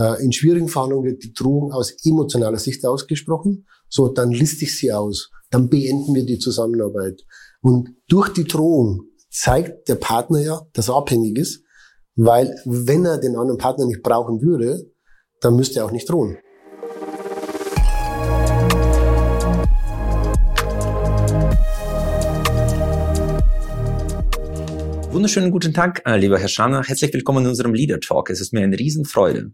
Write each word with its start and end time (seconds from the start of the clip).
Äh, 0.00 0.24
in 0.24 0.32
schwierigen 0.32 0.68
Verhandlungen 0.68 1.04
wird 1.04 1.22
die 1.22 1.34
Drohung 1.34 1.72
aus 1.72 1.94
emotionaler 2.06 2.58
Sicht 2.58 2.86
ausgesprochen. 2.86 3.66
So, 3.90 4.08
dann 4.08 4.30
liste 4.30 4.64
ich 4.64 4.78
sie 4.78 4.92
aus. 4.92 5.30
Dann 5.50 5.68
beenden 5.68 6.14
wir 6.14 6.24
die 6.24 6.38
Zusammenarbeit. 6.38 7.20
Und 7.60 7.90
durch 8.08 8.30
die 8.30 8.44
Drohung 8.44 9.02
zeigt 9.28 9.90
der 9.90 9.96
Partner 9.96 10.40
ja, 10.40 10.62
dass 10.72 10.88
er 10.88 10.96
abhängig 10.96 11.36
ist, 11.36 11.62
weil 12.16 12.56
wenn 12.64 13.04
er 13.04 13.18
den 13.18 13.36
anderen 13.36 13.58
Partner 13.58 13.84
nicht 13.84 14.02
brauchen 14.02 14.40
würde, 14.40 14.90
dann 15.42 15.56
müsste 15.56 15.80
er 15.80 15.84
auch 15.84 15.90
nicht 15.90 16.08
drohen. 16.08 16.38
Wunderschönen 25.12 25.50
guten 25.50 25.74
Tag, 25.74 26.00
äh, 26.06 26.16
lieber 26.16 26.38
Herr 26.38 26.48
Schanner. 26.48 26.84
Herzlich 26.84 27.12
willkommen 27.12 27.44
in 27.44 27.50
unserem 27.50 27.74
Leader 27.74 28.00
Talk. 28.00 28.30
Es 28.30 28.40
ist 28.40 28.54
mir 28.54 28.60
eine 28.60 28.78
Riesenfreude. 28.78 29.52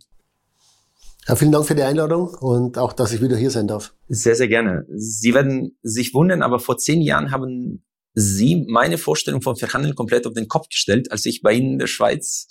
Ja, 1.29 1.35
vielen 1.35 1.51
Dank 1.51 1.67
für 1.67 1.75
die 1.75 1.83
Einladung 1.83 2.29
und 2.35 2.79
auch, 2.79 2.93
dass 2.93 3.13
ich 3.13 3.21
wieder 3.21 3.37
hier 3.37 3.51
sein 3.51 3.67
darf. 3.67 3.93
Sehr, 4.07 4.37
sehr 4.37 4.47
gerne. 4.47 4.87
Sie 4.95 5.35
werden 5.35 5.77
sich 5.83 6.15
wundern, 6.15 6.43
aber 6.43 6.61
vor 6.61 6.79
zehn 6.79 7.01
Jahren 7.03 7.33
haben 7.33 7.85
Sie 8.15 8.65
meine 8.69 8.97
Vorstellung 8.97 9.43
von 9.43 9.57
Verhandeln 9.57 9.95
komplett 9.95 10.27
auf 10.27 10.35
den 10.35 10.49
Kopf 10.49 10.69
gestellt, 10.69 11.11
als 11.11 11.27
ich 11.27 11.43
bei 11.43 11.53
Ihnen 11.53 11.73
in 11.73 11.79
der 11.79 11.89
Schweiz 11.89 12.49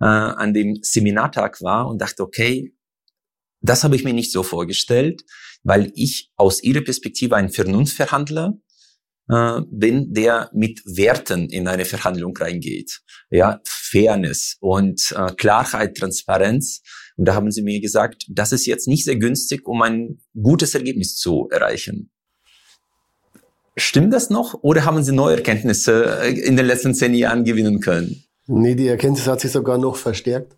äh, 0.00 0.04
an 0.04 0.52
dem 0.52 0.76
Seminartag 0.82 1.62
war 1.62 1.88
und 1.88 2.02
dachte, 2.02 2.22
okay, 2.22 2.74
das 3.60 3.84
habe 3.84 3.96
ich 3.96 4.04
mir 4.04 4.12
nicht 4.12 4.32
so 4.32 4.42
vorgestellt, 4.42 5.22
weil 5.62 5.92
ich 5.94 6.30
aus 6.36 6.62
Ihrer 6.62 6.82
Perspektive 6.82 7.36
ein 7.36 7.48
Vernunftverhandler 7.48 8.58
äh, 9.28 9.60
bin, 9.70 10.12
der 10.12 10.50
mit 10.52 10.82
Werten 10.84 11.48
in 11.48 11.68
eine 11.68 11.84
Verhandlung 11.84 12.36
reingeht. 12.36 13.00
Ja, 13.30 13.60
Fairness 13.64 14.56
und 14.60 15.14
äh, 15.16 15.32
Klarheit, 15.34 15.96
Transparenz. 15.96 16.82
Und 17.16 17.26
da 17.26 17.34
haben 17.34 17.50
sie 17.50 17.62
mir 17.62 17.80
gesagt, 17.80 18.26
das 18.28 18.52
ist 18.52 18.66
jetzt 18.66 18.88
nicht 18.88 19.04
sehr 19.04 19.16
günstig, 19.16 19.66
um 19.66 19.82
ein 19.82 20.20
gutes 20.40 20.74
Ergebnis 20.74 21.16
zu 21.16 21.48
erreichen. 21.50 22.10
Stimmt 23.78 24.12
das 24.14 24.30
noch 24.30 24.54
oder 24.62 24.84
haben 24.84 25.02
Sie 25.02 25.12
neue 25.12 25.36
Erkenntnisse 25.36 26.20
äh, 26.22 26.32
in 26.32 26.56
den 26.56 26.64
letzten 26.64 26.94
zehn 26.94 27.14
Jahren 27.14 27.44
gewinnen 27.44 27.80
können? 27.80 28.24
Nee, 28.46 28.74
die 28.74 28.88
Erkenntnis 28.88 29.26
hat 29.26 29.40
sich 29.40 29.52
sogar 29.52 29.76
noch 29.76 29.96
verstärkt, 29.96 30.56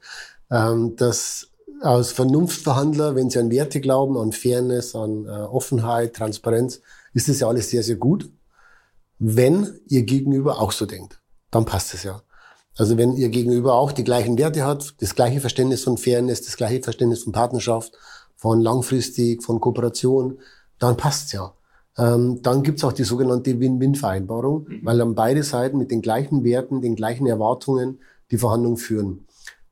ähm, 0.50 0.94
dass 0.96 1.48
aus 1.80 2.12
Vernunftverhandler, 2.12 3.14
wenn 3.14 3.30
sie 3.30 3.38
an 3.38 3.50
Werte 3.50 3.80
glauben, 3.80 4.16
an 4.16 4.32
Fairness, 4.32 4.94
an 4.94 5.26
äh, 5.26 5.30
Offenheit, 5.30 6.14
Transparenz, 6.14 6.80
ist 7.12 7.28
das 7.28 7.40
ja 7.40 7.48
alles 7.48 7.70
sehr, 7.70 7.82
sehr 7.82 7.96
gut. 7.96 8.30
Wenn 9.18 9.80
ihr 9.88 10.02
Gegenüber 10.02 10.60
auch 10.60 10.72
so 10.72 10.86
denkt, 10.86 11.20
dann 11.50 11.64
passt 11.64 11.94
es 11.94 12.04
ja. 12.04 12.22
Also 12.78 12.96
wenn 12.96 13.16
ihr 13.16 13.28
Gegenüber 13.28 13.74
auch 13.74 13.90
die 13.90 14.04
gleichen 14.04 14.38
Werte 14.38 14.64
hat, 14.64 14.94
das 15.00 15.16
gleiche 15.16 15.40
Verständnis 15.40 15.82
von 15.82 15.98
Fairness, 15.98 16.42
das 16.42 16.56
gleiche 16.56 16.80
Verständnis 16.80 17.24
von 17.24 17.32
Partnerschaft, 17.32 17.92
von 18.36 18.60
langfristig, 18.60 19.42
von 19.42 19.60
Kooperation, 19.60 20.38
dann 20.78 20.96
passt's 20.96 21.32
ja. 21.32 21.52
Ähm, 21.98 22.38
dann 22.42 22.62
gibt's 22.62 22.84
auch 22.84 22.92
die 22.92 23.02
sogenannte 23.02 23.58
Win-Win-Vereinbarung, 23.58 24.66
mhm. 24.68 24.80
weil 24.84 24.98
dann 24.98 25.16
beide 25.16 25.42
Seiten 25.42 25.76
mit 25.78 25.90
den 25.90 26.00
gleichen 26.02 26.44
Werten, 26.44 26.80
den 26.80 26.94
gleichen 26.94 27.26
Erwartungen 27.26 27.98
die 28.30 28.38
Verhandlungen 28.38 28.76
führen. 28.76 29.26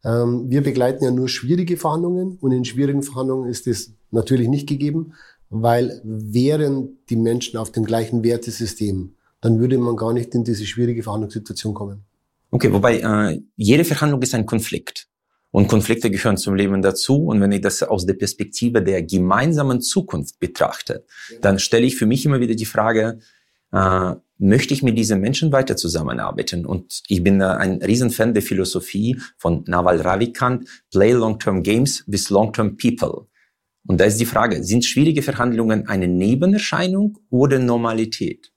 Ähm, 0.04 0.50
wir 0.50 0.64
begleiten 0.64 1.04
ja 1.04 1.12
nur 1.12 1.28
schwierige 1.28 1.76
Verhandlungen 1.76 2.38
und 2.40 2.50
in 2.50 2.64
schwierigen 2.64 3.04
Verhandlungen 3.04 3.48
ist 3.48 3.68
es 3.68 3.92
natürlich 4.10 4.48
nicht 4.48 4.68
gegeben, 4.68 5.12
weil 5.48 6.00
wären 6.02 6.98
die 7.08 7.16
Menschen 7.16 7.56
auf 7.56 7.70
dem 7.70 7.84
gleichen 7.84 8.24
Wertesystem, 8.24 9.14
dann 9.40 9.60
würde 9.60 9.78
man 9.78 9.94
gar 9.94 10.12
nicht 10.12 10.34
in 10.34 10.42
diese 10.42 10.66
schwierige 10.66 11.04
Verhandlungssituation 11.04 11.72
kommen. 11.72 12.05
Okay, 12.56 12.72
wobei 12.72 13.00
äh, 13.00 13.42
jede 13.56 13.84
Verhandlung 13.84 14.22
ist 14.22 14.34
ein 14.34 14.46
Konflikt. 14.46 15.08
Und 15.50 15.68
Konflikte 15.68 16.10
gehören 16.10 16.38
zum 16.38 16.54
Leben 16.54 16.80
dazu. 16.80 17.26
Und 17.26 17.38
wenn 17.42 17.52
ich 17.52 17.60
das 17.60 17.82
aus 17.82 18.06
der 18.06 18.14
Perspektive 18.14 18.82
der 18.82 19.02
gemeinsamen 19.02 19.82
Zukunft 19.82 20.38
betrachte, 20.38 21.04
dann 21.42 21.58
stelle 21.58 21.84
ich 21.84 21.96
für 21.96 22.06
mich 22.06 22.24
immer 22.24 22.40
wieder 22.40 22.54
die 22.54 22.64
Frage, 22.64 23.18
äh, 23.72 24.14
möchte 24.38 24.72
ich 24.72 24.82
mit 24.82 24.96
diesen 24.96 25.20
Menschen 25.20 25.52
weiter 25.52 25.76
zusammenarbeiten? 25.76 26.64
Und 26.64 27.02
ich 27.08 27.22
bin 27.22 27.42
äh, 27.42 27.44
ein 27.44 27.82
Riesenfan 27.82 28.32
der 28.32 28.42
Philosophie 28.42 29.20
von 29.36 29.62
Naval 29.66 30.00
Ravikant, 30.00 30.66
Play 30.90 31.12
Long-Term 31.12 31.62
Games 31.62 32.04
with 32.06 32.30
Long-Term 32.30 32.78
People. 32.78 33.26
Und 33.86 34.00
da 34.00 34.06
ist 34.06 34.18
die 34.18 34.24
Frage, 34.24 34.64
sind 34.64 34.82
schwierige 34.82 35.20
Verhandlungen 35.20 35.88
eine 35.88 36.08
Nebenerscheinung 36.08 37.18
oder 37.28 37.58
Normalität? 37.58 38.50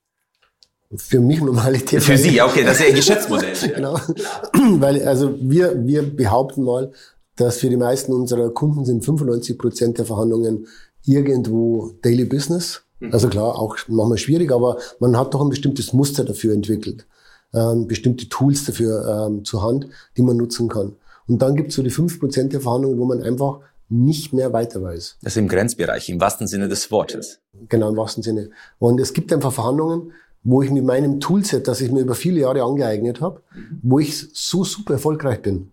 Für 0.96 1.20
mich 1.20 1.40
Normalität. 1.42 2.02
Für 2.02 2.18
Sie, 2.18 2.42
okay, 2.42 2.64
das 2.64 2.80
ist 2.80 2.88
Ihr 2.88 2.94
Geschäftsmodell. 2.96 3.54
genau. 3.76 3.96
Weil, 4.80 5.08
also 5.08 5.36
wir, 5.40 5.86
wir 5.86 6.04
behaupten 6.04 6.64
mal, 6.64 6.92
dass 7.36 7.58
für 7.58 7.70
die 7.70 7.78
meisten 7.78 8.12
unserer 8.12 8.50
Kunden 8.50 8.86
sind 8.86 9.06
95 9.06 9.58
Prozent 9.58 9.98
der 9.98 10.06
Verhandlungen 10.06 10.68
irgendwo 11.06 11.92
Daily 12.02 12.26
Business. 12.26 12.82
Mhm. 13.00 13.14
Also 13.14 13.30
klar, 13.30 13.58
auch 13.58 13.78
manchmal 13.88 14.18
schwierig, 14.18 14.52
aber 14.52 14.78
man 15.00 15.16
hat 15.18 15.34
doch 15.34 15.42
ein 15.42 15.50
bestimmtes 15.50 15.94
Muster 15.94 16.24
dafür 16.24 16.54
entwickelt. 16.54 17.06
Ähm, 17.54 17.88
bestimmte 17.88 18.28
Tools 18.30 18.66
dafür 18.66 19.28
ähm, 19.28 19.46
zur 19.46 19.64
Hand, 19.64 19.88
die 20.18 20.22
man 20.22 20.38
nutzen 20.38 20.68
kann. 20.68 20.96
Und 21.28 21.42
dann 21.42 21.56
gibt 21.56 21.70
es 21.70 21.76
so 21.76 21.84
die 21.84 21.90
5 21.90 22.20
Prozent 22.20 22.54
der 22.54 22.62
Verhandlungen, 22.62 23.00
wo 23.00 23.06
man 23.06 23.22
einfach 23.22 23.60
nicht 23.90 24.34
mehr 24.34 24.54
weiter 24.54 24.82
weiß. 24.82 25.18
Das 25.22 25.34
ist 25.34 25.38
im 25.38 25.48
Grenzbereich, 25.48 26.10
im 26.10 26.22
wahrsten 26.22 26.48
Sinne 26.48 26.68
des 26.68 26.92
Wortes. 26.92 27.40
Genau, 27.70 27.90
im 27.90 27.98
wahrsten 27.98 28.22
Sinne. 28.22 28.52
Und 28.78 29.00
es 29.00 29.14
gibt 29.14 29.34
einfach 29.34 29.52
Verhandlungen, 29.52 30.12
wo 30.44 30.62
ich 30.62 30.72
mit 30.72 30.86
meinem 30.86 31.20
Toolset, 31.20 31.68
das 31.68 31.82
ich 31.82 31.92
mir 31.92 32.02
über 32.02 32.16
viele 32.16 32.42
Jahre 32.42 32.64
angeeignet 32.64 33.22
habe, 33.22 33.42
wo 33.82 34.00
ich 34.00 34.28
so 34.34 34.64
super 34.64 34.94
erfolgreich 34.94 35.42
bin, 35.42 35.72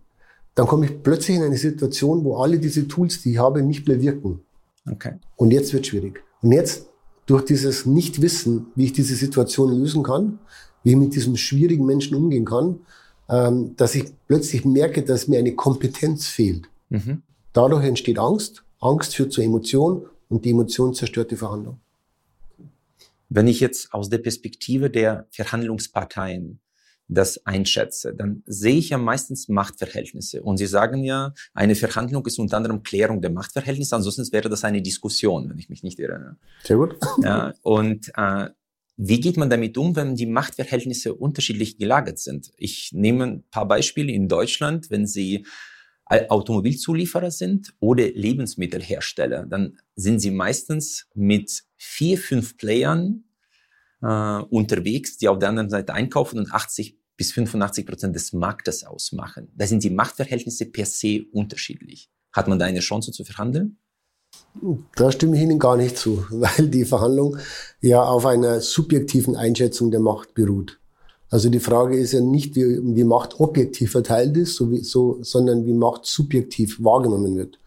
dann 0.55 0.67
komme 0.67 0.85
ich 0.85 1.03
plötzlich 1.03 1.37
in 1.37 1.43
eine 1.43 1.57
Situation, 1.57 2.23
wo 2.23 2.37
alle 2.37 2.59
diese 2.59 2.87
Tools, 2.87 3.21
die 3.21 3.33
ich 3.33 3.37
habe, 3.37 3.61
nicht 3.61 3.87
mehr 3.87 4.01
wirken. 4.01 4.41
Okay. 4.89 5.13
Und 5.35 5.51
jetzt 5.51 5.73
wird 5.73 5.87
schwierig. 5.87 6.23
Und 6.41 6.51
jetzt 6.51 6.87
durch 7.25 7.43
dieses 7.45 7.85
Nichtwissen, 7.85 8.67
wie 8.75 8.85
ich 8.85 8.93
diese 8.93 9.15
Situation 9.15 9.71
lösen 9.71 10.01
kann, 10.03 10.39
wie 10.83 10.91
ich 10.91 10.97
mit 10.97 11.13
diesem 11.13 11.35
schwierigen 11.35 11.85
Menschen 11.85 12.15
umgehen 12.15 12.45
kann, 12.45 12.79
ähm, 13.29 13.75
dass 13.75 13.95
ich 13.95 14.05
plötzlich 14.27 14.65
merke, 14.65 15.03
dass 15.03 15.27
mir 15.27 15.39
eine 15.39 15.53
Kompetenz 15.53 16.27
fehlt. 16.27 16.69
Mhm. 16.89 17.21
Dadurch 17.53 17.83
entsteht 17.83 18.17
Angst. 18.17 18.63
Angst 18.79 19.15
führt 19.15 19.33
zur 19.33 19.43
Emotion 19.43 20.05
und 20.29 20.45
die 20.45 20.51
Emotion 20.51 20.93
zerstört 20.93 21.31
die 21.31 21.35
Verhandlung. 21.35 21.79
Wenn 23.29 23.47
ich 23.47 23.59
jetzt 23.59 23.93
aus 23.93 24.09
der 24.09 24.19
Perspektive 24.19 24.89
der 24.89 25.27
Verhandlungsparteien 25.31 26.61
das 27.09 27.45
einschätze, 27.45 28.13
dann 28.13 28.43
sehe 28.45 28.75
ich 28.75 28.89
ja 28.89 28.97
meistens 28.97 29.47
Machtverhältnisse. 29.47 30.43
Und 30.43 30.57
Sie 30.57 30.65
sagen 30.65 31.03
ja, 31.03 31.33
eine 31.53 31.75
Verhandlung 31.75 32.25
ist 32.25 32.37
unter 32.37 32.57
anderem 32.57 32.83
Klärung 32.83 33.21
der 33.21 33.31
Machtverhältnisse, 33.31 33.95
ansonsten 33.95 34.29
wäre 34.31 34.49
das 34.49 34.63
eine 34.63 34.81
Diskussion, 34.81 35.49
wenn 35.49 35.57
ich 35.57 35.69
mich 35.69 35.83
nicht 35.83 35.99
irre. 35.99 36.35
Sehr 36.63 36.77
gut. 36.77 36.97
Ja, 37.23 37.53
und 37.61 38.11
äh, 38.15 38.49
wie 38.97 39.19
geht 39.19 39.37
man 39.37 39.49
damit 39.49 39.77
um, 39.77 39.95
wenn 39.95 40.15
die 40.15 40.25
Machtverhältnisse 40.25 41.13
unterschiedlich 41.13 41.77
gelagert 41.77 42.19
sind? 42.19 42.51
Ich 42.57 42.91
nehme 42.93 43.23
ein 43.25 43.43
paar 43.51 43.67
Beispiele 43.67 44.11
in 44.11 44.27
Deutschland, 44.27 44.89
wenn 44.89 45.05
Sie 45.05 45.45
Automobilzulieferer 46.09 47.31
sind 47.31 47.73
oder 47.79 48.07
Lebensmittelhersteller, 48.09 49.45
dann 49.45 49.77
sind 49.95 50.19
sie 50.19 50.31
meistens 50.31 51.07
mit 51.13 51.63
vier, 51.77 52.17
fünf 52.17 52.57
Playern 52.57 53.23
äh, 54.01 54.41
unterwegs, 54.49 55.17
die 55.17 55.27
auf 55.27 55.39
der 55.39 55.49
anderen 55.49 55.69
Seite 55.69 55.93
einkaufen 55.93 56.39
und 56.39 56.51
80 56.51 56.97
bis 57.15 57.31
85 57.31 57.85
Prozent 57.85 58.15
des 58.15 58.33
Marktes 58.33 58.83
ausmachen. 58.83 59.49
Da 59.55 59.65
sind 59.65 59.83
die 59.83 59.89
Machtverhältnisse 59.89 60.65
per 60.65 60.85
se 60.85 61.25
unterschiedlich. 61.31 62.09
Hat 62.31 62.47
man 62.47 62.59
da 62.59 62.65
eine 62.65 62.79
Chance 62.79 63.11
zu 63.11 63.23
verhandeln? 63.23 63.79
Da 64.95 65.11
stimme 65.11 65.35
ich 65.35 65.41
Ihnen 65.41 65.59
gar 65.59 65.77
nicht 65.77 65.97
zu, 65.97 66.25
weil 66.29 66.69
die 66.69 66.85
Verhandlung 66.85 67.37
ja 67.81 68.03
auf 68.03 68.25
einer 68.25 68.61
subjektiven 68.61 69.35
Einschätzung 69.35 69.91
der 69.91 69.99
Macht 69.99 70.33
beruht. 70.33 70.79
Also 71.29 71.49
die 71.49 71.59
Frage 71.59 71.97
ist 71.97 72.13
ja 72.13 72.21
nicht, 72.21 72.55
wie, 72.55 72.79
wie 72.95 73.03
Macht 73.03 73.39
objektiv 73.39 73.91
verteilt 73.91 74.37
ist, 74.37 74.55
so 74.55 74.71
wie, 74.71 74.81
so, 74.81 75.17
sondern 75.21 75.65
wie 75.65 75.73
Macht 75.73 76.05
subjektiv 76.05 76.81
wahrgenommen 76.81 77.35
wird. 77.35 77.59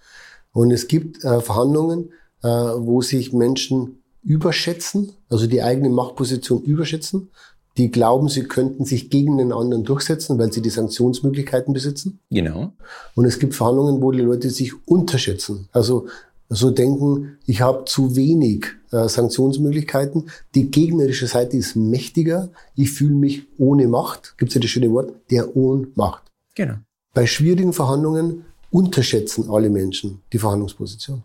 Und 0.52 0.70
es 0.70 0.88
gibt 0.88 1.22
äh, 1.24 1.40
Verhandlungen, 1.40 2.12
äh, 2.42 2.48
wo 2.48 3.02
sich 3.02 3.32
Menschen 3.32 3.99
überschätzen, 4.22 5.12
also 5.28 5.46
die 5.46 5.62
eigene 5.62 5.88
Machtposition 5.88 6.62
überschätzen, 6.62 7.30
die 7.76 7.90
glauben, 7.90 8.28
sie 8.28 8.42
könnten 8.42 8.84
sich 8.84 9.10
gegen 9.10 9.38
den 9.38 9.52
anderen 9.52 9.84
durchsetzen, 9.84 10.38
weil 10.38 10.52
sie 10.52 10.60
die 10.60 10.70
Sanktionsmöglichkeiten 10.70 11.72
besitzen. 11.72 12.20
Genau. 12.30 12.72
Und 13.14 13.24
es 13.24 13.38
gibt 13.38 13.54
Verhandlungen, 13.54 14.02
wo 14.02 14.12
die 14.12 14.20
Leute 14.20 14.50
sich 14.50 14.72
unterschätzen. 14.86 15.68
Also 15.72 16.06
so 16.48 16.70
denken, 16.70 17.38
ich 17.46 17.62
habe 17.62 17.84
zu 17.84 18.16
wenig 18.16 18.66
äh, 18.90 19.08
Sanktionsmöglichkeiten. 19.08 20.30
Die 20.54 20.70
gegnerische 20.70 21.28
Seite 21.28 21.56
ist 21.56 21.76
mächtiger. 21.76 22.50
Ich 22.74 22.90
fühle 22.90 23.14
mich 23.14 23.46
ohne 23.56 23.86
Macht. 23.86 24.34
Gibt 24.36 24.50
es 24.50 24.56
ja 24.56 24.60
das 24.60 24.70
schöne 24.70 24.90
Wort, 24.90 25.12
der 25.30 25.56
Ohnmacht. 25.56 26.24
Genau. 26.56 26.74
Bei 27.14 27.26
schwierigen 27.26 27.72
Verhandlungen 27.72 28.44
unterschätzen 28.70 29.48
alle 29.48 29.70
Menschen 29.70 30.22
die 30.32 30.38
Verhandlungsposition. 30.38 31.22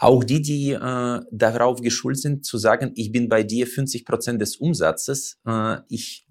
Auch 0.00 0.22
die, 0.22 0.40
die 0.40 0.70
äh, 0.70 1.20
darauf 1.32 1.80
geschult 1.80 2.18
sind, 2.18 2.46
zu 2.46 2.56
sagen, 2.56 2.92
ich 2.94 3.10
bin 3.10 3.28
bei 3.28 3.42
dir 3.42 3.66
50 3.66 4.04
Prozent 4.04 4.40
des 4.40 4.56
Umsatzes, 4.56 5.38
äh, 5.44 5.78
ich 5.88 6.24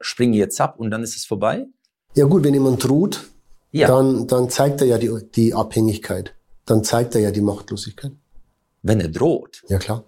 springe 0.00 0.36
jetzt 0.36 0.60
ab 0.60 0.78
und 0.78 0.92
dann 0.92 1.02
ist 1.02 1.16
es 1.16 1.24
vorbei? 1.24 1.66
Ja 2.14 2.26
gut, 2.26 2.44
wenn 2.44 2.54
jemand 2.54 2.82
droht, 2.84 3.28
ja. 3.72 3.88
dann, 3.88 4.28
dann 4.28 4.48
zeigt 4.50 4.80
er 4.80 4.86
ja 4.86 4.98
die, 4.98 5.10
die 5.34 5.52
Abhängigkeit. 5.52 6.36
dann 6.64 6.84
zeigt 6.84 7.16
er 7.16 7.20
ja 7.22 7.30
die 7.32 7.40
Machtlosigkeit. 7.40 8.12
Wenn 8.82 9.00
er 9.00 9.08
droht? 9.08 9.64
Ja, 9.68 9.78
klar. 9.78 10.04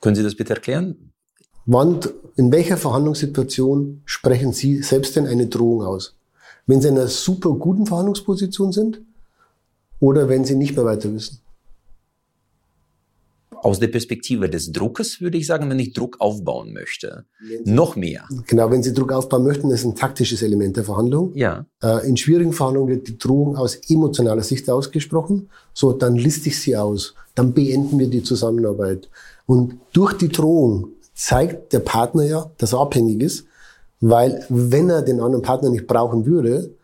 Können 0.00 0.14
Sie 0.14 0.22
das 0.22 0.36
bitte 0.36 0.54
erklären? 0.54 1.12
Wann, 1.66 1.98
in 2.36 2.52
welcher 2.52 2.76
Verhandlungssituation 2.76 4.02
sprechen 4.04 4.52
Sie 4.52 4.82
selbst 4.82 5.16
denn 5.16 5.26
eine 5.26 5.48
Drohung 5.48 5.82
aus? 5.82 6.16
Wenn 6.66 6.80
Sie 6.80 6.88
in 6.88 6.98
einer 6.98 7.08
super 7.08 7.50
guten 7.54 7.86
Verhandlungsposition 7.86 8.70
sind 8.70 9.00
oder 10.04 10.28
wenn 10.28 10.44
Sie 10.44 10.54
nicht 10.54 10.76
mehr 10.76 10.84
weiter 10.84 11.12
wissen? 11.14 11.40
aus 13.64 13.80
der 13.80 13.88
Perspektive 13.88 14.50
des 14.50 14.72
Druckes 14.72 15.22
würde 15.22 15.38
ich 15.38 15.46
sagen, 15.46 15.70
wenn 15.70 15.78
ich 15.78 15.94
Druck 15.94 16.20
aufbauen 16.20 16.74
möchte. 16.74 17.24
Noch 17.64 17.96
mehr. 17.96 18.28
Genau, 18.46 18.70
wenn 18.70 18.82
Sie 18.82 18.92
Druck 18.92 19.10
aufbauen 19.10 19.42
möchten, 19.42 19.70
ist 19.70 19.86
ein 19.86 19.94
taktisches 19.94 20.42
Element 20.42 20.76
der 20.76 20.84
Verhandlung. 20.84 21.32
Ja. 21.34 21.64
Äh, 21.82 22.06
in 22.06 22.18
schwierigen 22.18 22.52
Verhandlungen 22.52 22.90
wird 22.90 23.08
die 23.08 23.16
Drohung 23.16 23.56
aus 23.56 23.76
emotionaler 23.88 24.42
Sicht 24.42 24.68
ausgesprochen. 24.68 25.48
So, 25.72 25.94
dann 25.94 26.14
liste 26.14 26.50
ich 26.50 26.60
sie 26.60 26.76
aus. 26.76 27.14
Dann 27.34 27.54
beenden 27.54 27.98
wir 27.98 28.10
die 28.10 28.22
Zusammenarbeit. 28.22 29.08
Und 29.46 29.78
durch 29.94 30.12
die 30.12 30.28
Drohung 30.28 30.88
zeigt 31.14 31.72
der 31.72 31.80
Partner 31.80 32.24
ja, 32.24 32.50
dass 32.58 32.74
er 32.74 32.80
abhängig 32.80 33.22
ist, 33.22 33.46
weil 34.00 34.44
wenn 34.50 34.90
er 34.90 35.00
den 35.00 35.20
anderen 35.20 35.42
Partner 35.42 35.70
nicht 35.70 35.86
brauchen 35.86 36.26
würde, 36.26 36.74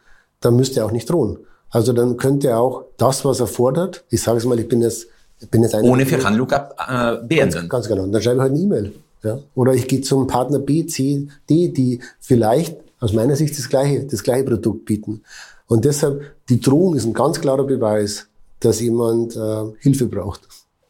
dann 0.40 0.56
müsste 0.56 0.80
er 0.80 0.86
auch 0.86 0.92
nicht 0.92 1.10
drohen. 1.10 1.40
Also 1.70 1.92
dann 1.92 2.16
könnte 2.16 2.48
er 2.48 2.60
auch 2.60 2.84
das, 2.96 3.24
was 3.24 3.40
er 3.40 3.46
fordert, 3.46 4.04
ich 4.10 4.22
sage 4.22 4.38
es 4.38 4.44
mal, 4.44 4.58
ich 4.58 4.68
bin 4.68 4.82
jetzt 4.82 5.06
bin 5.50 5.62
jetzt 5.62 5.74
Ohne 5.74 6.04
Verhandlung 6.04 6.50
ab, 6.50 6.76
äh, 6.86 7.26
beenden. 7.26 7.68
Ganz, 7.68 7.68
ganz 7.68 7.88
genau. 7.88 8.06
dann 8.06 8.20
schreibe 8.20 8.36
ich 8.36 8.42
halt 8.42 8.52
eine 8.52 8.60
E-Mail. 8.60 8.92
Ja? 9.22 9.38
Oder 9.54 9.74
ich 9.74 9.88
gehe 9.88 10.00
zum 10.00 10.26
Partner 10.26 10.58
B, 10.58 10.86
C, 10.86 11.28
D, 11.48 11.68
die 11.68 12.00
vielleicht 12.20 12.76
aus 13.00 13.12
meiner 13.12 13.36
Sicht 13.36 13.56
das 13.58 13.68
gleiche, 13.68 14.04
das 14.04 14.22
gleiche 14.22 14.44
Produkt 14.44 14.84
bieten. 14.84 15.22
Und 15.66 15.84
deshalb, 15.84 16.22
die 16.48 16.60
Drohung 16.60 16.96
ist 16.96 17.06
ein 17.06 17.12
ganz 17.12 17.40
klarer 17.40 17.64
Beweis, 17.64 18.26
dass 18.60 18.80
jemand 18.80 19.36
äh, 19.36 19.64
Hilfe 19.78 20.06
braucht. 20.06 20.42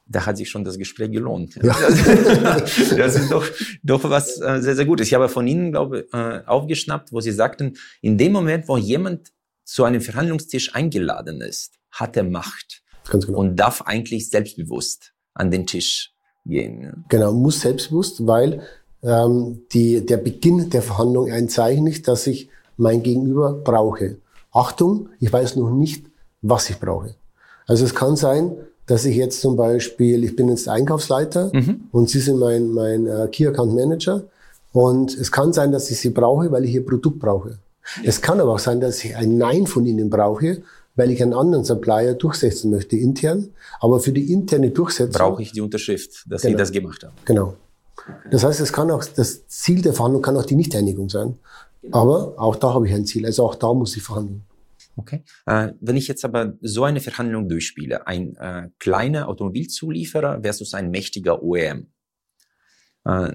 Da 0.07 0.27
hat 0.27 0.37
sich 0.37 0.51
schon 0.51 0.65
das 0.65 0.77
Gespräch 0.77 1.13
gelohnt. 1.13 1.55
Ja. 1.63 1.73
das 2.97 3.15
ist 3.15 3.31
doch, 3.31 3.45
doch 3.85 4.03
was 4.11 4.41
äh, 4.41 4.61
sehr, 4.61 4.75
sehr 4.75 4.85
Gutes. 4.85 5.07
Ich 5.07 5.15
habe 5.15 5.29
von 5.29 5.47
Ihnen, 5.47 5.71
glaube 5.71 6.09
äh, 6.13 6.41
aufgeschnappt, 6.47 7.13
wo 7.13 7.21
Sie 7.21 7.31
sagten, 7.31 7.75
in 8.01 8.19
dem 8.19 8.33
Moment, 8.33 8.67
wo 8.67 8.77
jemand 8.77 9.31
zu 9.71 9.85
einem 9.85 10.01
Verhandlungstisch 10.01 10.75
eingeladen 10.75 11.41
ist, 11.41 11.75
hat 11.93 12.17
er 12.17 12.25
Macht. 12.25 12.83
Ganz 13.09 13.27
genau. 13.27 13.39
Und 13.39 13.55
darf 13.55 13.83
eigentlich 13.83 14.29
selbstbewusst 14.29 15.13
an 15.33 15.53
den 15.53 15.65
Tisch 15.65 16.13
gehen. 16.45 17.05
Genau, 17.09 17.33
muss 17.33 17.61
selbstbewusst, 17.61 18.27
weil 18.27 18.63
ähm, 19.05 19.63
die, 19.73 20.05
der 20.05 20.17
Beginn 20.17 20.71
der 20.71 20.83
Verhandlung 20.83 21.31
ein 21.31 21.49
Zeichen 21.49 21.87
ist, 21.87 22.09
dass 22.09 22.27
ich 22.27 22.49
mein 22.77 23.05
Gegenüber 23.05 23.53
brauche. 23.53 24.17
Achtung, 24.51 25.09
ich 25.21 25.33
weiß 25.33 25.55
noch 25.55 25.71
nicht, 25.71 26.05
was 26.43 26.69
ich 26.69 26.81
brauche. 26.81 27.15
Also 27.69 27.85
es 27.85 27.95
kann 27.95 28.17
sein, 28.17 28.53
dass 28.87 29.05
ich 29.05 29.15
jetzt 29.15 29.41
zum 29.41 29.55
Beispiel, 29.55 30.25
ich 30.25 30.35
bin 30.35 30.49
jetzt 30.49 30.69
Einkaufsleiter 30.69 31.53
mhm. 31.55 31.85
und 31.93 32.11
Sie 32.11 32.19
sind 32.19 32.41
mein, 32.41 32.73
mein 32.73 33.07
äh, 33.07 33.29
Key 33.31 33.47
Account 33.47 33.75
Manager 33.77 34.25
und 34.73 35.15
es 35.17 35.31
kann 35.31 35.53
sein, 35.53 35.71
dass 35.71 35.93
ich 35.93 36.01
Sie 36.01 36.11
brauche, 36.11 36.51
weil 36.51 36.65
ich 36.65 36.75
Ihr 36.75 36.85
Produkt 36.85 37.21
brauche. 37.21 37.59
Es 38.05 38.23
kann 38.23 38.41
aber 38.41 38.53
auch 38.53 38.59
sein, 38.59 38.81
dass 38.81 39.05
ich 39.05 39.17
ein 39.17 39.39
Nein 39.39 39.67
von 39.67 39.87
Ihnen 39.87 40.11
brauche, 40.11 40.63
weil 40.97 41.11
ich 41.11 41.23
einen 41.23 41.35
anderen 41.35 41.65
Supplier 41.65 42.15
durchsetzen 42.15 42.71
möchte 42.71 42.97
intern. 42.97 43.51
Aber 43.81 44.01
für 44.01 44.13
die 44.13 44.33
interne 44.33 44.71
Durchsetzung 44.71 45.19
brauche 45.19 45.43
ich 45.43 45.53
die 45.53 45.61
Unterschrift, 45.61 46.25
dass 46.29 46.43
genau, 46.43 46.53
Sie 46.53 46.59
das 46.59 46.73
gemacht 46.73 47.05
haben. 47.05 47.15
Genau. 47.25 47.57
Das 48.31 48.45
heißt, 48.45 48.61
es 48.61 48.73
kann 48.73 48.91
auch 48.91 49.05
das 49.05 49.47
Ziel 49.47 49.83
der 49.83 49.93
Verhandlung 49.93 50.23
kann 50.23 50.37
auch 50.37 50.47
die 50.47 50.57
Nichteinigung 50.57 51.09
sein. 51.09 51.39
Genau. 51.83 51.97
Aber 51.97 52.35
auch 52.39 52.57
da 52.57 52.75
habe 52.75 52.87
ich 52.89 52.95
ein 52.95 53.07
Ziel. 53.07 53.27
Also 53.27 53.45
auch 53.45 53.55
da 53.55 53.73
muss 53.73 53.97
ich 53.97 54.03
verhandeln. 54.03 54.43
Okay. 54.97 55.23
Äh, 55.47 55.73
wenn 55.81 55.97
ich 55.97 56.09
jetzt 56.09 56.25
aber 56.25 56.55
so 56.61 56.85
eine 56.85 57.01
Verhandlung 57.01 57.49
durchspiele, 57.49 58.07
ein 58.07 58.37
äh, 58.37 58.69
kleiner 58.79 59.29
Automobilzulieferer 59.29 60.41
versus 60.43 60.75
ein 60.75 60.91
mächtiger 60.91 61.43
OEM, 61.43 61.87
äh, 63.05 63.33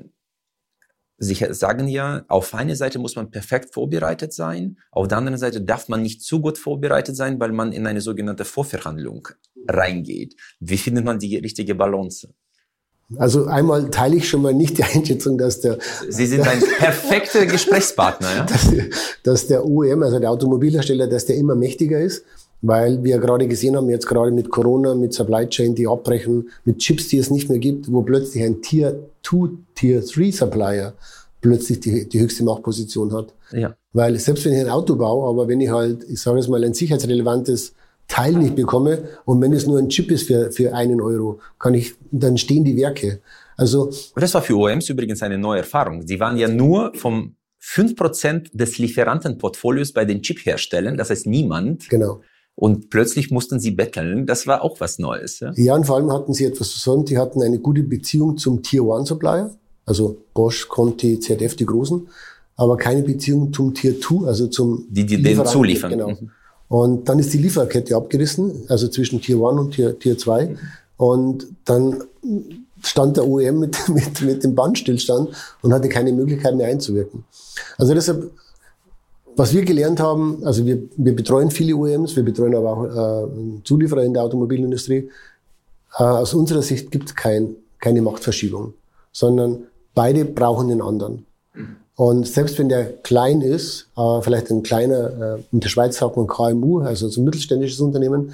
Sie 1.17 1.35
sagen 1.51 1.87
ja, 1.87 2.25
auf 2.27 2.53
einer 2.53 2.75
Seite 2.75 2.99
muss 2.99 3.15
man 3.15 3.31
perfekt 3.31 3.73
vorbereitet 3.73 4.33
sein, 4.33 4.77
auf 4.91 5.07
der 5.07 5.17
anderen 5.17 5.37
Seite 5.37 5.61
darf 5.61 5.87
man 5.87 6.01
nicht 6.01 6.21
zu 6.21 6.41
gut 6.41 6.57
vorbereitet 6.57 7.15
sein, 7.15 7.39
weil 7.39 7.51
man 7.51 7.71
in 7.71 7.87
eine 7.87 8.01
sogenannte 8.01 8.43
Vorverhandlung 8.43 9.29
reingeht. 9.67 10.35
Wie 10.59 10.77
findet 10.77 11.05
man 11.05 11.19
die 11.19 11.37
richtige 11.37 11.73
Balance? 11.75 12.33
Also 13.17 13.45
einmal 13.45 13.91
teile 13.91 14.15
ich 14.15 14.27
schon 14.27 14.41
mal 14.41 14.53
nicht 14.53 14.79
die 14.79 14.83
Einschätzung, 14.83 15.37
dass 15.37 15.61
der... 15.61 15.77
Sie 16.09 16.25
sind 16.25 16.45
ein 16.47 16.59
perfekter 16.59 17.45
Gesprächspartner, 17.45 18.35
ja? 18.35 18.45
Dass, 18.45 18.69
dass 19.23 19.47
der 19.47 19.65
OEM, 19.65 20.01
also 20.01 20.19
der 20.19 20.31
Automobilhersteller, 20.31 21.07
dass 21.07 21.25
der 21.25 21.35
immer 21.35 21.55
mächtiger 21.55 21.99
ist 21.99 22.23
weil 22.67 23.03
wir 23.03 23.19
gerade 23.19 23.47
gesehen 23.47 23.75
haben, 23.75 23.89
jetzt 23.89 24.07
gerade 24.07 24.31
mit 24.31 24.49
Corona, 24.49 24.95
mit 24.95 25.13
Supply 25.13 25.47
Chain, 25.47 25.75
die 25.75 25.87
abbrechen, 25.87 26.49
mit 26.63 26.79
Chips, 26.79 27.09
die 27.09 27.17
es 27.17 27.29
nicht 27.29 27.47
mehr 27.49 27.59
gibt, 27.59 27.91
wo 27.91 28.01
plötzlich 28.01 28.43
ein 28.43 28.61
Tier 28.61 28.99
2, 29.23 29.49
Tier 29.75 30.01
3 30.01 30.31
Supplier 30.31 30.93
plötzlich 31.41 31.79
die, 31.79 32.09
die 32.09 32.19
höchste 32.19 32.43
Machtposition 32.43 33.13
hat. 33.13 33.33
Ja. 33.51 33.75
Weil 33.93 34.17
selbst 34.17 34.45
wenn 34.45 34.53
ich 34.53 34.59
ein 34.59 34.69
Auto 34.69 34.95
baue, 34.95 35.29
aber 35.29 35.47
wenn 35.47 35.61
ich 35.61 35.69
halt, 35.69 36.03
ich 36.09 36.19
sage 36.19 36.39
es 36.39 36.47
mal, 36.47 36.63
ein 36.63 36.73
sicherheitsrelevantes 36.73 37.75
Teil 38.07 38.33
nicht 38.33 38.55
bekomme 38.55 39.03
und 39.25 39.41
wenn 39.41 39.53
es 39.53 39.67
nur 39.67 39.77
ein 39.77 39.89
Chip 39.89 40.09
ist 40.09 40.27
für, 40.27 40.51
für 40.51 40.73
einen 40.73 41.01
Euro, 41.01 41.39
kann 41.59 41.75
ich, 41.75 41.93
dann 42.11 42.37
stehen 42.37 42.63
die 42.63 42.75
Werke. 42.77 43.19
Also. 43.57 43.91
Das 44.15 44.33
war 44.33 44.41
für 44.41 44.55
OEMs 44.55 44.89
übrigens 44.89 45.21
eine 45.21 45.37
neue 45.37 45.59
Erfahrung. 45.59 46.05
Sie 46.07 46.19
waren 46.19 46.37
ja 46.37 46.47
nur 46.47 46.93
vom 46.95 47.35
5% 47.63 48.49
des 48.53 48.77
Lieferantenportfolios 48.79 49.91
bei 49.91 50.05
den 50.05 50.21
Chip-Herstellern, 50.21 50.97
das 50.97 51.09
heißt 51.09 51.27
niemand. 51.27 51.89
Genau. 51.89 52.21
Und 52.55 52.89
plötzlich 52.89 53.31
mussten 53.31 53.59
sie 53.59 53.71
betteln. 53.71 54.25
Das 54.25 54.47
war 54.47 54.61
auch 54.61 54.79
was 54.79 54.97
Neues. 54.97 55.41
Ja, 55.41 55.51
ja 55.55 55.75
und 55.75 55.85
vor 55.85 55.97
allem 55.97 56.11
hatten 56.11 56.33
sie 56.33 56.45
etwas 56.45 56.71
versäumt. 56.71 57.09
Die 57.09 57.17
hatten 57.17 57.43
eine 57.43 57.59
gute 57.59 57.83
Beziehung 57.83 58.37
zum 58.37 58.63
Tier 58.63 58.85
One 58.85 59.05
Supplier, 59.05 59.51
also 59.85 60.17
Bosch, 60.33 60.69
Conti, 60.69 61.19
ZF, 61.19 61.55
die 61.57 61.65
Großen, 61.65 62.07
aber 62.55 62.77
keine 62.77 63.03
Beziehung 63.03 63.51
zum 63.51 63.73
Tier 63.73 63.99
Two, 63.99 64.25
also 64.25 64.47
zum 64.47 64.85
die, 64.89 65.05
die 65.05 65.21
den 65.21 65.45
zuliefern. 65.45 65.91
Genau. 65.91 66.09
Mhm. 66.09 66.31
Und 66.67 67.09
dann 67.09 67.19
ist 67.19 67.33
die 67.33 67.37
Lieferkette 67.37 67.95
abgerissen, 67.95 68.63
also 68.69 68.87
zwischen 68.87 69.21
Tier 69.21 69.39
One 69.39 69.59
und 69.61 69.71
Tier, 69.71 69.99
Tier 69.99 70.17
2. 70.17 70.45
Mhm. 70.45 70.57
Und 70.97 71.47
dann 71.65 72.03
stand 72.81 73.17
der 73.17 73.27
OEM 73.27 73.59
mit, 73.59 73.89
mit, 73.89 74.21
mit 74.21 74.43
dem 74.43 74.55
Bandstillstand 74.55 75.29
und 75.61 75.73
hatte 75.73 75.89
keine 75.89 76.13
Möglichkeit 76.13 76.55
mehr 76.55 76.67
einzuwirken. 76.67 77.25
Also 77.77 77.93
deshalb 77.93 78.31
was 79.35 79.53
wir 79.53 79.65
gelernt 79.65 79.99
haben, 79.99 80.43
also 80.43 80.65
wir, 80.65 80.79
wir 80.95 81.15
betreuen 81.15 81.51
viele 81.51 81.75
OEMs, 81.75 82.15
wir 82.15 82.23
betreuen 82.23 82.55
aber 82.55 82.71
auch 82.71 83.27
äh, 83.27 83.61
Zulieferer 83.63 84.03
in 84.03 84.13
der 84.13 84.23
Automobilindustrie. 84.23 85.09
Äh, 85.97 86.03
aus 86.03 86.33
unserer 86.33 86.61
Sicht 86.61 86.91
gibt 86.91 87.09
es 87.09 87.15
kein, 87.15 87.55
keine 87.79 88.01
Machtverschiebung, 88.01 88.73
sondern 89.11 89.67
beide 89.93 90.25
brauchen 90.25 90.69
den 90.69 90.81
anderen. 90.81 91.25
Und 91.95 92.27
selbst 92.27 92.59
wenn 92.59 92.67
der 92.67 92.91
klein 92.97 93.41
ist, 93.41 93.89
äh, 93.95 94.21
vielleicht 94.21 94.51
ein 94.51 94.63
kleiner, 94.63 95.37
äh, 95.37 95.43
in 95.51 95.61
der 95.61 95.69
Schweiz 95.69 95.97
sagt 95.97 96.17
man 96.17 96.27
KMU, 96.27 96.81
also 96.81 97.07
so 97.07 97.21
ein 97.21 97.23
mittelständisches 97.23 97.79
Unternehmen, 97.79 98.33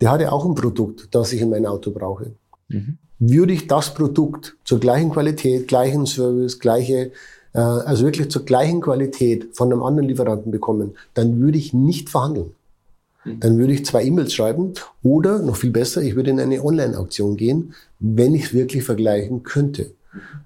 der 0.00 0.10
hat 0.10 0.22
ja 0.22 0.32
auch 0.32 0.46
ein 0.46 0.54
Produkt, 0.54 1.08
das 1.14 1.32
ich 1.32 1.42
in 1.42 1.50
mein 1.50 1.66
Auto 1.66 1.90
brauche. 1.90 2.32
Mhm. 2.68 2.98
Würde 3.18 3.52
ich 3.52 3.66
das 3.66 3.92
Produkt 3.92 4.56
zur 4.64 4.80
gleichen 4.80 5.10
Qualität, 5.10 5.68
gleichen 5.68 6.06
Service, 6.06 6.58
gleiche 6.58 7.12
also 7.58 8.04
wirklich 8.04 8.30
zur 8.30 8.44
gleichen 8.44 8.80
Qualität 8.80 9.48
von 9.52 9.72
einem 9.72 9.82
anderen 9.82 10.08
Lieferanten 10.08 10.50
bekommen, 10.50 10.94
dann 11.14 11.40
würde 11.40 11.58
ich 11.58 11.74
nicht 11.74 12.08
verhandeln. 12.08 12.52
Hm. 13.24 13.40
Dann 13.40 13.58
würde 13.58 13.72
ich 13.74 13.84
zwei 13.84 14.04
E-Mails 14.04 14.32
schreiben 14.32 14.72
oder 15.02 15.38
noch 15.40 15.56
viel 15.56 15.70
besser, 15.70 16.02
ich 16.02 16.16
würde 16.16 16.30
in 16.30 16.40
eine 16.40 16.62
Online-Auktion 16.64 17.36
gehen, 17.36 17.74
wenn 17.98 18.34
ich 18.34 18.46
es 18.46 18.54
wirklich 18.54 18.84
vergleichen 18.84 19.42
könnte. 19.42 19.92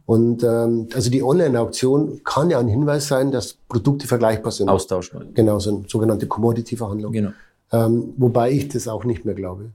Und 0.04 0.44
ähm, 0.44 0.88
also 0.94 1.10
die 1.10 1.22
Online-Auktion 1.22 2.20
kann 2.22 2.50
ja 2.50 2.60
ein 2.60 2.68
Hinweis 2.68 3.08
sein, 3.08 3.32
dass 3.32 3.54
Produkte 3.68 4.06
vergleichbar 4.06 4.52
sind. 4.52 4.68
Austauschbar. 4.68 5.24
Genau, 5.34 5.58
so 5.58 5.70
eine 5.70 5.84
sogenannte 5.88 6.26
Commodity-Verhandlung. 6.26 7.12
Genau. 7.12 7.30
Ähm, 7.72 8.14
wobei 8.16 8.52
ich 8.52 8.68
das 8.68 8.86
auch 8.86 9.04
nicht 9.04 9.24
mehr 9.24 9.34
glaube. 9.34 9.70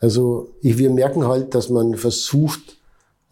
Also 0.00 0.50
ich, 0.60 0.78
wir 0.78 0.90
merken 0.90 1.26
halt, 1.26 1.54
dass 1.54 1.68
man 1.70 1.94
versucht, 1.94 2.60
äh, 2.70 2.74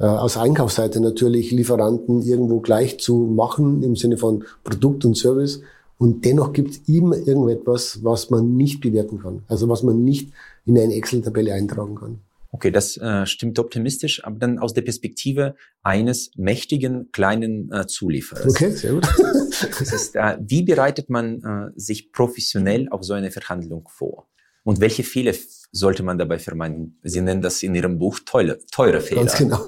aus 0.06 0.36
Einkaufsseite 0.36 1.00
natürlich 1.00 1.50
Lieferanten 1.50 2.22
irgendwo 2.22 2.60
gleich 2.60 2.98
zu 2.98 3.16
machen 3.16 3.82
im 3.82 3.96
Sinne 3.96 4.16
von 4.16 4.44
Produkt 4.64 5.04
und 5.04 5.16
Service. 5.16 5.62
Und 5.98 6.24
dennoch 6.24 6.52
gibt 6.52 6.70
es 6.70 6.88
immer 6.88 7.16
irgendetwas, 7.16 8.00
was 8.02 8.28
man 8.30 8.56
nicht 8.56 8.80
bewerten 8.80 9.20
kann. 9.20 9.44
Also 9.46 9.68
was 9.68 9.84
man 9.84 10.02
nicht 10.02 10.32
in 10.64 10.76
eine 10.76 10.94
Excel-Tabelle 10.94 11.54
eintragen 11.54 11.94
kann. 11.94 12.18
Okay, 12.50 12.70
das 12.70 12.98
äh, 12.98 13.24
stimmt 13.24 13.58
optimistisch, 13.58 14.24
aber 14.24 14.38
dann 14.38 14.58
aus 14.58 14.74
der 14.74 14.82
Perspektive 14.82 15.54
eines 15.82 16.32
mächtigen 16.36 17.10
kleinen 17.10 17.72
äh, 17.72 17.86
Zulieferers. 17.86 18.46
Okay, 18.46 18.70
sehr 18.70 18.92
gut. 18.92 19.08
das 19.78 19.92
ist, 19.92 20.16
äh, 20.16 20.36
wie 20.40 20.62
bereitet 20.62 21.08
man 21.08 21.42
äh, 21.42 21.80
sich 21.80 22.12
professionell 22.12 22.88
auf 22.90 23.04
so 23.04 23.14
eine 23.14 23.30
Verhandlung 23.30 23.88
vor? 23.88 24.28
Und 24.64 24.80
welche 24.80 25.02
Fehler 25.02 25.32
sollte 25.72 26.02
man 26.02 26.18
dabei 26.18 26.38
vermeiden? 26.38 26.98
Sie 27.02 27.20
nennen 27.20 27.42
das 27.42 27.62
in 27.62 27.74
Ihrem 27.74 27.98
Buch 27.98 28.18
teure, 28.24 28.58
teure 28.70 29.00
Fehler. 29.00 29.22
Ganz 29.22 29.36
genau. 29.36 29.60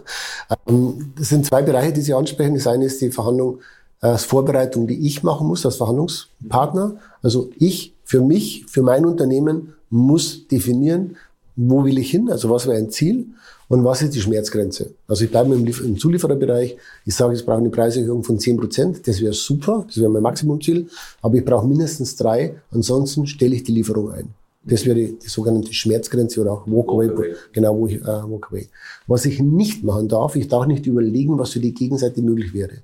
Ähm, 0.68 1.12
das 1.16 1.30
sind 1.30 1.46
zwei 1.46 1.62
Bereiche, 1.62 1.92
die 1.92 2.02
Sie 2.02 2.14
ansprechen. 2.14 2.54
Das 2.54 2.66
eine 2.66 2.84
ist 2.84 3.00
die 3.00 3.10
Verhandlung, 3.10 3.60
äh, 4.02 4.08
als 4.08 4.24
Vorbereitung, 4.24 4.86
die 4.86 5.06
ich 5.06 5.22
machen 5.22 5.46
muss 5.46 5.64
als 5.64 5.76
Verhandlungspartner. 5.76 6.96
Also 7.22 7.50
ich, 7.58 7.94
für 8.04 8.20
mich, 8.20 8.66
für 8.68 8.82
mein 8.82 9.06
Unternehmen 9.06 9.74
muss 9.90 10.46
definieren, 10.46 11.16
wo 11.56 11.84
will 11.84 11.98
ich 11.98 12.10
hin, 12.10 12.30
also 12.30 12.50
was 12.50 12.66
wäre 12.66 12.76
ein 12.76 12.90
Ziel 12.90 13.26
und 13.68 13.84
was 13.84 14.02
ist 14.02 14.14
die 14.14 14.20
Schmerzgrenze. 14.20 14.92
Also 15.06 15.24
ich 15.24 15.30
bleibe 15.30 15.54
im, 15.54 15.66
im 15.66 15.98
Zuliefererbereich, 15.98 16.76
ich 17.04 17.14
sage, 17.14 17.34
ich 17.34 17.46
brauche 17.46 17.58
eine 17.58 17.70
Preiserhöhung 17.70 18.24
von 18.24 18.38
10 18.38 18.56
Prozent, 18.56 19.08
das 19.08 19.20
wäre 19.20 19.32
super, 19.32 19.84
das 19.86 19.98
wäre 19.98 20.10
mein 20.10 20.22
Maximumziel, 20.22 20.88
aber 21.22 21.36
ich 21.36 21.44
brauche 21.44 21.66
mindestens 21.66 22.16
drei, 22.16 22.56
ansonsten 22.72 23.26
stelle 23.26 23.54
ich 23.54 23.62
die 23.62 23.72
Lieferung 23.72 24.10
ein. 24.12 24.34
Das 24.66 24.86
wäre 24.86 24.96
die, 24.96 25.18
die 25.18 25.28
sogenannte 25.28 25.72
Schmerzgrenze 25.72 26.40
oder 26.40 26.52
auch 26.52 26.66
Walkaway, 26.66 27.08
Walk 27.08 27.50
genau, 27.52 27.78
wo 27.78 27.86
ich, 27.86 27.96
äh, 27.96 28.06
Walkaway. 28.06 28.68
Was 29.06 29.26
ich 29.26 29.40
nicht 29.40 29.84
machen 29.84 30.08
darf, 30.08 30.36
ich 30.36 30.48
darf 30.48 30.66
nicht 30.66 30.86
überlegen, 30.86 31.38
was 31.38 31.50
für 31.50 31.60
die 31.60 31.74
Gegenseite 31.74 32.22
möglich 32.22 32.54
wäre. 32.54 32.82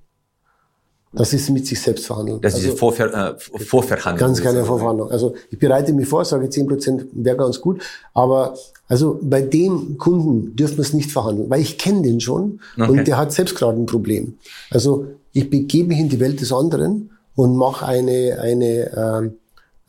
Das 1.13 1.33
ist 1.33 1.51
mit 1.51 1.67
sich 1.67 1.81
selbst 1.81 2.07
verhandeln. 2.07 2.41
Das 2.41 2.57
ist 2.57 2.67
also, 2.67 2.77
Vorver 2.77 3.13
äh, 3.13 3.65
Vorverhandlung. 3.65 4.29
Ganz 4.29 4.41
keine 4.41 4.65
Vorverhandlung. 4.65 5.11
Also 5.11 5.35
ich 5.51 5.59
bereite 5.59 5.93
mich 5.93 6.07
vor, 6.07 6.25
sage 6.25 6.49
10 6.49 6.69
Prozent 6.69 7.07
wäre 7.13 7.37
ganz 7.37 7.61
gut. 7.61 7.83
Aber 8.15 8.55
also 8.87 9.19
bei 9.21 9.43
dem 9.43 9.99
Kunden 9.99 10.55
dürfen 10.55 10.77
wir 10.77 10.83
es 10.83 10.93
nicht 10.93 11.11
verhandeln, 11.11 11.51
weil 11.51 11.61
ich 11.61 11.79
kenne 11.79 12.03
den 12.03 12.21
schon 12.21 12.61
okay. 12.77 12.91
und 12.91 13.09
der 13.09 13.17
hat 13.17 13.33
selbst 13.33 13.57
gerade 13.57 13.79
ein 13.79 13.87
Problem. 13.87 14.39
Also 14.71 15.07
ich 15.33 15.51
begebe 15.51 15.89
mich 15.89 15.99
in 15.99 16.09
die 16.09 16.21
Welt 16.21 16.41
des 16.41 16.53
anderen 16.53 17.11
und 17.35 17.57
mache 17.57 17.87
eine, 17.87 18.39
eine 18.41 18.67
äh, 18.93 19.31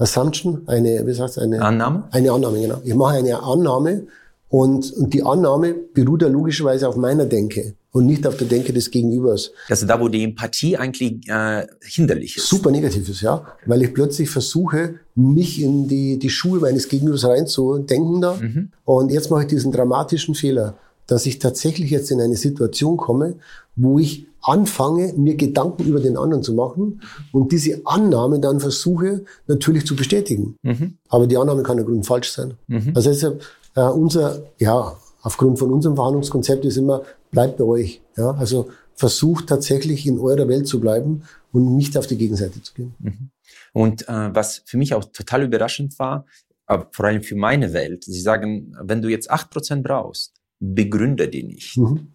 Assumption, 0.01 0.63
eine, 0.65 1.05
wie 1.05 1.13
sagst 1.13 1.37
du, 1.37 1.41
eine 1.41 1.61
Annahme? 1.61 2.07
Eine 2.11 2.31
Annahme, 2.31 2.59
genau. 2.59 2.81
Ich 2.83 2.95
mache 2.95 3.17
eine 3.17 3.41
Annahme 3.41 4.07
und, 4.49 4.91
und 4.93 5.13
die 5.13 5.23
Annahme 5.23 5.75
beruht 5.93 6.23
ja 6.23 6.27
logischerweise 6.27 6.87
auf 6.87 6.95
meiner 6.95 7.25
Denke 7.25 7.75
und 7.91 8.05
nicht 8.05 8.25
auf 8.25 8.35
der 8.37 8.47
Denke 8.47 8.73
des 8.73 8.89
Gegenübers. 8.89 9.51
Also 9.69 9.85
da, 9.85 9.99
wo 9.99 10.07
die 10.07 10.23
Empathie 10.23 10.77
eigentlich 10.77 11.27
äh, 11.27 11.67
hinderlich 11.81 12.37
ist. 12.37 12.47
Super 12.47 12.71
negativ 12.71 13.07
ist, 13.07 13.21
ja. 13.21 13.45
Weil 13.65 13.83
ich 13.83 13.93
plötzlich 13.93 14.29
versuche, 14.29 14.95
mich 15.15 15.61
in 15.61 15.87
die, 15.87 16.17
die 16.17 16.29
Schuhe 16.29 16.59
meines 16.59 16.87
Gegenübers 16.87 17.25
reinzudenken 17.25 18.21
da. 18.21 18.35
Mhm. 18.35 18.71
Und 18.85 19.11
jetzt 19.11 19.29
mache 19.29 19.43
ich 19.43 19.47
diesen 19.47 19.71
dramatischen 19.71 20.35
Fehler, 20.35 20.75
dass 21.07 21.25
ich 21.25 21.39
tatsächlich 21.39 21.91
jetzt 21.91 22.11
in 22.11 22.21
eine 22.21 22.35
Situation 22.35 22.97
komme, 22.97 23.35
wo 23.75 23.99
ich 23.99 24.27
anfange, 24.41 25.13
mir 25.13 25.35
Gedanken 25.35 25.83
über 25.83 25.99
den 25.99 26.17
anderen 26.17 26.43
zu 26.43 26.53
machen 26.53 27.01
und 27.31 27.51
diese 27.51 27.81
Annahme 27.85 28.39
dann 28.39 28.59
versuche, 28.59 29.23
natürlich 29.47 29.85
zu 29.85 29.95
bestätigen. 29.95 30.55
Mhm. 30.63 30.97
Aber 31.09 31.27
die 31.27 31.37
Annahme 31.37 31.63
kann 31.63 31.77
ja 31.77 31.83
grundfalsch 31.83 32.29
sein. 32.29 32.55
Mhm. 32.67 32.93
Also 32.95 33.09
deshalb 33.09 33.43
äh, 33.75 33.81
unser, 33.81 34.43
ja, 34.57 34.97
aufgrund 35.21 35.59
von 35.59 35.71
unserem 35.71 35.95
Verhandlungskonzept 35.95 36.65
ist 36.65 36.77
immer, 36.77 37.03
bleibt 37.31 37.57
bei 37.57 37.63
euch. 37.63 38.01
Ja? 38.17 38.31
Also 38.31 38.69
versucht 38.95 39.47
tatsächlich 39.47 40.05
in 40.05 40.19
eurer 40.19 40.47
Welt 40.47 40.67
zu 40.67 40.79
bleiben 40.79 41.23
und 41.51 41.75
nicht 41.75 41.97
auf 41.97 42.07
die 42.07 42.17
Gegenseite 42.17 42.61
zu 42.61 42.73
gehen. 42.73 42.95
Mhm. 42.99 43.29
Und 43.73 44.07
äh, 44.07 44.33
was 44.33 44.63
für 44.65 44.77
mich 44.77 44.93
auch 44.93 45.05
total 45.05 45.43
überraschend 45.43 45.97
war, 45.99 46.25
aber 46.65 46.87
vor 46.91 47.05
allem 47.05 47.21
für 47.21 47.35
meine 47.35 47.73
Welt, 47.73 48.05
sie 48.05 48.21
sagen, 48.21 48.75
wenn 48.81 49.01
du 49.01 49.09
jetzt 49.09 49.29
acht 49.29 49.49
Prozent 49.49 49.83
brauchst, 49.83 50.40
begründe 50.61 51.27
die 51.27 51.43
nicht. 51.43 51.77
Mhm. 51.77 52.07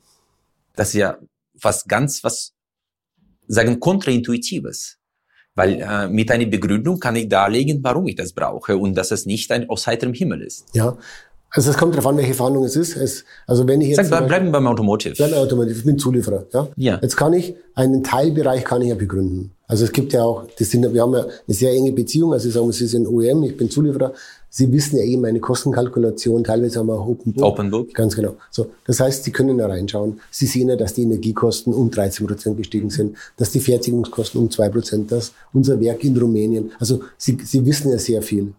Das 0.75 0.89
ist 0.89 0.95
ja 0.95 1.19
was 1.61 1.85
ganz, 1.87 2.25
was 2.25 2.53
sagen, 3.47 3.81
kontraintuitives. 3.81 4.99
Weil 5.55 5.81
äh, 5.81 6.09
mit 6.09 6.31
einer 6.31 6.45
Begründung 6.45 7.01
kann 7.01 7.17
ich 7.17 7.29
darlegen, 7.31 7.83
warum 7.83 8.07
ich 8.09 8.15
das 8.15 8.35
brauche 8.35 8.77
und 8.77 8.95
dass 8.95 9.11
es 9.11 9.25
nicht 9.25 9.51
ein 9.53 9.71
aus 9.71 9.87
heiterem 9.87 10.13
Himmel 10.13 10.43
ist. 10.43 10.67
Ja, 10.75 10.99
also 11.51 11.71
es 11.71 11.79
kommt 11.79 11.95
darauf 11.95 12.09
an, 12.09 12.19
welche 12.19 12.35
Verhandlung 12.35 12.65
es 12.65 12.77
ist. 12.77 12.97
Es, 12.97 13.25
also 13.47 13.67
wenn 13.67 13.81
ich 13.81 13.89
jetzt 13.89 14.11
Sag, 14.11 14.27
bleiben 14.27 14.53
beim 14.53 14.67
Automotive. 14.67 15.15
Bleiben 15.15 15.33
beim 15.33 15.43
Automotive. 15.43 15.79
Ich 15.79 15.85
bin 15.85 15.99
Zulieferer. 15.99 16.45
Ja? 16.53 16.69
ja. 16.77 16.99
Jetzt 17.01 17.17
kann 17.17 17.33
ich 17.33 17.55
einen 17.75 18.05
Teilbereich 18.05 18.65
kann 18.65 18.83
ich 18.83 18.89
ja 18.89 18.95
begründen. 18.95 19.53
Also 19.67 19.85
es 19.85 19.93
gibt 19.93 20.13
ja 20.13 20.23
auch, 20.23 20.47
das 20.59 20.71
sind, 20.71 20.93
wir 20.93 21.01
haben 21.01 21.15
ja 21.15 21.23
eine 21.23 21.55
sehr 21.55 21.73
enge 21.73 21.93
Beziehung. 21.93 22.35
Also 22.35 22.49
ich 22.49 22.55
sage, 22.55 22.71
Sie 22.73 22.87
sind 22.87 23.07
OEM, 23.07 23.43
ich 23.45 23.57
bin 23.57 23.71
Zulieferer. 23.71 24.13
Sie 24.57 24.73
wissen 24.73 24.97
ja 24.97 25.05
eben 25.05 25.21
meine 25.21 25.39
Kostenkalkulation. 25.39 26.43
Teilweise 26.43 26.79
haben 26.79 26.87
wir 26.87 26.95
auch 26.95 27.07
Open 27.07 27.35
Book. 27.35 27.45
Open 27.45 27.71
Book. 27.71 27.93
Ganz 27.93 28.17
genau. 28.17 28.37
So, 28.51 28.71
das 28.87 29.01
heißt, 29.01 29.23
Sie 29.23 29.31
können 29.31 29.59
da 29.59 29.67
reinschauen. 29.67 30.19
Sie 30.31 30.47
sehen 30.47 30.71
ja, 30.71 30.77
dass 30.77 30.95
die 30.95 31.03
Energiekosten 31.03 31.75
um 31.75 31.91
13 31.91 32.27
Prozent 32.27 32.57
gestiegen 32.57 32.89
sind, 32.89 33.19
dass 33.37 33.51
die 33.51 33.61
Fertigungskosten 33.61 34.41
um 34.41 34.51
zwei 34.51 34.71
Prozent, 34.71 35.13
dass 35.13 35.35
unser 35.53 35.79
Werk 35.79 36.03
in 36.05 36.17
Rumänien. 36.17 36.73
Also 36.81 37.01
Sie, 37.19 37.37
Sie 37.45 37.67
wissen 37.67 37.91
ja 37.91 37.99
sehr 37.99 38.23
viel. 38.23 38.55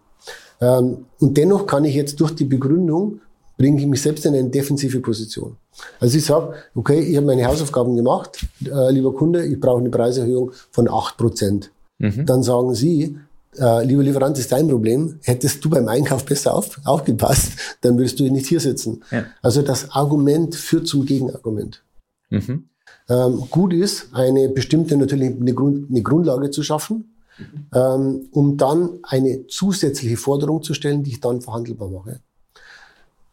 Ähm, 0.60 0.98
und 1.18 1.36
dennoch 1.36 1.66
kann 1.66 1.84
ich 1.84 1.96
jetzt 1.96 2.20
durch 2.20 2.30
die 2.30 2.44
Begründung 2.44 3.20
bringe 3.56 3.80
ich 3.80 3.86
mich 3.88 4.00
selbst 4.00 4.24
in 4.24 4.36
eine 4.36 4.48
defensive 4.48 5.00
Position. 5.00 5.56
Also 5.98 6.16
ich 6.16 6.24
sage, 6.24 6.54
okay, 6.76 7.00
ich 7.00 7.16
habe 7.16 7.26
meine 7.26 7.44
Hausaufgaben 7.44 7.96
gemacht, 7.96 8.46
äh, 8.64 8.92
lieber 8.92 9.12
Kunde, 9.12 9.44
ich 9.44 9.58
brauche 9.58 9.80
eine 9.80 9.90
Preiserhöhung 9.90 10.52
von 10.70 10.88
acht 10.88 11.16
Prozent. 11.16 11.72
Mhm. 11.98 12.24
Dann 12.24 12.44
sagen 12.44 12.72
Sie, 12.76 13.18
äh, 13.56 13.84
lieber 13.84 14.02
Lieferant, 14.02 14.38
ist 14.38 14.52
dein 14.52 14.68
Problem. 14.68 15.18
Hättest 15.22 15.64
du 15.64 15.70
beim 15.70 15.88
Einkauf 15.88 16.24
besser 16.24 16.54
auf, 16.54 16.80
aufgepasst, 16.84 17.52
dann 17.80 17.96
würdest 17.96 18.20
du 18.20 18.30
nicht 18.30 18.46
hier 18.46 18.60
sitzen. 18.60 19.02
Ja. 19.10 19.24
Also 19.42 19.62
das 19.62 19.90
Argument 19.90 20.54
führt 20.54 20.86
zum 20.86 21.06
Gegenargument. 21.06 21.82
Mhm. 22.30 22.68
Ähm, 23.08 23.44
gut 23.50 23.72
ist, 23.72 24.08
eine 24.12 24.48
bestimmte 24.50 24.96
natürlich 24.96 25.34
eine, 25.40 25.54
Grund, 25.54 25.90
eine 25.90 26.02
Grundlage 26.02 26.50
zu 26.50 26.62
schaffen, 26.62 27.16
mhm. 27.38 27.66
ähm, 27.74 28.28
um 28.32 28.56
dann 28.56 28.98
eine 29.02 29.46
zusätzliche 29.46 30.16
Forderung 30.16 30.62
zu 30.62 30.74
stellen, 30.74 31.02
die 31.02 31.12
ich 31.12 31.20
dann 31.20 31.40
verhandelbar 31.40 31.88
mache. 31.88 32.20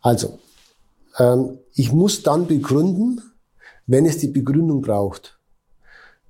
Also, 0.02 0.40
ähm, 1.18 1.58
ich 1.74 1.92
muss 1.92 2.24
dann 2.24 2.48
begründen, 2.48 3.22
wenn 3.88 4.06
es 4.06 4.18
die 4.18 4.28
Begründung 4.28 4.82
braucht. 4.82 5.38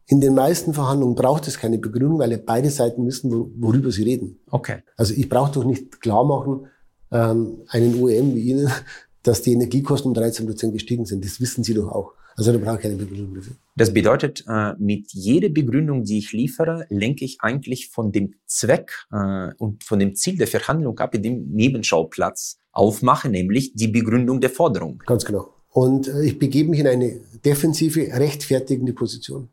In 0.08 0.22
den 0.22 0.36
meisten 0.36 0.74
Verhandlungen 0.74 1.16
braucht 1.16 1.48
es 1.48 1.58
keine 1.58 1.80
Begründung, 1.80 2.20
weil 2.20 2.32
ja 2.32 2.38
beide 2.44 2.70
Seiten 2.70 3.06
wissen, 3.08 3.32
worüber 3.32 3.92
sie 3.92 4.04
reden. 4.04 4.40
Okay. 4.52 4.84
Also 4.98 5.14
ich 5.16 5.28
brauche 5.28 5.52
doch 5.52 5.66
nicht 5.66 6.00
klar 6.00 6.24
machen, 6.24 6.68
ähm, 7.12 7.64
einen 7.70 8.02
OEM 8.02 8.36
wie 8.36 8.52
Ihnen, 8.52 8.72
dass 9.24 9.42
die 9.42 9.54
Energiekosten 9.54 10.10
um 10.10 10.14
13 10.14 10.46
Prozent 10.46 10.74
gestiegen 10.74 11.06
sind. 11.06 11.26
Das 11.26 11.42
wissen 11.42 11.64
Sie 11.64 11.74
doch 11.74 11.92
auch. 11.92 12.14
Also 12.38 12.52
da 12.52 12.58
brauche 12.58 12.76
ich 12.76 12.82
keine 12.82 12.96
Begründung 12.96 13.34
dafür. 13.34 13.56
Das 13.76 13.94
bedeutet, 13.94 14.44
äh, 14.48 14.74
mit 14.78 15.12
jeder 15.14 15.50
Begründung, 15.50 16.04
die 16.04 16.20
ich 16.20 16.34
liefere, 16.34 16.86
lenke 16.90 17.24
ich 17.24 17.38
eigentlich 17.40 17.90
von 17.90 18.12
dem 18.12 18.36
Zweck 18.46 18.92
äh, 19.12 19.54
und 19.58 19.84
von 19.84 20.00
dem 20.00 20.16
Ziel 20.16 20.38
der 20.38 20.48
Verhandlung 20.48 21.00
ab, 21.00 21.16
in 21.16 21.24
dem 21.24 21.50
Nebenschauplatz 21.52 22.58
aufmache, 22.72 23.30
nämlich 23.30 23.74
die 23.74 23.88
Begründung 23.88 24.42
der 24.42 24.50
Forderung. 24.50 25.02
Ganz 25.06 25.24
genau. 25.24 25.48
Und 25.70 26.08
äh, 26.08 26.24
ich 26.24 26.38
begebe 26.38 26.70
mich 26.70 26.80
in 26.80 26.88
eine 26.88 27.22
defensive, 27.44 28.02
rechtfertigende 28.02 28.94
Position. 28.94 29.50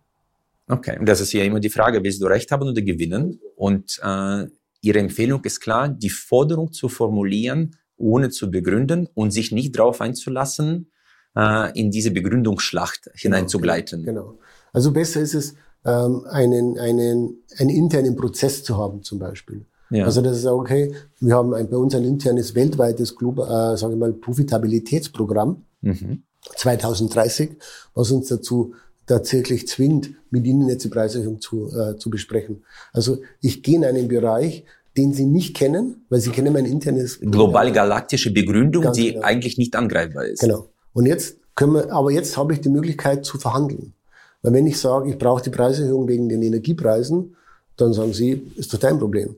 Okay, 0.72 0.98
und 0.98 1.06
das 1.06 1.20
ist 1.20 1.32
ja 1.32 1.44
immer 1.44 1.60
die 1.60 1.68
Frage, 1.68 2.02
willst 2.02 2.22
du 2.22 2.26
Recht 2.26 2.50
haben 2.50 2.68
oder 2.68 2.80
gewinnen? 2.80 3.40
Und 3.56 4.00
äh, 4.02 4.46
Ihre 4.80 4.98
Empfehlung 4.98 5.44
ist 5.44 5.60
klar, 5.60 5.88
die 5.88 6.10
Forderung 6.10 6.72
zu 6.72 6.88
formulieren, 6.88 7.76
ohne 7.96 8.30
zu 8.30 8.50
begründen 8.50 9.06
und 9.14 9.32
sich 9.32 9.52
nicht 9.52 9.78
darauf 9.78 10.00
einzulassen, 10.00 10.90
äh, 11.36 11.78
in 11.78 11.90
diese 11.90 12.10
Begründungsschlacht 12.10 13.04
genau, 13.04 13.16
hineinzugleiten. 13.16 14.02
Genau, 14.02 14.22
genau. 14.22 14.38
Also 14.72 14.92
besser 14.92 15.20
ist 15.20 15.34
es, 15.34 15.54
ähm, 15.84 16.24
einen, 16.30 16.78
einen, 16.78 17.42
einen 17.58 17.70
internen 17.70 18.16
Prozess 18.16 18.64
zu 18.64 18.76
haben 18.76 19.02
zum 19.02 19.18
Beispiel. 19.18 19.66
Ja. 19.90 20.06
Also 20.06 20.22
das 20.22 20.38
ist 20.38 20.46
auch 20.46 20.58
okay. 20.58 20.94
Wir 21.20 21.34
haben 21.34 21.52
ein, 21.52 21.68
bei 21.68 21.76
uns 21.76 21.94
ein 21.94 22.04
internes 22.04 22.54
weltweites, 22.54 23.12
äh, 23.12 23.76
sagen 23.76 23.90
wir 23.90 23.96
mal, 23.96 24.12
Profitabilitätsprogramm 24.14 25.66
mhm. 25.82 26.22
2030, 26.56 27.58
was 27.94 28.10
uns 28.10 28.28
dazu 28.28 28.74
tatsächlich 29.06 29.66
zwingt, 29.68 30.10
mit 30.30 30.46
Ihnen 30.46 30.68
jetzt 30.68 30.84
die 30.84 30.88
Preiserhöhung 30.88 31.40
zu, 31.40 31.68
äh, 31.68 31.96
zu 31.96 32.10
besprechen. 32.10 32.64
Also 32.92 33.18
ich 33.40 33.62
gehe 33.62 33.76
in 33.76 33.84
einen 33.84 34.08
Bereich, 34.08 34.64
den 34.96 35.12
Sie 35.12 35.26
nicht 35.26 35.56
kennen, 35.56 36.04
weil 36.08 36.20
Sie 36.20 36.30
kennen 36.30 36.52
mein 36.52 36.66
internes 36.66 37.20
global 37.20 37.72
galaktische 37.72 38.30
Begründung, 38.32 38.92
die 38.92 39.12
genau. 39.12 39.24
eigentlich 39.24 39.58
nicht 39.58 39.74
angreifbar 39.74 40.26
ist. 40.26 40.40
Genau. 40.40 40.68
Und 40.92 41.06
jetzt 41.06 41.36
können 41.54 41.74
wir, 41.74 41.92
aber 41.92 42.10
jetzt 42.10 42.36
habe 42.36 42.52
ich 42.54 42.60
die 42.60 42.68
Möglichkeit 42.68 43.24
zu 43.24 43.38
verhandeln. 43.38 43.94
Weil 44.42 44.52
wenn 44.54 44.66
ich 44.66 44.78
sage, 44.78 45.10
ich 45.10 45.18
brauche 45.18 45.42
die 45.42 45.50
Preiserhöhung 45.50 46.08
wegen 46.08 46.28
den 46.28 46.42
Energiepreisen, 46.42 47.36
dann 47.76 47.92
sagen 47.92 48.12
sie, 48.12 48.50
ist 48.56 48.72
doch 48.72 48.78
dein 48.78 48.98
Problem. 48.98 49.36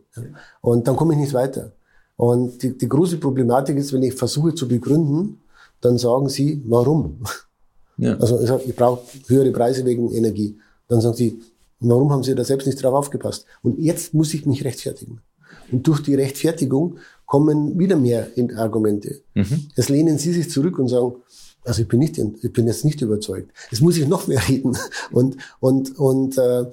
Und 0.61 0.89
dann 0.89 0.97
komme 0.97 1.15
ich 1.15 1.21
nicht 1.21 1.35
weiter. 1.35 1.73
Und 2.17 2.63
die, 2.63 2.77
die 2.77 2.89
große 2.89 3.19
Problematik 3.19 3.77
ist, 3.77 3.93
wenn 3.93 4.03
ich 4.03 4.15
versuche 4.15 4.55
zu 4.55 4.67
begründen, 4.69 5.41
dann 5.81 5.99
sagen 5.99 6.29
sie, 6.29 6.63
warum? 6.67 7.23
Ja. 7.97 8.17
Also 8.17 8.41
ich, 8.41 8.49
sage, 8.49 8.65
ich 8.67 8.77
brauche 8.77 9.03
höhere 9.27 9.51
Preise 9.53 9.85
wegen 9.85 10.13
Energie. 10.13 10.59
Dann 10.89 11.01
sagen 11.01 11.17
sie, 11.17 11.41
warum 11.81 12.11
haben 12.13 12.23
sie 12.23 12.35
da 12.35 12.45
selbst 12.45 12.67
nicht 12.67 12.83
drauf 12.83 12.95
aufgepasst? 12.95 13.47
Und 13.63 13.79
jetzt 13.79 14.15
muss 14.15 14.35
ich 14.35 14.47
mich 14.47 14.65
rechtfertigen. 14.65 15.21
Und 15.71 15.87
durch 15.87 16.01
die 16.01 16.15
Rechtfertigung 16.15 16.99
kommen 17.27 17.79
wieder 17.79 17.97
mehr 17.97 18.29
Argumente. 18.57 19.21
Mhm. 19.35 19.67
Jetzt 19.77 19.89
lehnen 19.89 20.19
sie 20.19 20.33
sich 20.33 20.51
zurück 20.51 20.79
und 20.79 20.89
sagen, 20.89 21.15
also 21.65 21.83
ich 21.83 21.89
bin 21.89 22.01
nicht, 22.01 22.19
ich 22.19 22.53
bin 22.53 22.67
jetzt 22.67 22.85
nicht 22.85 23.01
überzeugt. 23.01 23.51
Es 23.71 23.81
muss 23.81 23.97
ich 23.97 24.07
noch 24.07 24.27
mehr 24.27 24.47
reden. 24.49 24.77
Und, 25.11 25.37
und, 25.61 25.99
und 25.99 26.37
äh, 26.37 26.67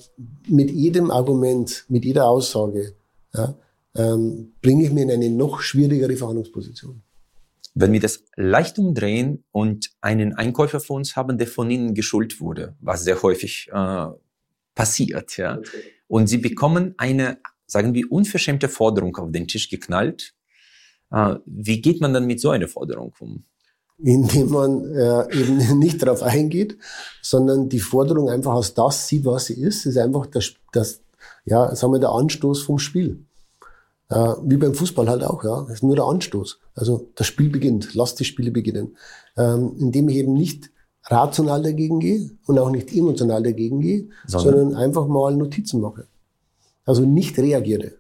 mit 0.48 0.72
jedem 0.72 1.12
Argument, 1.12 1.86
mit 1.88 2.04
jeder 2.04 2.28
Aussage 2.28 2.94
ja, 3.34 3.56
ähm, 3.96 4.54
bringe 4.62 4.84
ich 4.84 4.92
mir 4.92 5.04
in 5.04 5.12
eine 5.12 5.30
noch 5.30 5.62
schwierigere 5.62 6.16
Verhandlungsposition. 6.16 7.02
Wenn 7.74 7.94
wir 7.94 8.00
das 8.00 8.24
leicht 8.36 8.78
umdrehen 8.80 9.44
und 9.52 9.92
einen 10.02 10.34
Einkäufer 10.34 10.80
vor 10.80 10.98
uns 10.98 11.16
haben, 11.16 11.38
der 11.38 11.48
von 11.48 11.72
Ihnen 11.72 11.94
geschult 11.94 12.42
wurde, 12.42 12.76
was 12.82 13.04
sehr 13.04 13.22
häufig 13.22 13.70
äh, 13.72 14.08
passiert, 14.76 15.38
ja, 15.38 15.60
und 16.08 16.28
Sie 16.28 16.38
bekommen 16.38 16.94
eine, 16.98 17.38
sagen 17.68 17.94
wir, 17.94 18.12
unverschämte 18.12 18.68
Forderung 18.68 19.16
auf 19.18 19.32
den 19.32 19.48
Tisch 19.48 19.70
geknallt, 19.70 20.34
Äh, 21.12 21.36
wie 21.46 21.82
geht 21.82 22.02
man 22.02 22.14
dann 22.14 22.26
mit 22.26 22.40
so 22.40 22.50
einer 22.52 22.68
Forderung 22.68 23.14
um? 23.20 23.44
Indem 23.98 24.50
man 24.50 24.86
äh, 24.96 25.40
eben 25.40 25.58
nicht 25.80 26.02
darauf 26.02 26.24
eingeht, 26.24 26.78
sondern 27.22 27.70
die 27.70 27.80
Forderung 27.82 28.30
einfach 28.30 28.54
als 28.54 28.74
das 28.74 29.08
sieht, 29.08 29.26
was 29.26 29.46
sie 29.48 29.62
ist. 29.62 29.86
Ist 29.86 29.98
einfach 29.98 30.26
das, 30.28 30.54
das 30.72 31.02
ja, 31.46 31.76
sagen 31.76 31.94
wir, 31.94 32.00
der 32.00 32.12
Anstoß 32.12 32.64
vom 32.64 32.80
Spiel. 32.80 33.26
Äh, 34.12 34.36
wie 34.44 34.58
beim 34.58 34.74
Fußball 34.74 35.10
halt 35.10 35.24
auch, 35.24 35.44
ja. 35.44 35.62
Das 35.62 35.76
ist 35.76 35.84
nur 35.84 35.96
der 35.96 36.06
Anstoß. 36.06 36.60
Also 36.76 37.08
das 37.16 37.28
Spiel 37.28 37.50
beginnt, 37.50 37.96
lasst 37.96 38.20
die 38.20 38.26
Spiele 38.26 38.52
beginnen. 38.52 38.98
Ähm, 39.38 39.72
indem 39.80 40.10
ich 40.10 40.18
eben 40.18 40.34
nicht 40.34 40.70
rational 41.06 41.64
dagegen 41.64 42.00
gehe 42.00 42.30
und 42.46 42.60
auch 42.60 42.70
nicht 42.70 42.94
emotional 42.94 43.42
dagegen 43.42 43.80
gehe, 43.80 44.10
sondern, 44.28 44.60
sondern 44.60 44.76
einfach 44.76 45.08
mal 45.08 45.36
Notizen 45.36 45.80
mache. 45.80 46.08
Also 46.86 47.06
nicht 47.06 47.40
reagiere. 47.40 47.94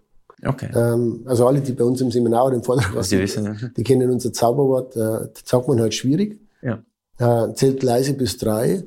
Okay. 0.43 0.69
Ähm, 0.75 1.21
also 1.25 1.47
alle, 1.47 1.61
die 1.61 1.71
bei 1.71 1.85
uns 1.85 2.01
im 2.01 2.11
Seminar 2.11 2.47
oder 2.47 2.55
im 2.55 2.63
Vortrag 2.63 3.07
die, 3.07 3.19
wissen, 3.19 3.45
ja. 3.45 3.55
die 3.75 3.83
kennen 3.83 4.11
unser 4.11 4.33
Zauberwort, 4.33 4.95
äh, 4.97 5.29
das 5.33 5.43
sagt 5.45 5.67
man 5.69 5.79
halt 5.79 5.93
schwierig. 5.93 6.41
Ja. 6.61 6.83
Äh, 7.19 7.53
zählt 7.53 7.83
leise 7.83 8.13
bis 8.13 8.37
drei 8.37 8.83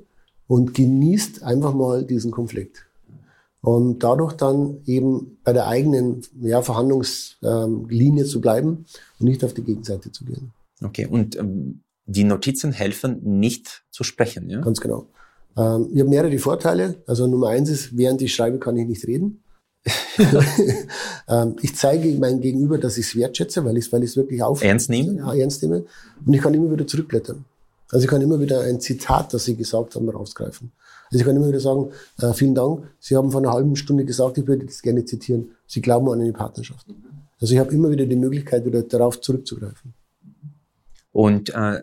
und 0.46 0.74
genießt 0.74 1.42
einfach 1.42 1.72
mal 1.72 2.04
diesen 2.04 2.32
Konflikt. 2.32 2.84
Und 3.64 4.00
dadurch 4.00 4.34
dann 4.34 4.82
eben 4.84 5.38
bei 5.42 5.54
der 5.54 5.66
eigenen 5.66 6.20
ja, 6.42 6.60
Verhandlungslinie 6.60 8.24
ähm, 8.24 8.28
zu 8.28 8.40
bleiben 8.42 8.84
und 9.18 9.26
nicht 9.26 9.42
auf 9.42 9.54
die 9.54 9.62
Gegenseite 9.62 10.12
zu 10.12 10.26
gehen. 10.26 10.52
Okay, 10.82 11.06
und 11.06 11.34
ähm, 11.36 11.80
die 12.04 12.24
Notizen 12.24 12.72
helfen 12.72 13.20
nicht 13.38 13.84
zu 13.90 14.04
sprechen, 14.04 14.50
ja? 14.50 14.60
Ganz 14.60 14.82
genau. 14.82 15.06
Ähm, 15.56 15.88
ich 15.94 16.00
habe 16.00 16.10
mehrere 16.10 16.38
Vorteile. 16.38 16.96
Also 17.06 17.26
Nummer 17.26 17.48
eins 17.48 17.70
ist, 17.70 17.96
während 17.96 18.20
ich 18.20 18.34
schreibe, 18.34 18.58
kann 18.58 18.76
ich 18.76 18.86
nicht 18.86 19.06
reden. 19.06 19.42
ähm, 21.28 21.56
ich 21.62 21.74
zeige 21.74 22.08
meinem 22.18 22.42
Gegenüber, 22.42 22.76
dass 22.76 22.98
ich 22.98 23.06
es 23.06 23.16
wertschätze, 23.16 23.64
weil 23.64 23.78
ich 23.78 23.86
es 23.86 23.92
weil 23.92 24.02
ich's 24.02 24.16
wirklich 24.16 24.42
auf 24.42 24.62
ernst 24.62 24.90
nehme. 24.90 25.16
Ja, 25.16 25.32
ernst 25.32 25.62
nehme. 25.62 25.86
Und 26.24 26.34
ich 26.34 26.40
kann 26.42 26.52
immer 26.52 26.70
wieder 26.70 26.86
zurückblättern. 26.86 27.46
Also 27.90 28.04
ich 28.04 28.10
kann 28.10 28.20
immer 28.20 28.40
wieder 28.40 28.60
ein 28.60 28.80
Zitat, 28.80 29.32
das 29.32 29.44
Sie 29.44 29.56
gesagt 29.56 29.94
haben, 29.94 30.08
rausgreifen. 30.08 30.72
Also 31.14 31.22
ich 31.22 31.26
kann 31.26 31.36
immer 31.36 31.46
wieder 31.46 31.60
sagen, 31.60 31.92
äh, 32.20 32.32
vielen 32.32 32.56
Dank, 32.56 32.88
Sie 32.98 33.16
haben 33.16 33.30
vor 33.30 33.40
einer 33.40 33.52
halben 33.52 33.76
Stunde 33.76 34.04
gesagt, 34.04 34.36
ich 34.36 34.48
würde 34.48 34.66
das 34.66 34.82
gerne 34.82 35.04
zitieren. 35.04 35.52
Sie 35.64 35.80
glauben 35.80 36.08
an 36.08 36.20
eine 36.20 36.32
Partnerschaft. 36.32 36.88
Also 37.40 37.54
ich 37.54 37.60
habe 37.60 37.72
immer 37.72 37.88
wieder 37.88 38.04
die 38.04 38.16
Möglichkeit, 38.16 38.66
wieder 38.66 38.82
darauf 38.82 39.20
zurückzugreifen. 39.20 39.94
Und 41.12 41.54
äh, 41.54 41.82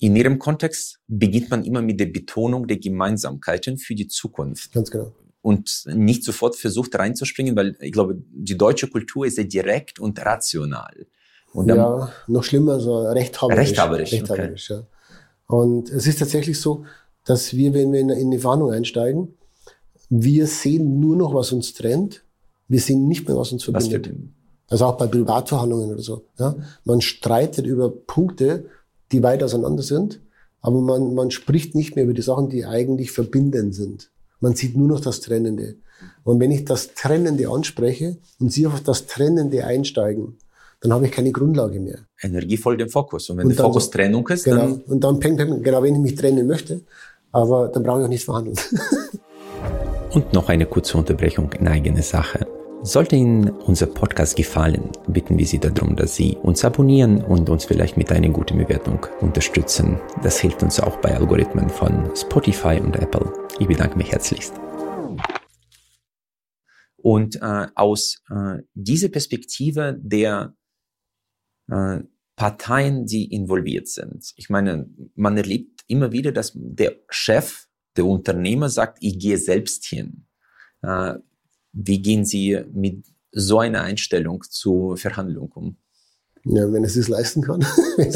in 0.00 0.16
Ihrem 0.16 0.38
Kontext 0.38 1.00
beginnt 1.08 1.48
man 1.48 1.64
immer 1.64 1.80
mit 1.80 1.98
der 1.98 2.06
Betonung 2.06 2.66
der 2.66 2.76
Gemeinsamkeiten 2.76 3.78
für 3.78 3.94
die 3.94 4.06
Zukunft. 4.08 4.74
Ganz 4.74 4.90
genau. 4.90 5.14
Und 5.40 5.84
nicht 5.86 6.22
sofort 6.22 6.56
versucht 6.56 6.94
reinzuspringen, 6.94 7.56
weil 7.56 7.78
ich 7.80 7.92
glaube, 7.92 8.22
die 8.30 8.58
deutsche 8.58 8.88
Kultur 8.88 9.24
ist 9.24 9.36
sehr 9.36 9.44
direkt 9.44 9.98
und 9.98 10.18
rational. 10.18 11.06
Und 11.54 11.68
ja, 11.68 12.12
noch 12.26 12.44
schlimmer, 12.44 12.80
so 12.80 12.98
rechthaberisch. 12.98 13.60
Rechthaberisch, 13.60 14.12
rechthaberisch 14.12 14.70
okay. 14.70 14.80
ja. 14.80 14.86
Und 15.46 15.90
es 15.90 16.06
ist 16.06 16.18
tatsächlich 16.18 16.60
so, 16.60 16.84
dass 17.26 17.54
wir, 17.54 17.74
wenn 17.74 17.92
wir 17.92 18.00
in 18.00 18.10
eine 18.10 18.38
Verhandlung 18.38 18.70
einsteigen, 18.72 19.34
wir 20.08 20.46
sehen 20.46 21.00
nur 21.00 21.16
noch, 21.16 21.34
was 21.34 21.52
uns 21.52 21.74
trennt. 21.74 22.22
Wir 22.68 22.80
sehen 22.80 23.06
nicht 23.08 23.28
mehr, 23.28 23.36
was 23.36 23.52
uns 23.52 23.64
verbindet. 23.64 24.08
Was 24.08 24.22
also 24.68 24.86
auch 24.86 24.98
bei 24.98 25.06
Privatverhandlungen 25.06 25.92
oder 25.92 26.02
so. 26.02 26.24
Ja? 26.38 26.56
Man 26.84 27.00
streitet 27.00 27.66
über 27.66 27.90
Punkte, 27.90 28.66
die 29.12 29.22
weit 29.22 29.42
auseinander 29.42 29.82
sind, 29.82 30.20
aber 30.60 30.80
man, 30.80 31.14
man 31.14 31.30
spricht 31.30 31.74
nicht 31.74 31.94
mehr 31.94 32.04
über 32.04 32.14
die 32.14 32.22
Sachen, 32.22 32.48
die 32.48 32.64
eigentlich 32.64 33.12
verbindend 33.12 33.74
sind. 33.74 34.10
Man 34.40 34.54
sieht 34.54 34.76
nur 34.76 34.88
noch 34.88 35.00
das 35.00 35.20
Trennende. 35.20 35.76
Und 36.24 36.40
wenn 36.40 36.50
ich 36.50 36.64
das 36.64 36.94
Trennende 36.94 37.48
anspreche 37.48 38.18
und 38.38 38.52
Sie 38.52 38.66
auf 38.66 38.80
das 38.80 39.06
Trennende 39.06 39.64
einsteigen, 39.64 40.38
dann 40.80 40.92
habe 40.92 41.06
ich 41.06 41.12
keine 41.12 41.32
Grundlage 41.32 41.80
mehr. 41.80 42.00
Energie 42.20 42.56
folgt 42.56 42.80
dem 42.80 42.90
Fokus. 42.90 43.30
Und 43.30 43.38
wenn 43.38 43.46
und 43.46 43.56
der 43.56 43.64
Fokus 43.64 43.90
Trennung 43.90 44.28
ist, 44.28 44.44
genau, 44.44 44.56
dann... 44.58 44.80
Und 44.82 45.04
dann 45.04 45.22
fängt, 45.22 45.38
genau, 45.38 45.82
wenn 45.82 45.94
ich 45.94 46.00
mich 46.00 46.14
trennen 46.16 46.46
möchte, 46.46 46.82
aber 47.36 47.68
dann 47.68 47.82
brauche 47.82 48.00
ich 48.00 48.04
auch 48.06 48.10
nicht 48.10 48.24
verhandeln. 48.24 48.56
Und 50.10 50.32
noch 50.32 50.48
eine 50.48 50.64
kurze 50.64 50.96
Unterbrechung 50.96 51.52
in 51.52 51.68
eigene 51.68 52.02
Sache. 52.02 52.46
Sollte 52.82 53.16
Ihnen 53.16 53.50
unser 53.50 53.86
Podcast 53.86 54.36
gefallen, 54.36 54.90
bitten 55.08 55.36
wir 55.36 55.44
Sie 55.44 55.58
darum, 55.58 55.96
dass 55.96 56.14
Sie 56.14 56.36
uns 56.42 56.64
abonnieren 56.64 57.22
und 57.22 57.50
uns 57.50 57.64
vielleicht 57.64 57.96
mit 57.96 58.12
einer 58.12 58.28
guten 58.28 58.56
Bewertung 58.58 59.04
unterstützen. 59.20 60.00
Das 60.22 60.38
hilft 60.38 60.62
uns 60.62 60.80
auch 60.80 60.96
bei 60.98 61.14
Algorithmen 61.14 61.68
von 61.68 62.10
Spotify 62.16 62.80
und 62.80 62.96
Apple. 62.96 63.32
Ich 63.58 63.66
bedanke 63.66 63.98
mich 63.98 64.12
herzlichst. 64.12 64.54
Und 66.96 67.36
äh, 67.42 67.66
aus 67.74 68.22
äh, 68.30 68.62
dieser 68.74 69.08
Perspektive 69.08 69.98
der 70.00 70.54
äh, 71.70 71.98
Parteien, 72.36 73.06
die 73.06 73.32
involviert 73.32 73.88
sind. 73.88 74.32
Ich 74.36 74.48
meine, 74.48 74.88
man 75.14 75.36
erlebt 75.36 75.75
immer 75.86 76.12
wieder, 76.12 76.32
dass 76.32 76.52
der 76.54 76.96
Chef, 77.08 77.66
der 77.96 78.06
Unternehmer 78.06 78.68
sagt, 78.68 78.98
ich 79.00 79.18
gehe 79.18 79.38
selbst 79.38 79.84
hin. 79.84 80.26
Äh, 80.82 81.14
wie 81.72 82.00
gehen 82.00 82.24
Sie 82.24 82.58
mit 82.72 83.04
so 83.32 83.58
einer 83.58 83.82
Einstellung 83.82 84.42
zur 84.48 84.96
Verhandlung 84.96 85.52
um? 85.52 85.76
Ja, 86.44 86.72
wenn 86.72 86.84
es 86.84 86.96
es 86.96 87.08
leisten 87.08 87.42
kann. 87.42 87.66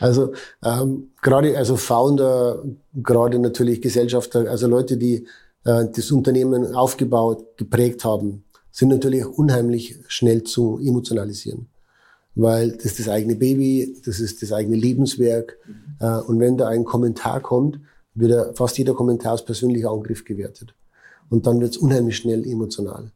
also 0.00 0.32
ähm, 0.64 1.12
gerade 1.22 1.56
also 1.56 1.76
Founder, 1.76 2.64
gerade 2.94 3.38
natürlich 3.38 3.80
Gesellschafter, 3.80 4.50
also 4.50 4.66
Leute, 4.66 4.96
die 4.96 5.26
äh, 5.64 5.86
das 5.94 6.10
Unternehmen 6.10 6.74
aufgebaut, 6.74 7.56
geprägt 7.56 8.04
haben, 8.04 8.44
sind 8.72 8.88
natürlich 8.88 9.24
unheimlich 9.24 9.98
schnell 10.08 10.42
zu 10.42 10.78
emotionalisieren 10.82 11.68
weil 12.34 12.72
das 12.72 12.86
ist 12.86 13.00
das 13.00 13.08
eigene 13.08 13.36
Baby, 13.36 13.96
das 14.04 14.20
ist 14.20 14.42
das 14.42 14.52
eigene 14.52 14.76
Lebenswerk. 14.76 15.58
Mhm. 15.66 15.74
Äh, 16.00 16.20
und 16.22 16.40
wenn 16.40 16.56
da 16.56 16.68
ein 16.68 16.84
Kommentar 16.84 17.40
kommt, 17.40 17.80
wird 18.14 18.56
fast 18.56 18.78
jeder 18.78 18.94
Kommentar 18.94 19.32
als 19.32 19.44
persönlicher 19.44 19.90
Angriff 19.90 20.24
gewertet. 20.24 20.74
Und 21.28 21.46
dann 21.46 21.60
wird 21.60 21.72
es 21.72 21.76
unheimlich 21.76 22.16
schnell 22.16 22.46
emotional. 22.46 23.12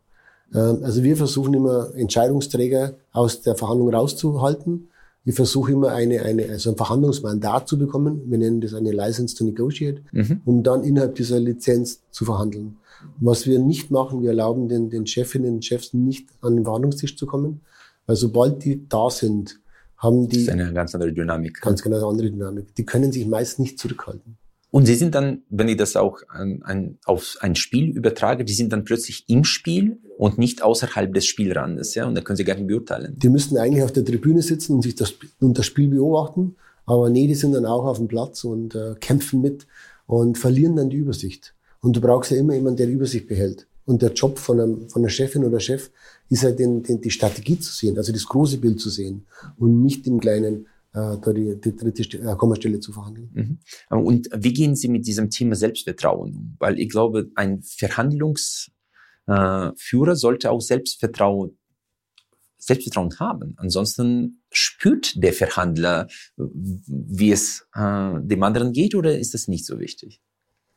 Ähm, 0.55 0.79
also 0.83 1.03
wir 1.03 1.16
versuchen 1.16 1.55
immer 1.55 1.94
Entscheidungsträger 1.94 2.94
aus 3.12 3.42
der 3.42 3.57
Verhandlung 3.57 3.92
rauszuhalten. 3.92 4.88
Ich 5.24 5.35
versuche 5.35 5.72
immer 5.72 5.88
eine, 5.92 6.22
eine, 6.22 6.48
also 6.50 6.70
ein 6.70 6.77
Verhandlungsmandat 6.77 7.66
zu 7.66 7.79
bekommen. 7.79 8.22
Wir 8.31 8.38
nennen 8.38 8.61
das 8.61 8.74
eine 8.74 8.92
License 8.92 9.35
to 9.35 9.44
Negotiate, 9.44 10.03
mhm. 10.12 10.42
um 10.44 10.62
dann 10.62 10.85
innerhalb 10.85 11.14
dieser 11.14 11.40
Lizenz 11.40 12.03
zu 12.11 12.24
verhandeln. 12.24 12.77
Was 13.20 13.46
wir 13.46 13.59
nicht 13.59 13.90
machen, 13.90 14.22
wir 14.22 14.31
erlauben 14.31 14.68
den, 14.68 14.90
den 14.90 15.07
Chefinnen 15.07 15.57
und 15.57 15.64
Chefs 15.64 15.92
nicht 15.92 16.29
an 16.40 16.57
den 16.57 16.64
Verhandlungstisch 16.64 17.16
zu 17.16 17.27
kommen, 17.27 17.61
weil 18.06 18.16
sobald 18.16 18.64
die 18.64 18.88
da 18.88 19.10
sind, 19.10 19.60
haben 19.96 20.28
die. 20.28 20.36
Das 20.36 20.42
ist 20.44 20.50
eine 20.50 20.72
ganz 20.72 20.94
andere 20.94 21.12
Dynamik. 21.12 21.60
Ganz 21.60 21.82
genau 21.82 21.96
eine 21.96 22.06
andere 22.06 22.30
Dynamik. 22.30 22.74
Die 22.74 22.84
können 22.84 23.12
sich 23.12 23.26
meist 23.26 23.58
nicht 23.58 23.78
zurückhalten. 23.78 24.36
Und 24.70 24.86
sie 24.86 24.96
sind 24.96 25.14
dann, 25.14 25.42
wenn 25.50 25.68
ich 25.68 25.76
das 25.76 25.94
auch 25.94 26.18
an, 26.28 26.60
an, 26.64 26.98
auf 27.04 27.36
ein 27.40 27.54
Spiel 27.54 27.90
übertrage, 27.96 28.44
die 28.44 28.54
sind 28.54 28.72
dann 28.72 28.82
plötzlich 28.82 29.24
im 29.28 29.44
Spiel 29.44 30.00
und 30.18 30.36
nicht 30.36 30.64
außerhalb 30.64 31.14
des 31.14 31.26
Spielrandes, 31.26 31.94
ja, 31.94 32.06
und 32.06 32.16
da 32.16 32.22
können 32.22 32.36
sie 32.36 32.42
gar 32.42 32.56
nicht 32.56 32.66
beurteilen. 32.66 33.14
Die 33.16 33.28
müssten 33.28 33.56
eigentlich 33.56 33.84
auf 33.84 33.92
der 33.92 34.04
Tribüne 34.04 34.42
sitzen 34.42 34.74
und 34.74 34.82
sich 34.82 34.96
das, 34.96 35.14
und 35.40 35.56
das 35.56 35.66
Spiel 35.66 35.90
beobachten, 35.90 36.56
aber 36.86 37.08
nee, 37.08 37.28
die 37.28 37.36
sind 37.36 37.52
dann 37.52 37.66
auch 37.66 37.84
auf 37.84 37.98
dem 37.98 38.08
Platz 38.08 38.42
und 38.42 38.74
äh, 38.74 38.96
kämpfen 39.00 39.40
mit 39.40 39.68
und 40.06 40.38
verlieren 40.38 40.74
dann 40.74 40.90
die 40.90 40.96
Übersicht. 40.96 41.54
Und 41.80 41.94
du 41.94 42.00
brauchst 42.00 42.32
ja 42.32 42.36
immer 42.36 42.54
jemanden, 42.54 42.78
der 42.78 42.86
die 42.86 42.94
Übersicht 42.94 43.28
behält. 43.28 43.68
Und 43.86 44.02
der 44.02 44.12
Job 44.12 44.38
von, 44.38 44.60
einem, 44.60 44.88
von 44.88 45.02
einer 45.02 45.10
Chefin 45.10 45.44
oder 45.44 45.60
Chef 45.60 45.90
ist 46.30 46.42
halt 46.42 46.58
den, 46.58 46.82
den, 46.82 47.00
die 47.00 47.10
Strategie 47.10 47.58
zu 47.58 47.72
sehen, 47.72 47.98
also 47.98 48.12
das 48.12 48.24
große 48.24 48.58
Bild 48.58 48.80
zu 48.80 48.90
sehen 48.90 49.26
und 49.58 49.82
nicht 49.82 50.06
im 50.06 50.20
kleinen 50.20 50.66
äh, 50.94 51.18
da 51.20 51.32
die, 51.32 51.60
die 51.60 51.76
dritte 51.76 52.18
äh, 52.18 52.36
Kommastelle 52.36 52.80
zu 52.80 52.92
verhandeln. 52.92 53.30
Mhm. 53.32 53.98
Und 53.98 54.28
wie 54.34 54.52
gehen 54.52 54.76
Sie 54.76 54.88
mit 54.88 55.06
diesem 55.06 55.28
Thema 55.28 55.56
Selbstvertrauen 55.56 56.34
um? 56.34 56.56
Weil 56.58 56.78
ich 56.78 56.88
glaube, 56.88 57.30
ein 57.34 57.62
Verhandlungsführer 57.62 60.12
äh, 60.12 60.16
sollte 60.16 60.50
auch 60.50 60.60
Selbstvertrauen 60.60 61.58
Selbstvertrauen 62.64 63.18
haben. 63.18 63.54
Ansonsten 63.58 64.42
spürt 64.50 65.22
der 65.22 65.34
Verhandler, 65.34 66.08
wie 66.36 67.30
es 67.30 67.66
äh, 67.74 68.14
dem 68.20 68.42
anderen 68.42 68.72
geht, 68.72 68.94
oder 68.94 69.18
ist 69.18 69.34
das 69.34 69.48
nicht 69.48 69.66
so 69.66 69.78
wichtig? 69.78 70.22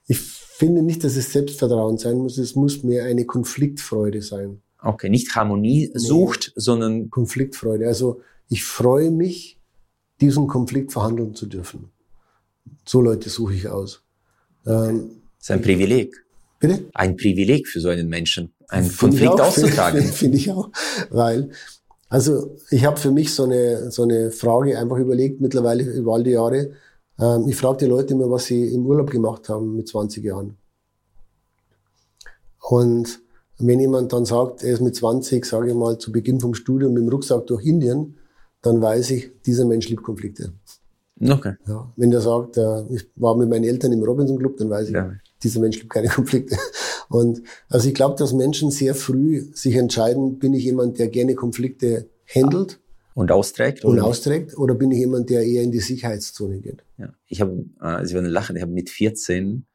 Ich 0.07 0.19
finde 0.19 0.81
nicht, 0.81 1.03
dass 1.03 1.15
es 1.15 1.31
Selbstvertrauen 1.31 1.97
sein 1.97 2.17
muss. 2.17 2.37
Es 2.37 2.55
muss 2.55 2.83
mehr 2.83 3.05
eine 3.05 3.25
Konfliktfreude 3.25 4.21
sein. 4.21 4.61
Okay, 4.81 5.09
nicht 5.09 5.35
Harmonie 5.35 5.91
nee, 5.93 5.99
sucht, 5.99 6.53
sondern 6.55 7.09
Konfliktfreude. 7.09 7.87
Also 7.87 8.21
ich 8.49 8.63
freue 8.63 9.11
mich, 9.11 9.59
diesen 10.21 10.47
Konflikt 10.47 10.91
verhandeln 10.91 11.35
zu 11.35 11.45
dürfen. 11.45 11.91
So 12.85 13.01
Leute 13.01 13.29
suche 13.29 13.53
ich 13.53 13.67
aus. 13.67 14.03
Ähm, 14.65 15.21
das 15.37 15.49
ist 15.49 15.51
ein 15.51 15.61
Privileg. 15.61 16.15
Bitte? 16.59 16.85
Ein 16.93 17.15
Privileg 17.15 17.67
für 17.67 17.79
so 17.79 17.89
einen 17.89 18.09
Menschen, 18.09 18.53
einen 18.67 18.87
find 18.87 19.11
Konflikt 19.11 19.41
auszutragen. 19.41 19.99
Finde 19.99 20.13
find 20.13 20.35
ich 20.35 20.51
auch, 20.51 20.71
weil 21.09 21.51
also 22.09 22.55
ich 22.71 22.85
habe 22.85 22.97
für 22.97 23.11
mich 23.11 23.33
so 23.33 23.43
eine 23.43 23.91
so 23.91 24.03
eine 24.03 24.31
Frage 24.31 24.79
einfach 24.79 24.97
überlegt 24.97 25.41
mittlerweile 25.41 25.83
über 25.83 26.15
all 26.15 26.23
die 26.23 26.31
Jahre 26.31 26.71
ich 27.47 27.56
frage 27.56 27.77
die 27.80 27.86
Leute 27.86 28.13
immer, 28.13 28.30
was 28.30 28.45
sie 28.45 28.73
im 28.73 28.86
Urlaub 28.86 29.10
gemacht 29.10 29.49
haben 29.49 29.75
mit 29.75 29.88
20 29.88 30.23
Jahren. 30.23 30.58
Und 32.69 33.19
Wenn 33.60 33.80
jemand 33.80 34.13
dann 34.13 34.23
sagt, 34.23 34.63
er 34.63 34.73
ist 34.73 34.82
mit 34.82 34.95
20, 34.95 35.43
sage 35.43 35.69
ich 35.69 35.75
mal, 35.75 35.97
zu 35.97 36.12
Beginn 36.12 36.39
vom 36.39 36.53
Studium 36.53 36.93
mit 36.93 37.01
dem 37.01 37.10
Rucksack 37.10 37.47
durch 37.47 37.65
Indien, 37.65 38.17
dann 38.62 38.80
weiß 38.80 39.10
ich, 39.12 39.32
dieser 39.47 39.65
Mensch 39.65 39.89
liebt 39.89 40.03
Konflikte. 40.03 40.53
Okay. 41.19 41.56
Ja, 41.67 41.91
wenn 41.95 42.12
der 42.12 42.21
sagt, 42.21 42.58
äh, 42.58 42.84
ich 42.93 43.10
war 43.15 43.36
mit 43.36 43.49
meinen 43.49 43.63
Eltern 43.63 43.91
im 43.93 44.03
Robinson 44.03 44.38
Club, 44.38 44.58
dann 44.58 44.69
weiß 44.69 44.89
ich, 44.89 44.93
Ja. 44.93 45.12
dieser 45.41 45.60
Mensch 45.60 45.77
liebt 45.80 45.89
keine 45.91 46.10
Konflikte. 46.10 46.56
Und 47.10 47.41
also 47.67 47.88
ich 47.88 47.95
glaube, 47.95 48.15
dass 48.19 48.32
Menschen 48.34 48.69
sehr 48.69 48.93
früh 48.93 49.47
sich 49.56 49.75
entscheiden, 49.75 50.38
bin 50.38 50.53
ich 50.53 50.63
jemand, 50.65 50.99
der 50.99 51.08
gerne 51.08 51.34
Konflikte 51.34 52.08
handelt 52.27 52.80
Und 53.17 53.32
austrägt? 53.32 53.84
und 53.84 53.93
oder? 53.93 54.06
austrägt, 54.06 54.56
oder 54.60 54.75
bin 54.75 54.91
ich 54.91 54.99
jemand, 54.99 55.32
der 55.32 55.41
eher 55.43 55.63
in 55.63 55.71
die 55.71 55.80
Sicherheitszone 55.80 56.60
geht? 56.60 56.84
Ja. 56.99 57.10
Ich 57.25 57.41
habe, 57.41 57.65
äh, 57.82 58.06
Sie 58.06 58.13
werden 58.13 58.30
lachen, 58.30 58.56
ich 58.56 58.62
habe 58.62 58.71
mit 58.71 58.91
14 58.91 59.65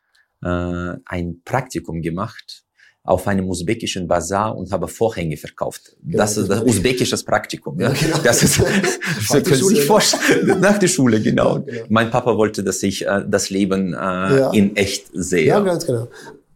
äh, 0.44 0.46
ein 0.46 1.40
Praktikum 1.44 2.02
gemacht 2.02 2.62
auf 3.02 3.26
einem 3.26 3.48
usbekischen 3.48 4.07
Bazar 4.07 4.57
und 4.57 4.70
habe 4.70 4.87
Vorhänge 4.87 5.37
verkauft. 5.37 5.96
Genau, 6.05 6.18
das 6.18 6.37
ist 6.37 6.48
das 6.48 6.61
das 6.61 6.68
usbekisches 6.68 7.24
Praktikum. 7.24 7.81
Ja? 7.81 7.88
Ja, 7.88 7.94
genau. 8.00 8.18
Das 8.22 8.44
ist, 8.44 8.61
Nach 8.61 8.68
Sie 9.20 9.33
der 9.33 9.42
können 9.42 9.59
Schule, 9.59 9.74
sich 9.74 9.85
vorstellen, 9.87 10.61
nach 10.61 10.78
der 10.78 10.87
Schule, 10.87 11.20
genau. 11.20 11.57
Ja, 11.57 11.62
genau. 11.64 11.87
Mein 11.88 12.11
Papa 12.12 12.37
wollte, 12.37 12.62
dass 12.62 12.81
ich 12.85 13.05
äh, 13.09 13.24
das 13.26 13.50
Leben 13.50 13.92
äh, 13.92 14.57
in 14.57 14.76
echt 14.76 15.07
sehe. 15.14 15.46
Ja, 15.46 15.59
ganz 15.59 15.85
genau. 15.85 16.07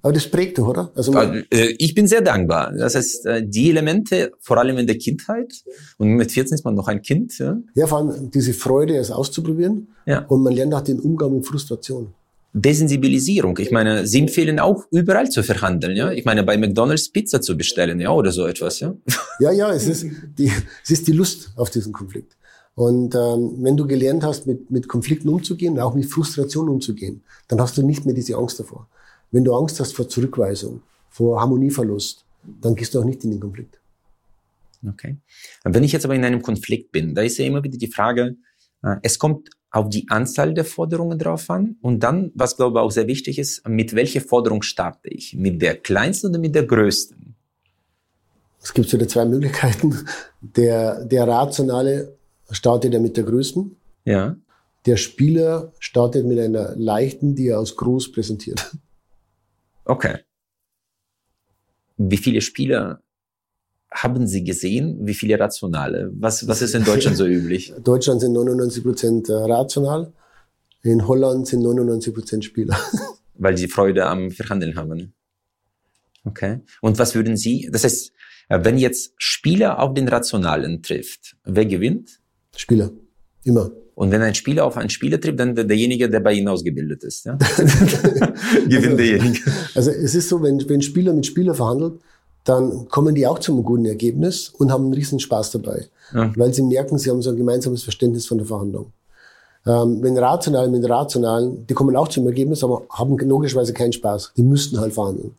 Aber 0.07 0.13
das 0.13 0.29
prägt 0.29 0.57
doch, 0.57 0.69
oder? 0.69 0.93
Also 0.95 1.13
Äh, 1.21 1.75
Ich 1.79 1.93
bin 1.93 2.07
sehr 2.07 2.21
dankbar. 2.21 2.73
Das 2.79 2.95
heißt, 2.95 3.27
äh, 3.27 3.45
die 3.45 3.71
Elemente, 3.71 4.31
vor 4.39 4.57
allem 4.57 4.79
in 4.79 4.87
der 4.87 4.99
Kindheit, 4.99 5.53
und 5.99 6.11
mit 6.11 6.31
14 6.31 6.55
ist 6.55 6.65
man 6.65 6.77
noch 6.77 6.87
ein 6.87 7.03
Kind, 7.03 7.37
ja, 7.39 7.59
ja, 7.75 7.89
vor 7.89 7.99
allem 7.99 8.31
diese 8.31 8.53
Freude, 8.53 8.97
es 8.99 9.11
auszuprobieren. 9.11 9.89
Ja. 10.07 10.21
Und 10.27 10.45
man 10.45 10.53
lernt 10.53 10.75
auch 10.75 10.83
den 10.83 11.01
Umgang 11.01 11.35
mit 11.35 11.45
Frustration. 11.45 12.15
Desensibilisierung. 12.53 13.59
Ich 13.59 13.73
meine, 13.73 14.07
sie 14.07 14.21
empfehlen 14.21 14.61
auch 14.61 14.85
überall 14.93 15.29
zu 15.29 15.43
verhandeln, 15.43 15.97
ja. 15.97 16.13
Ich 16.13 16.25
meine, 16.25 16.45
bei 16.45 16.57
McDonald's 16.57 17.09
Pizza 17.09 17.41
zu 17.41 17.57
bestellen, 17.57 17.99
ja, 17.99 18.13
oder 18.13 18.31
so 18.31 18.47
etwas, 18.47 18.79
ja. 18.79 18.95
Ja, 19.41 19.51
ja, 19.51 19.73
es 19.73 19.89
ist 19.89 20.07
die, 20.39 20.53
es 20.85 20.91
ist 20.91 21.09
die 21.09 21.13
Lust 21.21 21.51
auf 21.57 21.71
diesen 21.71 21.93
Konflikt. 21.93 22.37
Und 22.77 23.17
ähm, 23.17 23.57
wenn 23.59 23.77
du 23.77 23.89
gelernt 23.89 24.23
hast, 24.23 24.47
mit, 24.47 24.71
mit 24.71 24.87
Konflikten 24.87 25.29
umzugehen, 25.31 25.81
auch 25.81 25.95
mit 25.95 26.07
Frustration 26.07 26.69
umzugehen, 26.69 27.23
dann 27.49 27.61
hast 27.61 27.77
du 27.77 27.83
nicht 27.83 28.07
mehr 28.07 28.15
diese 28.15 28.37
Angst 28.37 28.61
davor. 28.61 28.87
Wenn 29.31 29.45
du 29.45 29.55
Angst 29.55 29.81
hast 29.81 29.93
vor 29.95 30.09
Zurückweisung, 30.09 30.83
vor 31.09 31.41
Harmonieverlust, 31.41 32.25
dann 32.61 32.75
gehst 32.75 32.95
du 32.95 33.01
auch 33.01 33.05
nicht 33.05 33.25
in 33.25 33.33
den 33.33 33.41
Konflikt. 33.41 33.81
Okay. 34.87 35.17
Wenn 35.65 35.85
ich 35.85 35.93
jetzt 35.93 36.05
aber 36.05 36.15
in 36.15 36.25
einem 36.25 36.43
Konflikt 36.43 36.93
bin, 36.93 37.15
da 37.15 37.23
ist 37.23 37.39
ja 37.39 37.45
immer 37.45 37.63
wieder 37.63 37.79
die 37.79 37.91
Frage, 37.91 38.37
äh, 38.83 38.97
es 39.03 39.19
kommt 39.19 39.51
auf 39.71 39.89
die 39.89 40.09
Anzahl 40.09 40.55
der 40.55 40.65
Forderungen 40.65 41.19
drauf 41.19 41.51
an 41.51 41.77
und 41.83 42.01
dann, 42.01 42.31
was 42.35 42.57
glaube 42.57 42.79
ich 42.79 42.83
auch 42.83 42.91
sehr 42.91 43.09
wichtig 43.09 43.39
ist, 43.39 43.67
mit 43.69 43.95
welcher 43.95 44.21
Forderung 44.21 44.63
starte 44.63 45.09
ich? 45.09 45.35
Mit 45.35 45.61
der 45.61 45.77
kleinsten 45.77 46.31
oder 46.31 46.39
mit 46.39 46.55
der 46.55 46.65
größten? 46.65 47.35
Es 48.63 48.73
gibt 48.73 48.93
wieder 48.93 49.07
zwei 49.07 49.25
Möglichkeiten. 49.25 50.07
Der, 50.41 51.05
der 51.05 51.29
Rationale 51.29 52.17
startet 52.51 52.95
ja 52.95 53.01
mit 53.01 53.17
der 53.17 53.25
größten. 53.25 53.77
Ja. 54.05 54.37
Der 54.87 54.97
Spieler 54.97 55.73
startet 55.79 56.27
mit 56.27 56.39
einer 56.39 56.75
leichten, 56.77 57.35
die 57.35 57.49
er 57.49 57.59
als 57.59 57.77
groß 57.77 58.13
präsentiert. 58.13 58.73
Okay. 59.87 60.19
Wie 61.97 62.17
viele 62.19 62.41
Spieler 62.41 63.01
haben 63.91 64.27
Sie 64.27 64.45
gesehen? 64.45 65.07
Wie 65.07 65.15
viele 65.15 65.39
rationale? 65.39 66.11
Was, 66.15 66.47
was 66.47 66.61
ist 66.61 66.75
in 66.75 66.85
Deutschland 66.85 67.17
so 67.17 67.27
üblich? 67.39 67.73
In 67.75 67.83
Deutschland 67.83 68.21
sind 68.21 68.33
99 68.33 68.83
Prozent 68.83 69.31
rational. 69.31 70.13
In 70.83 71.07
Holland 71.07 71.47
sind 71.47 71.63
99 71.63 72.13
Prozent 72.15 72.45
Spieler. 72.45 72.77
Weil 73.35 73.57
sie 73.57 73.69
Freude 73.69 74.07
am 74.07 74.31
Verhandeln 74.31 74.77
haben. 74.77 75.15
Okay. 76.25 76.61
Und 76.81 76.99
was 76.99 77.15
würden 77.15 77.37
Sie, 77.37 77.69
das 77.71 77.85
heißt, 77.85 78.13
äh, 78.49 78.61
wenn 78.63 78.79
jetzt 78.79 79.13
Spieler 79.17 79.79
auf 79.79 79.95
den 79.95 80.09
Rationalen 80.09 80.83
trifft, 80.83 81.37
wer 81.45 81.65
gewinnt? 81.65 82.21
Spieler. 82.57 82.91
Immer. 83.45 83.71
Und 83.97 84.11
wenn 84.11 84.21
ein 84.21 84.35
Spieler 84.35 84.67
auf 84.67 84.77
einen 84.77 84.91
Spieler 84.91 85.19
trifft, 85.19 85.41
dann 85.41 85.55
der- 85.57 85.65
derjenige, 85.65 86.09
der 86.11 86.21
bei 86.21 86.35
Ihnen 86.35 86.49
ausgebildet 86.49 87.03
ist. 87.03 87.25
Ja? 87.25 87.37
gewinnt 88.69 88.99
derjenige. 89.01 89.41
Also 89.75 89.91
es 89.91 90.15
ist 90.15 90.29
so, 90.29 90.43
wenn, 90.43 90.63
wenn 90.69 90.83
Spieler 90.83 91.13
mit 91.13 91.25
Spieler 91.27 91.55
verhandelt, 91.55 91.95
dann 92.45 92.89
kommen 92.89 93.15
die 93.15 93.27
auch 93.27 93.39
zu 93.39 93.53
einem 93.53 93.65
guten 93.65 93.87
Ergebnis 93.87 94.51
und 94.51 94.71
haben 94.71 94.85
einen 94.85 94.93
riesen 94.95 95.19
Spaß 95.19 95.51
dabei. 95.53 95.87
Ja. 96.15 96.31
Weil 96.37 96.53
sie 96.55 96.63
merken, 96.63 96.99
sie 96.99 97.11
haben 97.11 97.23
so 97.23 97.31
ein 97.31 97.37
gemeinsames 97.37 97.83
Verständnis 97.83 98.27
von 98.27 98.39
der 98.39 98.47
Verhandlung. 98.47 98.93
Ähm, 99.67 100.01
wenn 100.03 100.17
Rationale 100.19 100.69
mit 100.69 100.89
Rationalen, 100.89 101.67
die 101.67 101.75
kommen 101.75 101.97
auch 101.97 102.09
zum 102.09 102.27
Ergebnis, 102.27 102.63
aber 102.63 102.83
haben 102.91 103.17
logischerweise 103.19 103.73
keinen 103.73 103.93
Spaß. 103.95 104.33
Die 104.37 104.43
müssten 104.43 104.79
halt 104.79 104.93
verhandeln. 104.93 105.33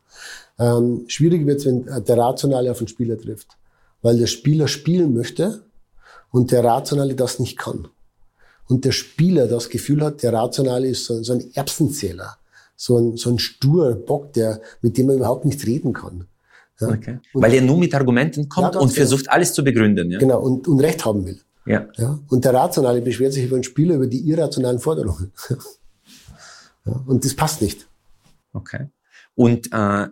Ähm, 0.60 1.06
schwierig 1.08 1.46
wird 1.46 1.60
es, 1.60 1.66
wenn 1.68 1.86
der 1.86 2.18
Rationale 2.18 2.72
auf 2.72 2.80
den 2.80 2.88
Spieler 2.88 3.18
trifft. 3.18 3.48
Weil 4.02 4.18
der 4.18 4.28
Spieler 4.28 4.68
spielen 4.68 5.14
möchte 5.14 5.62
und 6.32 6.52
der 6.52 6.64
Rationale 6.64 7.16
das 7.16 7.40
nicht 7.40 7.58
kann. 7.58 7.88
Und 8.68 8.86
der 8.86 8.92
Spieler 8.92 9.48
das 9.48 9.70
Gefühl 9.70 10.04
hat, 10.04 10.24
der 10.24 10.34
Rationale 10.34 10.88
ist 10.88 11.06
so, 11.06 11.22
so 11.24 11.34
ein 11.34 11.46
Erbsenzähler. 11.54 12.38
So 12.76 12.98
ein, 13.00 13.18
so 13.18 13.32
ein 13.32 13.40
sturer 13.40 13.96
Bock, 13.96 14.34
der, 14.34 14.62
mit 14.82 14.98
dem 14.98 15.08
man 15.08 15.16
überhaupt 15.18 15.46
nicht 15.46 15.66
reden 15.66 15.94
kann. 15.94 16.28
Ja? 16.80 16.90
Okay. 16.90 17.20
Weil 17.34 17.54
er 17.54 17.62
nur 17.62 17.78
mit 17.78 17.94
Argumenten 17.96 18.48
kommt 18.50 18.76
Ja, 18.76 18.80
und 18.80 18.88
genau. 18.90 18.96
versucht, 18.96 19.30
alles 19.30 19.54
zu 19.54 19.64
begründen. 19.64 20.12
Ja? 20.12 20.20
Genau, 20.20 20.40
und, 20.42 20.68
und 20.68 20.80
Recht 20.80 21.04
haben 21.06 21.26
will. 21.26 21.40
ja. 21.66 21.88
Ja? 21.96 22.20
Und 22.30 22.46
der 22.46 22.54
Rationale 22.54 23.02
beschwert 23.02 23.34
sich 23.34 23.46
über 23.46 23.58
den 23.58 23.64
Spieler 23.64 23.96
über 23.96 24.08
die 24.08 24.20
irrationalen 24.30 24.80
Forderungen. 24.80 25.32
ja? 26.86 27.04
Und 27.08 27.26
das 27.26 27.34
passt 27.36 27.62
nicht. 27.62 27.88
Okay. 28.54 28.88
Und 29.34 29.68
äh, 29.74 30.08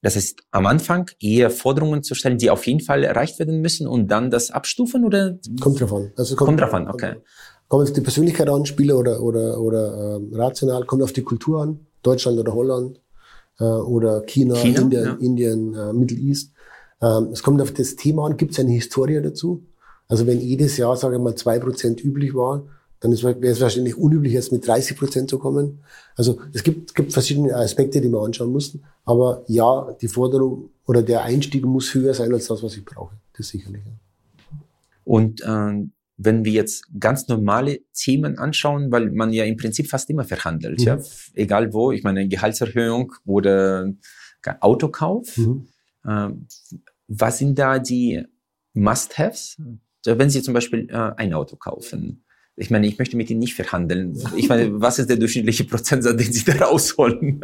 das 0.00 0.14
heißt, 0.14 0.42
am 0.52 0.66
Anfang 0.66 1.10
eher 1.20 1.50
Forderungen 1.50 2.04
zu 2.04 2.14
stellen, 2.14 2.38
die 2.38 2.50
auf 2.50 2.66
jeden 2.66 2.80
Fall 2.80 3.02
erreicht 3.02 3.38
werden 3.40 3.60
müssen 3.60 3.88
und 3.88 4.08
dann 4.08 4.30
das 4.30 4.50
abstufen 4.52 5.04
oder 5.04 5.38
Kommt 5.60 5.80
drauf 5.80 5.92
an. 5.92 6.12
Also 6.16 6.36
kommt 6.36 6.60
drauf 6.60 6.72
an, 6.74 6.88
okay. 6.88 7.16
Kommt 7.68 7.82
auf 7.82 7.92
die 7.92 8.00
Persönlichkeit 8.00 8.48
an, 8.48 8.64
Spieler 8.66 8.98
oder, 8.98 9.22
oder, 9.22 9.60
oder 9.60 10.16
ähm, 10.16 10.30
rational, 10.34 10.84
kommt 10.84 11.02
auf 11.02 11.12
die 11.12 11.22
Kultur 11.22 11.62
an, 11.62 11.80
Deutschland 12.02 12.38
oder 12.38 12.54
Holland 12.54 13.00
äh, 13.60 13.64
oder 13.64 14.22
China, 14.22 14.54
China, 14.56 14.80
Indien, 14.80 15.04
ja. 15.04 15.12
Indien 15.20 15.74
äh, 15.74 15.92
Middle 15.92 16.18
East. 16.18 16.52
Ähm, 17.02 17.28
es 17.32 17.42
kommt 17.42 17.60
auf 17.60 17.72
das 17.72 17.96
Thema 17.96 18.26
an, 18.26 18.36
gibt 18.36 18.52
es 18.52 18.60
eine 18.60 18.70
Historie 18.72 19.20
dazu? 19.22 19.62
Also 20.08 20.26
wenn 20.26 20.40
jedes 20.40 20.78
Jahr, 20.78 20.96
sage 20.96 21.16
ich 21.16 21.22
mal, 21.22 21.34
zwei 21.34 21.58
Prozent 21.58 22.02
üblich 22.02 22.34
war, 22.34 22.64
dann 23.00 23.12
wäre 23.12 23.52
es 23.52 23.60
wahrscheinlich 23.60 23.96
unüblich, 23.96 24.32
jetzt 24.32 24.50
mit 24.50 24.66
30 24.66 24.96
Prozent 24.96 25.30
zu 25.30 25.38
kommen. 25.38 25.80
Also 26.16 26.40
es 26.52 26.64
gibt, 26.64 26.94
gibt 26.94 27.12
verschiedene 27.12 27.54
Aspekte, 27.54 28.00
die 28.00 28.08
wir 28.08 28.20
anschauen 28.20 28.50
mussten. 28.50 28.82
Aber 29.04 29.44
ja, 29.46 29.94
die 30.00 30.08
Forderung 30.08 30.70
oder 30.86 31.02
der 31.02 31.22
Einstieg 31.22 31.64
muss 31.64 31.94
höher 31.94 32.14
sein 32.14 32.32
als 32.32 32.48
das, 32.48 32.62
was 32.62 32.76
ich 32.76 32.84
brauche. 32.84 33.14
Das 33.36 33.48
sicherlich. 33.48 33.82
Ja. 33.84 33.92
Und 35.04 35.42
äh, 35.42 35.86
wenn 36.20 36.44
wir 36.44 36.52
jetzt 36.52 36.84
ganz 36.98 37.28
normale 37.28 37.78
Themen 37.94 38.38
anschauen, 38.38 38.90
weil 38.90 39.10
man 39.12 39.32
ja 39.32 39.44
im 39.44 39.56
Prinzip 39.56 39.88
fast 39.88 40.10
immer 40.10 40.24
verhandelt, 40.24 40.80
Mhm. 40.80 40.84
ja, 40.86 40.98
egal 41.34 41.72
wo, 41.72 41.92
ich 41.92 42.02
meine 42.02 42.26
Gehaltserhöhung 42.28 43.12
oder 43.24 43.90
Autokauf, 44.60 45.36
Mhm. 45.36 45.68
äh, 46.04 46.28
was 47.06 47.38
sind 47.38 47.58
da 47.58 47.78
die 47.78 48.24
Must-Haves? 48.74 49.56
Wenn 50.04 50.30
Sie 50.30 50.42
zum 50.42 50.54
Beispiel 50.54 50.88
äh, 50.90 51.12
ein 51.16 51.32
Auto 51.34 51.56
kaufen, 51.56 52.24
ich 52.58 52.70
meine, 52.70 52.86
ich 52.86 52.98
möchte 52.98 53.16
mit 53.16 53.30
Ihnen 53.30 53.40
nicht 53.40 53.54
verhandeln. 53.54 54.20
Ich 54.36 54.48
meine, 54.48 54.68
was 54.80 54.98
ist 54.98 55.08
der 55.08 55.16
durchschnittliche 55.16 55.64
Prozentsatz, 55.64 56.16
den 56.22 56.32
Sie 56.32 56.44
da 56.44 56.66
rausholen? 56.66 57.40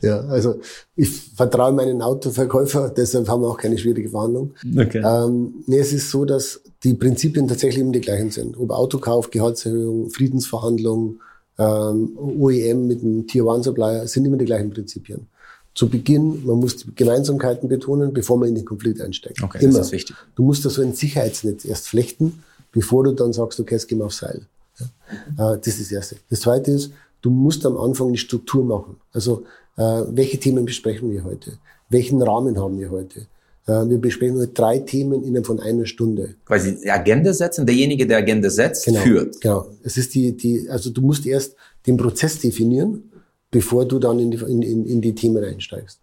Ja, 0.00 0.20
also 0.20 0.60
ich 0.94 1.10
vertraue 1.10 1.72
meinen 1.72 2.00
Autoverkäufer, 2.00 2.92
deshalb 2.96 3.28
haben 3.28 3.42
wir 3.42 3.48
auch 3.48 3.58
keine 3.58 3.76
schwierige 3.76 4.08
Verhandlung. 4.08 4.54
Okay. 4.76 5.02
Ähm, 5.04 5.64
nee, 5.66 5.78
es 5.78 5.92
ist 5.92 6.10
so, 6.10 6.24
dass 6.24 6.62
die 6.84 6.94
Prinzipien 6.94 7.48
tatsächlich 7.48 7.82
immer 7.82 7.92
die 7.92 8.00
gleichen 8.00 8.30
sind. 8.30 8.56
Ob 8.58 8.70
Autokauf, 8.70 9.30
Gehaltserhöhung, 9.30 10.10
Friedensverhandlungen, 10.10 11.20
ähm, 11.58 12.16
OEM 12.16 12.86
mit 12.86 13.02
einem 13.02 13.26
Tier-One-Supplier, 13.26 14.06
sind 14.06 14.24
immer 14.24 14.36
die 14.36 14.44
gleichen 14.44 14.70
Prinzipien. 14.70 15.26
Zu 15.74 15.88
Beginn, 15.88 16.44
man 16.44 16.58
muss 16.58 16.76
die 16.76 16.94
Gemeinsamkeiten 16.94 17.68
betonen, 17.68 18.12
bevor 18.12 18.36
man 18.36 18.50
in 18.50 18.54
den 18.54 18.64
Konflikt 18.64 19.00
einsteigt. 19.00 19.42
Okay, 19.42 19.64
immer. 19.64 19.78
das 19.78 19.86
ist 19.86 19.92
wichtig. 19.92 20.16
Du 20.34 20.44
musst 20.44 20.64
da 20.64 20.70
so 20.70 20.82
ein 20.82 20.92
Sicherheitsnetz 20.92 21.64
erst 21.64 21.88
flechten, 21.88 22.42
bevor 22.72 23.04
du 23.04 23.12
dann 23.12 23.32
sagst, 23.32 23.60
okay, 23.60 23.74
jetzt 23.74 23.86
gehen 23.88 23.98
wir 23.98 24.06
aufs 24.06 24.18
Seil. 24.18 24.46
Ja? 24.78 25.54
Äh, 25.54 25.58
das 25.58 25.68
ist 25.68 25.80
das 25.82 25.92
Erste. 25.92 26.16
Das 26.30 26.40
Zweite 26.40 26.72
ist, 26.72 26.92
du 27.20 27.30
musst 27.30 27.64
am 27.66 27.76
Anfang 27.76 28.08
eine 28.08 28.16
Struktur 28.18 28.64
machen. 28.64 28.96
Also, 29.12 29.44
äh, 29.76 30.02
welche 30.10 30.38
Themen 30.38 30.64
besprechen 30.64 31.10
wir 31.10 31.24
heute? 31.24 31.58
Welchen 31.88 32.20
Rahmen 32.22 32.58
haben 32.58 32.78
wir 32.78 32.90
heute? 32.90 33.26
Äh, 33.66 33.88
wir 33.88 33.98
besprechen 33.98 34.36
heute 34.38 34.52
drei 34.52 34.78
Themen 34.80 35.22
innerhalb 35.22 35.46
von 35.46 35.60
einer 35.60 35.86
Stunde. 35.86 36.34
Quasi 36.44 36.80
die 36.80 36.90
Agenda 36.90 37.32
setzen, 37.32 37.64
derjenige, 37.64 38.06
der 38.06 38.18
Agenda 38.18 38.50
setzt, 38.50 38.84
Genau. 38.86 39.00
führt. 39.00 39.40
Genau. 39.40 39.66
Es 39.82 39.96
ist 39.96 40.14
die, 40.14 40.36
die, 40.36 40.68
also 40.68 40.90
du 40.90 41.00
musst 41.02 41.26
erst 41.26 41.54
den 41.86 41.96
Prozess 41.96 42.38
definieren, 42.40 43.10
bevor 43.50 43.84
du 43.84 43.98
dann 43.98 44.18
in 44.18 44.30
die, 44.30 44.38
in, 44.38 44.62
in 44.86 45.00
die 45.00 45.14
Themen 45.14 45.44
einsteigst. 45.44 46.00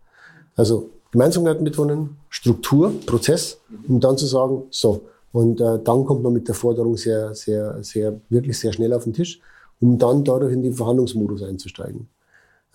Also 0.56 0.92
Gemeinsamkeiten 1.12 1.64
betonen, 1.64 2.18
Struktur, 2.30 2.94
Prozess, 3.06 3.58
um 3.88 4.00
dann 4.00 4.18
zu 4.18 4.26
sagen, 4.28 4.64
so. 4.70 5.02
Und 5.32 5.62
äh, 5.62 5.80
dann 5.84 6.06
kommt 6.06 6.24
man 6.24 6.34
mit 6.34 6.48
der 6.48 6.56
Forderung 6.56 6.98
sehr, 6.98 7.36
sehr, 7.36 7.84
sehr, 7.84 8.20
wirklich 8.30 8.58
sehr 8.58 8.74
schnell 8.74 8.94
auf 8.94 9.04
den 9.04 9.14
Tisch, 9.14 9.40
um 9.80 9.98
dann 9.98 10.24
dadurch 10.24 10.54
in 10.54 10.64
den 10.64 10.74
Verhandlungsmodus 10.74 11.44
einzusteigen. 11.44 12.08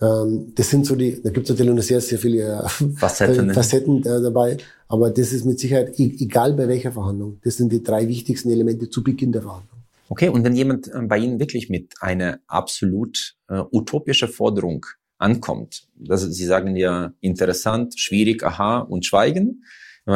Ähm, 0.01 0.53
das 0.55 0.69
sind 0.69 0.85
so 0.85 0.95
die, 0.95 1.21
da 1.21 1.29
gibt 1.29 1.45
es 1.45 1.49
natürlich 1.49 1.73
noch 1.73 1.83
sehr, 1.83 2.01
sehr 2.01 2.19
viele 2.19 2.43
äh, 2.43 2.69
Facetten, 2.95 3.53
Facetten 3.53 3.99
äh, 3.99 4.21
dabei. 4.21 4.57
Aber 4.87 5.09
das 5.09 5.31
ist 5.31 5.45
mit 5.45 5.59
Sicherheit, 5.59 5.99
e-, 5.99 6.15
egal 6.19 6.53
bei 6.53 6.67
welcher 6.67 6.91
Verhandlung, 6.91 7.39
das 7.43 7.57
sind 7.57 7.71
die 7.71 7.81
drei 7.81 8.07
wichtigsten 8.07 8.49
Elemente 8.49 8.89
zu 8.89 9.03
Beginn 9.03 9.31
der 9.31 9.41
Verhandlung. 9.41 9.79
Okay, 10.09 10.29
und 10.29 10.43
wenn 10.43 10.55
jemand 10.55 10.87
äh, 10.87 11.01
bei 11.01 11.17
Ihnen 11.17 11.39
wirklich 11.39 11.69
mit 11.69 11.93
einer 12.01 12.39
absolut 12.47 13.35
äh, 13.47 13.61
utopische 13.71 14.27
Forderung 14.27 14.85
ankommt, 15.17 15.87
das, 15.95 16.23
Sie 16.23 16.45
sagen 16.45 16.75
ja 16.75 17.13
interessant, 17.21 17.97
schwierig, 17.97 18.43
aha 18.43 18.79
und 18.79 19.05
schweigen. 19.05 19.63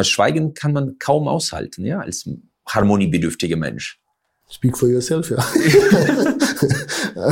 Schweigen 0.04 0.54
kann 0.54 0.74
man 0.74 0.98
kaum 1.00 1.28
aushalten, 1.28 1.86
ja, 1.86 2.00
als 2.00 2.30
harmoniebedürftiger 2.68 3.58
Mensch. 3.58 4.00
Speak 4.50 4.78
for 4.78 4.90
yourself, 4.90 5.30
ja. 5.30 5.38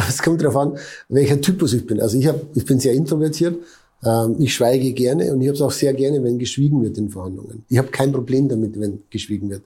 es 0.07 0.21
kommt 0.21 0.41
darauf 0.41 0.55
an, 0.55 0.77
welcher 1.09 1.41
Typus 1.41 1.73
ich 1.73 1.85
bin. 1.85 1.99
Also 1.99 2.17
ich, 2.17 2.27
hab, 2.27 2.39
ich 2.55 2.65
bin 2.65 2.79
sehr 2.79 2.93
introvertiert, 2.93 3.57
ähm, 4.03 4.35
ich 4.39 4.53
schweige 4.53 4.93
gerne 4.93 5.33
und 5.33 5.41
ich 5.41 5.47
habe 5.47 5.55
es 5.55 5.61
auch 5.61 5.71
sehr 5.71 5.93
gerne, 5.93 6.23
wenn 6.23 6.37
geschwiegen 6.37 6.83
wird 6.83 6.97
in 6.97 7.09
Verhandlungen. 7.09 7.65
Ich 7.69 7.77
habe 7.77 7.87
kein 7.87 8.11
Problem 8.11 8.47
damit, 8.47 8.79
wenn 8.79 9.01
geschwiegen 9.09 9.49
wird. 9.49 9.63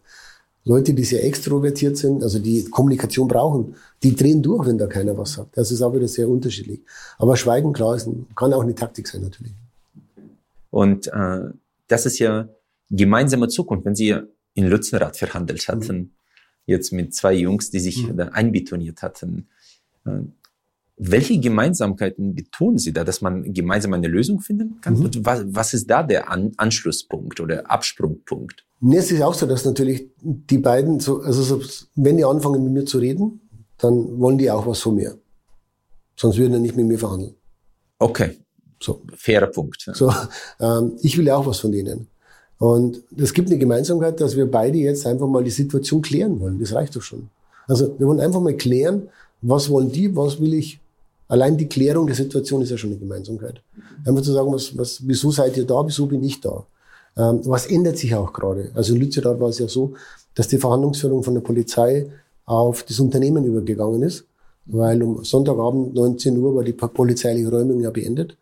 Leute, 0.63 0.93
die 0.93 1.03
sehr 1.03 1.25
extrovertiert 1.25 1.97
sind, 1.97 2.23
also 2.23 2.39
die 2.39 2.63
Kommunikation 2.65 3.27
brauchen, 3.27 3.75
die 4.03 4.15
drehen 4.15 4.43
durch, 4.43 4.67
wenn 4.67 4.77
da 4.77 4.85
keiner 4.85 5.17
was 5.17 5.33
sagt. 5.33 5.57
Das 5.57 5.71
ist 5.71 5.81
auch 5.81 5.93
wieder 5.93 6.07
sehr 6.07 6.29
unterschiedlich. 6.29 6.81
Aber 7.17 7.35
Schweigen, 7.35 7.73
klar, 7.73 7.95
ist, 7.95 8.07
kann 8.35 8.53
auch 8.53 8.61
eine 8.61 8.75
Taktik 8.75 9.07
sein 9.07 9.23
natürlich. 9.23 9.53
Und 10.69 11.07
äh, 11.07 11.49
das 11.87 12.05
ist 12.05 12.19
ja 12.19 12.47
gemeinsame 12.91 13.47
Zukunft. 13.47 13.85
Wenn 13.85 13.95
Sie 13.95 14.15
in 14.53 14.67
Lützenrad 14.67 15.17
verhandelt 15.17 15.67
hatten, 15.67 15.97
mhm. 15.97 16.11
jetzt 16.65 16.91
mit 16.91 17.15
zwei 17.15 17.33
Jungs, 17.33 17.71
die 17.71 17.79
sich 17.79 18.07
mhm. 18.07 18.17
da 18.17 18.27
einbetoniert 18.27 19.01
hatten, 19.01 19.49
äh, 20.05 20.19
welche 21.03 21.39
Gemeinsamkeiten 21.39 22.35
betonen 22.35 22.77
Sie 22.77 22.93
da, 22.93 23.03
dass 23.03 23.21
man 23.21 23.53
gemeinsam 23.53 23.93
eine 23.93 24.07
Lösung 24.07 24.39
finden 24.39 24.79
kann? 24.81 24.99
Mhm. 24.99 25.25
Was, 25.25 25.43
was 25.47 25.73
ist 25.73 25.89
da 25.89 26.03
der 26.03 26.29
An 26.29 26.51
Anschlusspunkt 26.57 27.39
oder 27.39 27.71
Absprungpunkt? 27.71 28.65
Nee, 28.81 28.97
es 28.97 29.11
ist 29.11 29.21
auch 29.21 29.33
so, 29.33 29.47
dass 29.47 29.65
natürlich 29.65 30.09
die 30.21 30.59
beiden, 30.59 30.99
so, 30.99 31.21
also 31.21 31.41
so, 31.41 31.61
wenn 31.95 32.17
die 32.17 32.25
anfangen 32.25 32.63
mit 32.63 32.73
mir 32.73 32.85
zu 32.85 32.99
reden, 32.99 33.41
dann 33.79 34.19
wollen 34.19 34.37
die 34.37 34.51
auch 34.51 34.67
was 34.67 34.81
von 34.81 34.95
mir. 34.95 35.17
Sonst 36.15 36.37
würden 36.37 36.53
die 36.53 36.59
nicht 36.59 36.75
mit 36.75 36.85
mir 36.85 36.99
verhandeln. 36.99 37.35
Okay. 37.97 38.37
So. 38.79 39.03
Fairer 39.15 39.47
Punkt. 39.47 39.83
Ja. 39.87 39.95
So, 39.95 40.13
ähm, 40.59 40.97
ich 41.01 41.17
will 41.17 41.25
ja 41.25 41.35
auch 41.35 41.47
was 41.47 41.59
von 41.59 41.71
denen. 41.71 42.10
Und 42.61 43.01
es 43.17 43.33
gibt 43.33 43.49
eine 43.49 43.57
Gemeinsamkeit, 43.57 44.21
dass 44.21 44.35
wir 44.35 44.45
beide 44.45 44.77
jetzt 44.77 45.07
einfach 45.07 45.25
mal 45.25 45.43
die 45.43 45.49
Situation 45.49 45.99
klären 46.03 46.39
wollen. 46.39 46.59
Das 46.59 46.73
reicht 46.73 46.95
doch 46.95 47.01
schon. 47.01 47.27
Also 47.67 47.95
wir 47.97 48.05
wollen 48.05 48.19
einfach 48.19 48.39
mal 48.39 48.55
klären, 48.55 49.09
was 49.41 49.67
wollen 49.67 49.91
die, 49.91 50.15
was 50.15 50.39
will 50.39 50.53
ich. 50.53 50.79
Allein 51.27 51.57
die 51.57 51.65
Klärung 51.65 52.05
der 52.05 52.15
Situation 52.15 52.61
ist 52.61 52.69
ja 52.69 52.77
schon 52.77 52.91
eine 52.91 52.99
Gemeinsamkeit. 52.99 53.63
Einfach 54.05 54.21
zu 54.21 54.31
sagen, 54.31 54.53
was, 54.53 54.77
was, 54.77 55.01
wieso 55.03 55.31
seid 55.31 55.57
ihr 55.57 55.65
da, 55.65 55.83
wieso 55.87 56.05
bin 56.05 56.23
ich 56.23 56.39
da? 56.39 56.63
Ähm, 57.17 57.41
was 57.45 57.65
ändert 57.65 57.97
sich 57.97 58.13
auch 58.13 58.31
gerade? 58.31 58.69
Also 58.75 58.93
in 58.93 58.99
Lützerath 58.99 59.39
war 59.39 59.49
es 59.49 59.57
ja 59.57 59.67
so, 59.67 59.93
dass 60.35 60.47
die 60.47 60.59
Verhandlungsführung 60.59 61.23
von 61.23 61.33
der 61.33 61.41
Polizei 61.41 62.11
auf 62.45 62.83
das 62.83 62.99
Unternehmen 62.99 63.43
übergegangen 63.43 64.03
ist, 64.03 64.25
weil 64.67 65.01
um 65.01 65.23
Sonntagabend 65.23 65.95
19 65.95 66.37
Uhr 66.37 66.53
war 66.53 66.63
die 66.63 66.73
polizeiliche 66.73 67.49
Räumung 67.49 67.81
ja 67.81 67.89
beendet 67.89 68.37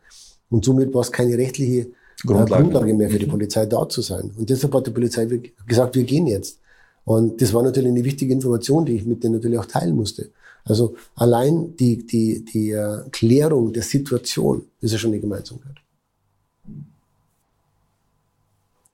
und 0.49 0.65
somit 0.65 0.93
war 0.93 1.03
es 1.03 1.11
keine 1.13 1.37
rechtliche 1.37 1.87
Grundlage, 2.25 2.63
Grundlage 2.63 2.93
mehr 2.93 3.09
für 3.09 3.19
die 3.19 3.25
Polizei 3.25 3.65
da 3.65 3.87
zu 3.87 4.01
sein. 4.01 4.31
Und 4.37 4.49
deshalb 4.49 4.73
hat 4.73 4.87
die 4.87 4.91
Polizei 4.91 5.25
gesagt, 5.65 5.95
wir 5.95 6.03
gehen 6.03 6.27
jetzt. 6.27 6.59
Und 7.05 7.41
das 7.41 7.53
war 7.53 7.63
natürlich 7.63 7.89
eine 7.89 8.03
wichtige 8.03 8.33
Information, 8.33 8.85
die 8.85 8.95
ich 8.95 9.05
mit 9.05 9.23
denen 9.23 9.35
natürlich 9.35 9.57
auch 9.57 9.65
teilen 9.65 9.95
musste. 9.95 10.29
Also 10.63 10.95
allein 11.15 11.75
die, 11.77 12.05
die, 12.05 12.45
die 12.45 12.73
uh, 12.73 13.09
Klärung 13.11 13.73
der 13.73 13.83
Situation 13.83 14.65
ist 14.81 14.91
ja 14.91 14.97
schon 14.97 15.11
eine 15.11 15.19
Gemeinsamkeit. 15.19 15.77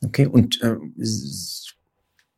Okay, 0.03 0.27
und 0.27 0.61
äh, 0.61 0.75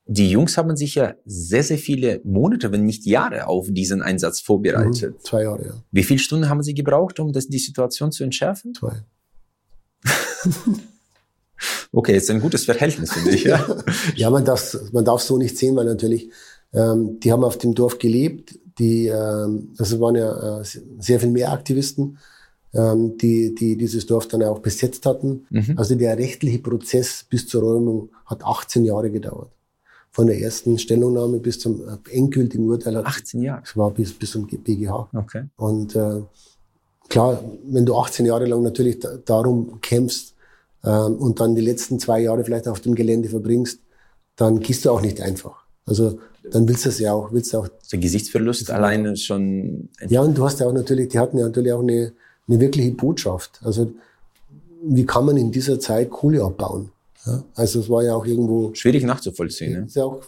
die 0.06 0.32
Jungs 0.32 0.58
haben 0.58 0.78
sich 0.78 0.96
ja 0.96 1.16
sehr, 1.26 1.64
sehr 1.64 1.78
viele 1.78 2.22
Monate, 2.24 2.72
wenn 2.72 2.86
nicht 2.86 3.06
Jahre 3.06 3.48
auf 3.48 3.68
diesen 3.70 4.02
Einsatz 4.02 4.40
vorbereitet. 4.40 5.16
Mhm, 5.16 5.20
zwei 5.20 5.44
Jahre, 5.44 5.66
ja. 5.66 5.74
Wie 5.92 6.04
viele 6.04 6.20
Stunden 6.20 6.48
haben 6.48 6.64
sie 6.64 6.74
gebraucht, 6.74 7.20
um 7.20 7.34
das, 7.34 7.48
die 7.48 7.60
Situation 7.60 8.12
zu 8.12 8.24
entschärfen? 8.24 8.74
Zwei. 8.74 9.04
okay, 11.92 12.14
jetzt 12.14 12.30
ein 12.30 12.42
gutes 12.42 12.66
Verhältnis, 12.66 13.14
finde 13.14 13.32
ich. 13.32 13.44
Ja, 13.46 13.66
ja 14.16 14.30
man, 14.30 14.46
darf, 14.46 14.78
man 14.92 15.06
darf 15.06 15.22
so 15.22 15.38
nicht 15.38 15.58
sehen, 15.58 15.76
weil 15.76 15.86
natürlich, 15.86 16.30
ähm, 16.74 17.20
die 17.20 17.32
haben 17.32 17.44
auf 17.44 17.58
dem 17.58 17.74
Dorf 17.74 18.00
gelebt, 18.00 18.60
die, 18.80 19.08
ähm, 19.08 19.74
also 19.78 20.00
waren 20.00 20.16
ja 20.16 20.60
äh, 20.60 20.64
sehr 21.00 21.20
viel 21.20 21.32
mehr 21.32 21.52
Aktivisten 21.52 22.18
ähm, 22.74 23.18
die, 23.18 23.56
die 23.56 23.76
dieses 23.78 24.06
Dorf 24.06 24.28
dann 24.28 24.44
auch 24.44 24.60
besetzt 24.60 25.06
hatten. 25.06 25.46
Mhm. 25.50 25.74
Also 25.78 25.96
der 25.96 26.18
rechtliche 26.18 26.60
Prozess 26.60 27.26
bis 27.28 27.48
zur 27.48 27.64
Räumung 27.64 28.10
hat 28.26 28.44
18 28.44 28.86
Jahre 28.86 29.10
gedauert. 29.10 29.52
Von 30.12 30.28
der 30.28 30.40
ersten 30.40 30.78
Stellungnahme 30.80 31.40
bis 31.40 31.60
zum 31.60 31.82
äh, 31.88 31.98
endgültigen 32.12 32.68
Urteil. 32.68 32.98
Hat, 32.98 33.06
18 33.06 33.42
Jahre? 33.42 33.62
Das 33.62 33.78
war 33.78 33.92
bis, 33.92 34.14
bis 34.14 34.32
zum 34.32 34.48
BGH. 34.48 35.10
Okay. 35.14 35.46
Und 35.56 35.96
äh, 35.96 36.22
klar, 37.10 37.44
wenn 37.64 37.86
du 37.86 37.96
18 37.96 38.26
Jahre 38.26 38.46
lang 38.46 38.62
natürlich 38.64 39.00
da, 39.00 39.18
darum 39.26 39.80
kämpfst 39.82 40.34
ähm, 40.84 41.16
und 41.16 41.40
dann 41.40 41.56
die 41.56 41.62
letzten 41.62 42.00
zwei 42.00 42.22
Jahre 42.22 42.44
vielleicht 42.44 42.68
auf 42.68 42.80
dem 42.80 42.96
Gelände 42.96 43.30
verbringst, 43.30 43.80
dann 44.36 44.60
gehst 44.60 44.86
du 44.86 44.92
auch 44.92 45.02
nicht 45.02 45.22
einfach. 45.22 45.66
Also 45.86 46.20
dann 46.52 46.68
willst 46.68 46.86
du 46.86 46.90
es 46.90 47.00
ja 47.00 47.14
auch, 47.14 47.32
willst 47.32 47.54
du 47.54 47.60
auch. 47.60 47.68
Der 47.92 48.00
Gesichtsverlust 48.00 48.72
alleine 48.72 49.16
schon. 49.18 49.90
Ja, 50.08 50.22
und 50.22 50.38
du 50.38 50.46
hast 50.46 50.60
ja 50.60 50.68
auch 50.68 50.74
natürlich, 50.74 51.10
die 51.10 51.20
hatten 51.20 51.38
ja 51.38 51.46
natürlich 51.46 51.72
auch 51.74 51.82
eine, 51.82 52.14
eine 52.48 52.60
wirkliche 52.60 52.92
Botschaft. 52.92 53.60
Also 53.64 53.92
wie 54.84 55.06
kann 55.06 55.26
man 55.26 55.38
in 55.38 55.52
dieser 55.52 55.80
Zeit 55.80 56.10
Kohle 56.10 56.44
abbauen? 56.44 56.92
Ja, 57.26 57.44
also 57.56 57.80
es 57.80 57.90
war 57.90 58.04
ja 58.04 58.16
auch 58.16 58.26
irgendwo 58.26 58.74
schwierig 58.74 59.04
nachzuvollziehen. 59.04 59.74
Ne? 59.74 59.86
Ist 59.88 59.96
ja 59.96 60.06
auch, 60.06 60.22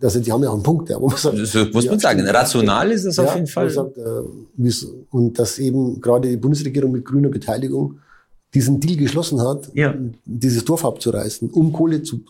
also 0.00 0.20
die 0.20 0.32
haben 0.32 0.42
ja 0.42 0.50
auch 0.50 0.54
einen 0.54 0.62
Punkt, 0.62 0.88
ja, 0.88 1.00
wo 1.00 1.08
man 1.08 1.16
sagt, 1.16 1.38
das 1.38 1.54
muss 1.72 1.86
man 1.86 1.98
sagen. 1.98 2.26
Rational 2.26 2.90
ist 2.90 3.04
es 3.04 3.16
ja, 3.16 3.24
auf 3.24 3.34
jeden 3.34 3.46
Fall. 3.46 3.70
Sagt, 3.70 3.98
äh, 3.98 4.70
und 5.10 5.38
dass 5.38 5.58
eben 5.58 6.00
gerade 6.00 6.28
die 6.28 6.36
Bundesregierung 6.36 6.92
mit 6.92 7.04
grüner 7.04 7.28
Beteiligung 7.28 7.98
diesen 8.54 8.80
Deal 8.80 8.96
geschlossen 8.96 9.40
hat, 9.40 9.70
ja. 9.74 9.94
dieses 10.24 10.64
Dorf 10.64 10.84
abzureißen, 10.84 11.50
um 11.50 11.72
Kohle 11.72 12.02
zu. 12.02 12.22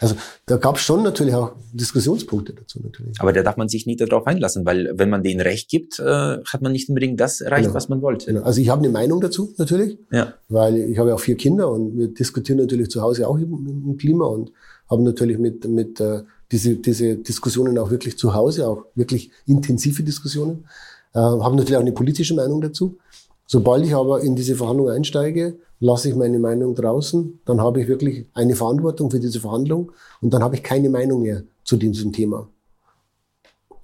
Also 0.00 0.16
da 0.46 0.56
gab 0.56 0.76
es 0.76 0.82
schon 0.82 1.04
natürlich 1.04 1.34
auch 1.34 1.52
Diskussionspunkte 1.72 2.52
dazu 2.52 2.80
natürlich. 2.82 3.20
Aber 3.20 3.32
da 3.32 3.42
darf 3.42 3.56
man 3.56 3.68
sich 3.68 3.86
nicht 3.86 4.00
darauf 4.00 4.26
einlassen, 4.26 4.66
weil 4.66 4.92
wenn 4.94 5.08
man 5.08 5.22
denen 5.22 5.40
Recht 5.40 5.68
gibt, 5.68 6.00
äh, 6.00 6.02
hat 6.02 6.62
man 6.62 6.72
nicht 6.72 6.88
unbedingt 6.88 7.20
das 7.20 7.40
erreicht, 7.40 7.64
genau. 7.64 7.74
was 7.74 7.88
man 7.88 8.02
wollte. 8.02 8.26
Genau. 8.26 8.42
Also 8.42 8.60
ich 8.60 8.68
habe 8.70 8.82
eine 8.82 8.90
Meinung 8.90 9.20
dazu 9.20 9.54
natürlich, 9.56 9.98
ja. 10.10 10.34
weil 10.48 10.76
ich 10.78 10.98
habe 10.98 11.10
ja 11.10 11.14
auch 11.14 11.20
vier 11.20 11.36
Kinder 11.36 11.70
und 11.70 11.96
wir 11.96 12.08
diskutieren 12.08 12.58
natürlich 12.58 12.90
zu 12.90 13.00
Hause 13.02 13.28
auch 13.28 13.38
im, 13.38 13.96
Klima 13.98 14.26
und 14.26 14.50
haben 14.90 15.04
natürlich 15.04 15.38
mit 15.38 15.68
mit 15.68 16.00
äh, 16.00 16.22
diese 16.52 16.76
diese 16.76 17.16
Diskussionen 17.16 17.78
auch 17.78 17.90
wirklich 17.90 18.18
zu 18.18 18.34
Hause, 18.34 18.68
auch 18.68 18.84
wirklich 18.94 19.30
intensive 19.46 20.02
Diskussionen. 20.02 20.66
Äh, 21.14 21.18
haben 21.18 21.56
natürlich 21.56 21.76
auch 21.76 21.80
eine 21.80 21.92
politische 21.92 22.34
Meinung 22.34 22.60
dazu. 22.60 22.98
Sobald 23.46 23.84
ich 23.84 23.94
aber 23.94 24.20
in 24.22 24.34
diese 24.34 24.56
Verhandlung 24.56 24.90
einsteige, 24.90 25.58
lasse 25.78 26.08
ich 26.08 26.16
meine 26.16 26.38
Meinung 26.38 26.74
draußen, 26.74 27.40
dann 27.44 27.60
habe 27.60 27.80
ich 27.80 27.88
wirklich 27.88 28.26
eine 28.34 28.56
Verantwortung 28.56 29.10
für 29.10 29.20
diese 29.20 29.40
Verhandlung 29.40 29.92
und 30.20 30.34
dann 30.34 30.42
habe 30.42 30.56
ich 30.56 30.62
keine 30.62 30.90
Meinung 30.90 31.22
mehr 31.22 31.44
zu 31.64 31.76
diesem 31.76 32.12
Thema. 32.12 32.48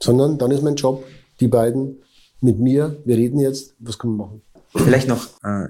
Sondern 0.00 0.38
dann 0.38 0.50
ist 0.50 0.62
mein 0.62 0.74
Job, 0.74 1.04
die 1.40 1.48
beiden 1.48 2.02
mit 2.40 2.58
mir, 2.58 3.00
wir 3.04 3.16
reden 3.16 3.38
jetzt, 3.38 3.74
was 3.78 3.98
können 3.98 4.16
wir 4.16 4.24
machen? 4.26 4.42
Vielleicht 4.74 5.06
noch 5.06 5.28
äh, 5.44 5.68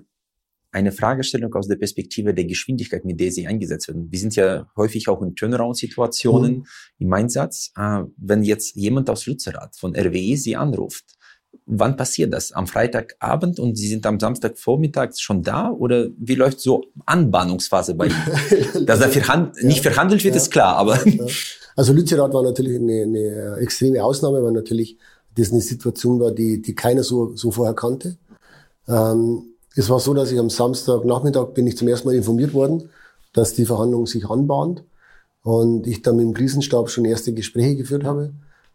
eine 0.72 0.90
Fragestellung 0.90 1.54
aus 1.54 1.68
der 1.68 1.76
Perspektive 1.76 2.34
der 2.34 2.46
Geschwindigkeit, 2.46 3.04
mit 3.04 3.20
der 3.20 3.30
sie 3.30 3.46
eingesetzt 3.46 3.88
werden. 3.88 4.10
Wir 4.10 4.18
sind 4.18 4.34
ja 4.34 4.66
häufig 4.76 5.08
auch 5.08 5.22
in 5.22 5.36
Turnaround-Situationen 5.36 6.52
mhm. 6.52 6.66
im 6.98 7.12
Einsatz. 7.12 7.72
Äh, 7.76 8.04
wenn 8.16 8.42
jetzt 8.42 8.74
jemand 8.74 9.10
aus 9.10 9.26
Lützerath 9.26 9.76
von 9.76 9.94
RWE 9.94 10.36
sie 10.36 10.56
anruft, 10.56 11.04
wann 11.66 11.96
passiert 11.96 12.32
das? 12.32 12.52
Am 12.52 12.66
Freitagabend 12.66 13.60
und 13.60 13.76
Sie 13.76 13.86
sind 13.86 14.06
am 14.06 14.18
Samstagvormittag 14.18 15.10
schon 15.18 15.42
da? 15.42 15.70
Oder 15.70 16.08
wie 16.18 16.34
läuft 16.34 16.60
so 16.60 16.84
Anbahnungsphase 17.04 17.94
bei 17.94 18.06
Ihnen? 18.06 18.86
Dass 18.86 19.00
da 19.00 19.08
verhand 19.08 19.62
nicht 19.62 19.82
verhandelt 19.82 20.24
wird, 20.24 20.34
ja, 20.34 20.40
ist 20.40 20.50
klar, 20.50 20.76
aber. 20.76 20.98
Also 21.76 21.92
Lützerath 21.92 22.32
war 22.32 22.42
natürlich 22.42 22.76
eine, 22.76 23.02
eine 23.02 23.56
extreme 23.60 24.02
Ausnahme, 24.02 24.42
weil 24.42 24.52
natürlich 24.52 24.98
das 25.34 25.52
eine 25.52 25.60
Situation 25.60 26.20
war, 26.20 26.32
die, 26.32 26.60
die 26.60 26.74
keiner 26.74 27.02
so, 27.02 27.34
so 27.36 27.50
vorher 27.50 27.74
kannte. 27.74 28.16
Ähm, 28.88 29.51
es 29.76 29.88
war 29.88 30.00
so, 30.00 30.14
dass 30.14 30.30
ich 30.30 30.38
am 30.38 30.50
Samstagnachmittag 30.50 31.54
bin 31.54 31.66
ich 31.66 31.76
zum 31.76 31.88
ersten 31.88 32.08
Mal 32.08 32.14
informiert 32.14 32.54
worden, 32.54 32.90
dass 33.32 33.54
die 33.54 33.64
Verhandlung 33.64 34.06
sich 34.06 34.28
anbahnt 34.28 34.84
und 35.42 35.86
ich 35.86 36.02
dann 36.02 36.16
mit 36.16 36.26
dem 36.26 36.34
Krisenstab 36.34 36.90
schon 36.90 37.04
erste 37.04 37.32
Gespräche 37.32 37.76
geführt 37.76 38.04
habe 38.04 38.32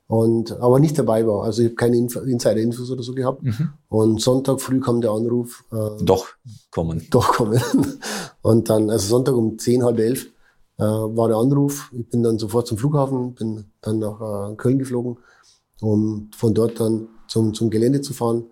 und 0.08 0.54
aber 0.54 0.80
nicht 0.80 0.98
dabei 0.98 1.28
war. 1.28 1.44
Also 1.44 1.62
ich 1.62 1.68
habe 1.68 1.76
keine 1.76 1.98
Info, 1.98 2.20
Insider-Infos 2.20 2.90
oder 2.90 3.04
so 3.04 3.14
gehabt. 3.14 3.44
Mhm. 3.44 3.70
Und 3.90 4.22
Sonntag 4.22 4.62
früh 4.62 4.80
kam 4.80 5.02
der 5.02 5.12
Anruf. 5.12 5.66
Äh, 5.72 6.04
doch 6.04 6.28
kommen. 6.72 7.06
Doch 7.12 7.34
kommen. 7.34 7.62
Und 8.42 8.70
dann, 8.70 8.90
also 8.90 9.08
Sonntag 9.08 9.36
um 9.36 9.60
zehn, 9.60 9.84
halb 9.84 10.00
elf 10.00 10.28
äh, 10.78 10.84
war 10.84 11.28
der 11.28 11.38
Anruf. 11.38 11.92
Ich 11.92 12.08
bin 12.10 12.24
dann 12.24 12.40
sofort 12.40 12.68
zum 12.68 12.78
Flughafen, 12.78 13.34
bin 13.34 13.66
dann 13.82 14.00
nach 14.00 14.52
äh, 14.52 14.56
Köln 14.56 14.80
geflogen, 14.80 15.18
um 15.82 16.30
von 16.36 16.54
dort 16.54 16.80
dann 16.80 17.10
zum, 17.28 17.54
zum 17.54 17.70
Gelände 17.70 18.00
zu 18.00 18.14
fahren. 18.14 18.46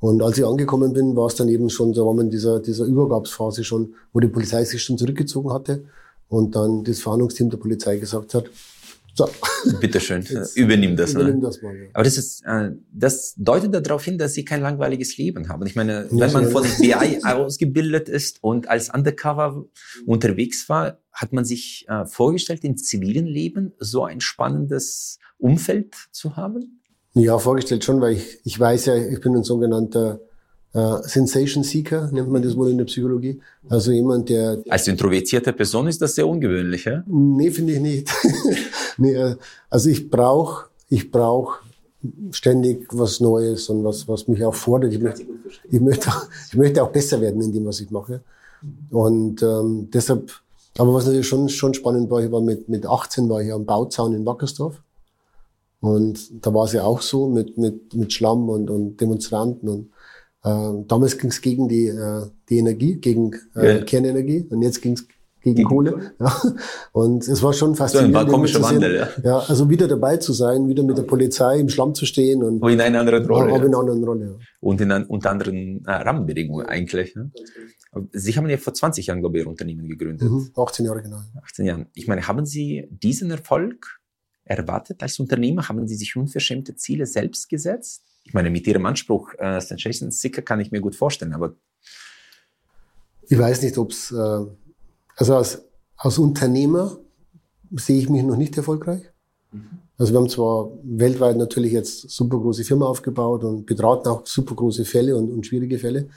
Und 0.00 0.22
als 0.22 0.38
ich 0.38 0.46
angekommen 0.46 0.92
bin, 0.92 1.16
war 1.16 1.26
es 1.26 1.34
dann 1.34 1.48
eben 1.48 1.70
schon, 1.70 1.92
so 1.92 2.06
war 2.06 2.14
man 2.14 2.26
in 2.26 2.30
dieser, 2.30 2.60
dieser 2.60 2.84
Übergabsphase 2.84 3.64
schon, 3.64 3.94
wo 4.12 4.20
die 4.20 4.28
Polizei 4.28 4.64
sich 4.64 4.82
schon 4.82 4.96
zurückgezogen 4.96 5.52
hatte 5.52 5.84
und 6.28 6.54
dann 6.54 6.84
das 6.84 7.00
Verhandlungsteam 7.00 7.50
der 7.50 7.58
Polizei 7.58 7.96
gesagt 7.96 8.34
hat, 8.34 8.48
so. 9.18 9.28
Bitteschön, 9.80 10.24
übernimm 10.54 10.94
das. 10.94 11.12
Übernimm 11.12 11.40
das 11.40 11.60
mal, 11.60 11.76
ja. 11.76 11.88
Aber 11.92 12.04
das 12.04 12.16
ist, 12.16 12.44
äh, 12.46 12.70
das 12.92 13.34
deutet 13.36 13.74
darauf 13.74 14.04
hin, 14.04 14.16
dass 14.16 14.34
sie 14.34 14.44
kein 14.44 14.60
langweiliges 14.60 15.16
Leben 15.18 15.48
haben. 15.48 15.66
Ich 15.66 15.74
meine, 15.74 16.06
wenn 16.10 16.30
man 16.30 16.48
von 16.50 16.62
BI 16.78 17.18
ausgebildet 17.24 18.08
ist 18.08 18.38
und 18.44 18.68
als 18.68 18.94
Undercover 18.94 19.64
unterwegs 20.06 20.68
war, 20.68 21.00
hat 21.12 21.32
man 21.32 21.44
sich 21.44 21.84
äh, 21.88 22.06
vorgestellt, 22.06 22.62
im 22.62 22.76
zivilen 22.76 23.26
Leben 23.26 23.72
so 23.78 24.04
ein 24.04 24.20
spannendes 24.20 25.18
Umfeld 25.36 25.96
zu 26.12 26.36
haben? 26.36 26.77
Ja, 27.18 27.38
vorgestellt 27.38 27.84
schon, 27.84 28.00
weil 28.00 28.14
ich, 28.14 28.38
ich 28.44 28.58
weiß 28.58 28.86
ja, 28.86 28.96
ich 28.96 29.20
bin 29.20 29.36
ein 29.36 29.44
sogenannter 29.44 30.20
Uh, 30.74 31.00
Sensation 31.02 31.64
Seeker 31.64 32.10
nennt 32.12 32.30
man 32.30 32.42
das 32.42 32.54
wohl 32.54 32.68
in 32.68 32.76
der 32.76 32.84
Psychologie. 32.84 33.40
Also 33.70 33.90
jemand, 33.90 34.28
der... 34.28 34.58
Als 34.68 34.86
introvertierte 34.86 35.54
Person 35.54 35.88
ist 35.88 36.02
das 36.02 36.14
sehr 36.14 36.28
ungewöhnlich, 36.28 36.84
ja? 36.84 37.02
Nee, 37.06 37.50
finde 37.50 37.72
ich 37.72 37.80
nicht. 37.80 38.12
nee, 38.98 39.14
äh, 39.14 39.36
also 39.70 39.88
ich 39.88 40.10
brauche 40.10 40.68
ich 40.88 41.10
brauch 41.10 41.58
ständig 42.30 42.86
was 42.90 43.20
Neues 43.20 43.68
und 43.68 43.84
was, 43.84 44.08
was 44.08 44.28
mich 44.28 44.44
auch 44.44 44.54
fordert. 44.54 44.92
Ich 44.92 45.00
möchte, 45.00 45.26
ich, 45.70 45.80
möchte, 45.80 46.10
ich 46.48 46.56
möchte 46.56 46.82
auch 46.82 46.90
besser 46.90 47.20
werden 47.20 47.42
in 47.42 47.52
dem, 47.52 47.66
was 47.66 47.80
ich 47.80 47.90
mache. 47.90 48.22
Und 48.90 49.42
ähm, 49.42 49.88
deshalb, 49.92 50.30
aber 50.78 50.94
was 50.94 51.06
natürlich 51.06 51.26
schon, 51.26 51.48
schon 51.48 51.74
spannend 51.74 52.10
war, 52.10 52.22
ich 52.22 52.30
war 52.30 52.40
mit, 52.40 52.68
mit 52.68 52.86
18 52.86 53.28
war 53.28 53.42
ich 53.42 53.52
am 53.52 53.66
Bauzaun 53.66 54.14
in 54.14 54.24
Wackersdorf. 54.24 54.80
Und 55.80 56.44
da 56.44 56.52
war 56.52 56.64
es 56.64 56.72
ja 56.72 56.82
auch 56.82 57.02
so 57.02 57.28
mit, 57.28 57.56
mit, 57.56 57.94
mit 57.94 58.12
Schlamm 58.12 58.48
und, 58.48 58.68
und 58.68 59.00
Demonstranten 59.00 59.68
und 59.68 59.90
äh, 60.44 60.84
damals 60.86 61.18
ging 61.18 61.30
es 61.30 61.40
gegen 61.40 61.68
die, 61.68 61.86
äh, 61.86 62.26
die 62.48 62.58
Energie, 62.58 62.96
gegen 62.96 63.32
äh, 63.54 63.78
ja. 63.78 63.84
Kernenergie 63.84 64.46
und 64.50 64.62
jetzt 64.62 64.82
ging 64.82 64.94
es 64.94 65.06
gegen, 65.42 65.56
gegen 65.56 65.68
Kohle. 65.68 66.12
Ja. 66.20 66.42
Und 66.92 67.26
es 67.26 67.42
war 67.42 67.52
schon 67.52 67.74
faszinierend. 67.74 68.14
So 68.14 68.20
ein 68.20 68.28
komischer 68.28 68.62
Wandel, 68.62 68.96
ja. 68.96 69.08
ja. 69.22 69.38
Also 69.38 69.70
wieder 69.70 69.86
dabei 69.86 70.16
zu 70.16 70.32
sein, 70.32 70.68
wieder 70.68 70.82
mit 70.82 70.98
der 70.98 71.04
Polizei 71.04 71.58
im 71.58 71.68
Schlamm 71.68 71.94
zu 71.94 72.06
stehen. 72.06 72.42
Und 72.42 72.68
in 72.68 72.80
einer 72.80 73.00
anderen 73.00 73.24
Rolle. 73.26 73.52
Aber 73.52 73.64
in 73.64 73.68
einer 73.68 73.78
anderen 73.78 74.04
Rolle, 74.04 74.26
ja. 74.26 74.32
Und 74.60 74.80
in, 74.80 74.90
unter 74.90 75.30
anderen 75.30 75.84
äh, 75.86 75.90
Rahmenbedingungen 75.92 76.66
eigentlich. 76.66 77.14
Ne? 77.14 77.30
Sie 78.12 78.36
haben 78.36 78.48
ja 78.48 78.56
vor 78.58 78.74
20 78.74 79.06
Jahren, 79.06 79.20
glaube 79.20 79.38
ich, 79.38 79.44
Ihr 79.44 79.48
Unternehmen 79.48 79.88
gegründet. 79.88 80.28
Mhm, 80.28 80.50
18 80.56 80.86
Jahre, 80.86 81.02
genau. 81.02 81.20
18 81.44 81.64
Jahren. 81.64 81.86
Ich 81.94 82.06
meine, 82.06 82.26
haben 82.26 82.44
Sie 82.44 82.88
diesen 82.90 83.30
Erfolg 83.30 83.98
erwartet 84.48 85.02
als 85.02 85.18
Unternehmer? 85.18 85.68
Haben 85.68 85.86
Sie 85.86 85.94
sich 85.94 86.16
unverschämte 86.16 86.74
Ziele 86.76 87.06
selbst 87.06 87.48
gesetzt? 87.48 88.04
Ich 88.24 88.34
meine, 88.34 88.50
mit 88.50 88.66
Ihrem 88.66 88.86
Anspruch 88.86 89.32
äh, 89.38 89.60
Sensation 89.60 90.10
Seeker 90.10 90.42
kann 90.42 90.60
ich 90.60 90.70
mir 90.70 90.80
gut 90.80 90.94
vorstellen, 90.94 91.32
aber 91.32 91.54
ich 93.28 93.38
weiß 93.38 93.62
nicht, 93.62 93.76
ob 93.78 93.90
es, 93.90 94.10
äh, 94.10 94.46
also 95.16 95.36
als, 95.36 95.62
als 95.96 96.18
Unternehmer 96.18 96.98
sehe 97.72 97.98
ich 97.98 98.08
mich 98.08 98.22
noch 98.22 98.36
nicht 98.36 98.56
erfolgreich. 98.56 99.02
Mhm. 99.52 99.68
Also 99.98 100.12
wir 100.12 100.20
haben 100.20 100.28
zwar 100.28 100.70
weltweit 100.84 101.36
natürlich 101.36 101.72
jetzt 101.72 102.08
super 102.10 102.38
große 102.38 102.64
Firma 102.64 102.86
aufgebaut 102.86 103.44
und 103.44 103.66
betraten 103.66 104.08
auch 104.08 104.26
super 104.26 104.54
große 104.54 104.84
Fälle 104.84 105.16
und, 105.16 105.30
und 105.30 105.46
schwierige 105.46 105.78
Fälle. 105.78 106.08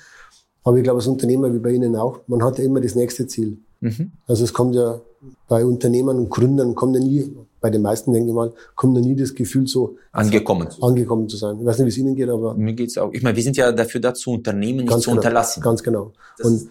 Aber 0.64 0.78
ich 0.78 0.84
glaube, 0.84 1.00
als 1.00 1.08
Unternehmer 1.08 1.52
wie 1.54 1.60
bei 1.60 1.72
Ihnen 1.72 1.96
auch, 1.96 2.20
man 2.28 2.44
hat 2.44 2.60
ja 2.60 2.66
immer 2.66 2.80
das 2.80 2.96
nächste 2.96 3.26
Ziel. 3.26 3.58
Mhm. 3.80 4.12
Also 4.28 4.44
es 4.44 4.54
kommt 4.54 4.76
ja 4.76 5.02
bei 5.48 5.66
Unternehmern 5.66 6.18
und 6.18 6.30
Gründern 6.30 6.76
kommt 6.76 6.96
ja 6.96 7.02
nie, 7.02 7.36
bei 7.62 7.70
den 7.70 7.82
meisten 7.82 8.12
denke 8.12 8.30
ich 8.30 8.36
mal, 8.36 8.54
kommt 8.76 8.98
ja 8.98 9.04
nie 9.04 9.16
das 9.16 9.34
Gefühl 9.34 9.68
so 9.68 9.96
angekommen, 10.12 10.68
angekommen 10.82 11.30
zu 11.30 11.38
sein. 11.38 11.60
Ich 11.60 11.66
weiß 11.66 11.78
nicht, 11.78 11.86
wie 11.86 11.90
es 11.90 11.98
Ihnen 11.98 12.16
geht, 12.16 12.30
aber 12.30 12.56
mir 12.56 12.74
geht's 12.74 12.98
auch. 12.98 13.14
Ich 13.14 13.22
meine, 13.22 13.36
wir 13.38 13.44
sind 13.44 13.56
ja 13.56 13.72
dafür 13.72 14.02
da 14.02 14.14
zu 14.14 14.32
Unternehmen, 14.32 14.86
nicht 14.86 14.92
zu 15.00 15.12
genau, 15.12 15.18
unterlassen. 15.18 15.62
Ganz 15.62 15.84
genau. 15.84 16.12
und 16.44 16.70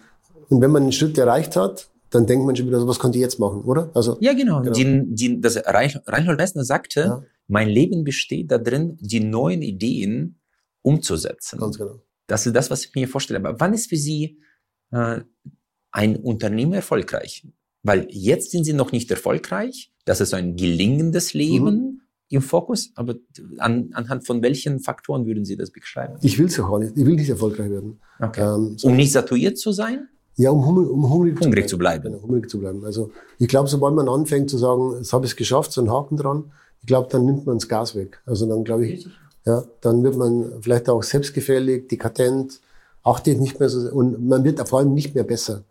und 0.51 0.61
wenn 0.61 0.71
man 0.71 0.83
einen 0.83 0.91
Schritt 0.91 1.17
erreicht 1.17 1.55
hat, 1.55 1.89
dann 2.09 2.27
denkt 2.27 2.45
man 2.45 2.55
schon 2.55 2.67
wieder, 2.67 2.85
was 2.85 2.99
konnte 2.99 3.17
ich 3.17 3.21
jetzt 3.21 3.39
machen, 3.39 3.61
oder? 3.61 3.89
Also 3.93 4.17
ja, 4.19 4.33
genau. 4.33 4.61
genau. 4.61 4.73
Die, 4.73 5.03
die, 5.07 5.39
das 5.39 5.57
Reinhold 5.65 6.37
Messner 6.37 6.65
sagte, 6.65 6.99
ja. 6.99 7.23
mein 7.47 7.69
Leben 7.69 8.03
besteht 8.03 8.51
darin, 8.51 8.97
die 8.99 9.21
neuen 9.21 9.61
Ideen 9.61 10.41
umzusetzen. 10.81 11.57
Ganz 11.57 11.77
genau. 11.77 12.01
Das 12.27 12.45
ist 12.45 12.53
das, 12.53 12.69
was 12.69 12.85
ich 12.85 12.93
mir 12.95 13.07
vorstelle. 13.07 13.39
Aber 13.39 13.59
wann 13.61 13.73
ist 13.73 13.87
für 13.89 13.95
Sie 13.95 14.39
äh, 14.91 15.21
ein 15.91 16.17
Unternehmen 16.17 16.73
erfolgreich? 16.73 17.47
Weil 17.81 18.07
jetzt 18.09 18.51
sind 18.51 18.65
Sie 18.65 18.73
noch 18.73 18.91
nicht 18.91 19.09
erfolgreich. 19.09 19.90
Das 20.05 20.21
ist 20.21 20.33
ein 20.33 20.55
gelingendes 20.55 21.33
Leben. 21.33 21.65
Mhm 21.65 22.01
im 22.31 22.41
Fokus, 22.41 22.91
aber 22.95 23.15
an, 23.57 23.89
anhand 23.93 24.25
von 24.25 24.41
welchen 24.41 24.79
Faktoren 24.79 25.25
würden 25.25 25.43
Sie 25.43 25.57
das 25.57 25.69
beschreiben? 25.69 26.15
Ich 26.21 26.39
will 26.39 26.45
es 26.45 26.55
ja 26.55 26.63
auch 26.63 26.79
nicht. 26.79 26.93
Ich 26.95 27.05
will 27.05 27.15
nicht 27.15 27.29
erfolgreich 27.29 27.69
werden. 27.69 27.99
Okay. 28.19 28.41
Ähm, 28.41 28.77
so 28.77 28.87
um 28.87 28.95
nicht 28.95 29.11
satuiert 29.11 29.57
zu 29.57 29.73
sein? 29.73 30.07
Ja, 30.37 30.51
um, 30.51 30.65
um 30.65 31.09
hungrig, 31.09 31.39
hungrig 31.41 31.67
zu 31.67 31.77
bleiben. 31.77 32.05
Genau, 32.05 32.21
hungrig 32.21 32.49
zu 32.49 32.59
bleiben. 32.59 32.85
Also 32.85 33.11
ich 33.37 33.49
glaube, 33.49 33.67
sobald 33.67 33.95
man 33.95 34.07
anfängt 34.07 34.49
zu 34.49 34.57
sagen, 34.57 34.95
jetzt 34.97 35.11
habe 35.11 35.25
ich 35.25 35.33
es 35.33 35.35
geschafft, 35.35 35.73
so 35.73 35.81
einen 35.81 35.91
Haken 35.91 36.15
dran, 36.15 36.51
ich 36.79 36.87
glaube, 36.87 37.09
dann 37.11 37.25
nimmt 37.25 37.45
man 37.45 37.57
das 37.57 37.67
Gas 37.67 37.95
weg. 37.95 38.21
Also 38.25 38.47
dann 38.47 38.63
glaube 38.63 38.87
ich, 38.87 39.07
ja, 39.45 39.65
dann 39.81 40.01
wird 40.01 40.15
man 40.15 40.61
vielleicht 40.61 40.87
auch 40.89 41.03
selbstgefällig, 41.03 41.89
dekadent, 41.89 42.61
achtet 43.03 43.41
nicht 43.41 43.59
mehr 43.59 43.67
so 43.67 43.91
und 43.91 44.25
man 44.25 44.45
wird 44.45 44.67
vor 44.69 44.79
allem 44.79 44.93
nicht 44.93 45.13
mehr 45.15 45.25
besser. 45.25 45.63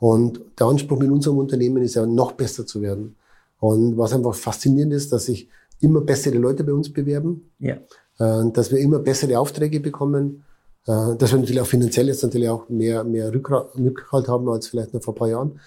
Und 0.00 0.40
der 0.58 0.66
Anspruch 0.66 0.98
mit 0.98 1.10
unserem 1.10 1.38
Unternehmen 1.38 1.82
ist 1.82 1.94
ja 1.94 2.04
noch 2.04 2.32
besser 2.32 2.66
zu 2.66 2.82
werden. 2.82 3.14
Und 3.60 3.96
was 3.96 4.12
einfach 4.12 4.34
faszinierend 4.34 4.92
ist, 4.92 5.12
dass 5.12 5.26
sich 5.26 5.48
immer 5.80 6.00
bessere 6.00 6.38
Leute 6.38 6.64
bei 6.64 6.72
uns 6.72 6.92
bewerben, 6.92 7.50
ja. 7.58 7.76
Äh, 8.18 8.50
dass 8.52 8.70
wir 8.70 8.78
immer 8.78 8.98
bessere 8.98 9.38
Aufträge 9.38 9.80
bekommen, 9.80 10.44
äh, 10.86 11.16
dass 11.16 11.32
wir 11.32 11.38
natürlich 11.38 11.60
auch 11.60 11.66
finanziell 11.66 12.08
jetzt 12.08 12.22
natürlich 12.22 12.48
auch 12.48 12.68
mehr, 12.68 13.04
mehr 13.04 13.32
Rückhalt 13.32 14.28
haben 14.28 14.48
als 14.48 14.68
vielleicht 14.68 14.94
noch 14.94 15.02
vor 15.02 15.14
ein 15.14 15.18
paar 15.18 15.28
Jahren. 15.28 15.60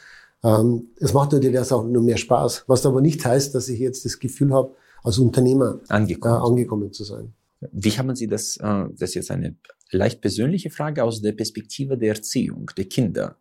Ähm, 0.43 0.89
es 0.99 1.13
macht 1.13 1.31
natürlich 1.31 1.59
auch 1.71 1.85
nur 1.85 2.03
mehr 2.03 2.17
Spaß, 2.17 2.65
was 2.67 2.85
aber 2.85 3.01
nicht 3.01 3.25
heißt, 3.25 3.55
dass 3.55 3.69
ich 3.69 3.79
jetzt 3.79 4.05
das 4.05 4.19
Gefühl 4.19 4.53
habe, 4.53 4.75
als 5.03 5.17
Unternehmer 5.17 5.79
angekommen, 5.87 6.35
äh, 6.35 6.45
angekommen 6.45 6.93
zu 6.93 7.03
sein. 7.03 7.33
Wie 7.71 7.91
haben 7.91 8.15
Sie 8.15 8.27
das, 8.27 8.57
äh, 8.57 8.85
das 8.91 9.09
ist 9.09 9.15
jetzt 9.15 9.31
eine 9.31 9.55
leicht 9.91 10.21
persönliche 10.21 10.69
Frage 10.69 11.03
aus 11.03 11.21
der 11.21 11.31
Perspektive 11.33 11.97
der 11.97 12.15
Erziehung, 12.15 12.69
der 12.75 12.85
Kinder. 12.85 13.37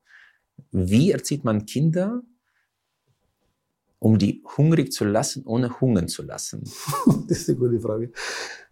Wie 0.71 1.11
erzieht 1.11 1.45
man 1.45 1.67
Kinder, 1.67 2.23
um 4.03 4.19
die 4.19 4.43
hungrig 4.57 4.93
zu 4.93 5.05
lassen, 5.05 5.45
ohne 5.47 5.81
hungern 5.81 6.09
zu 6.09 6.23
lassen? 6.25 6.65
das 7.29 7.39
ist 7.39 7.49
eine 7.49 7.59
gute 7.59 7.81
Frage. 7.81 8.11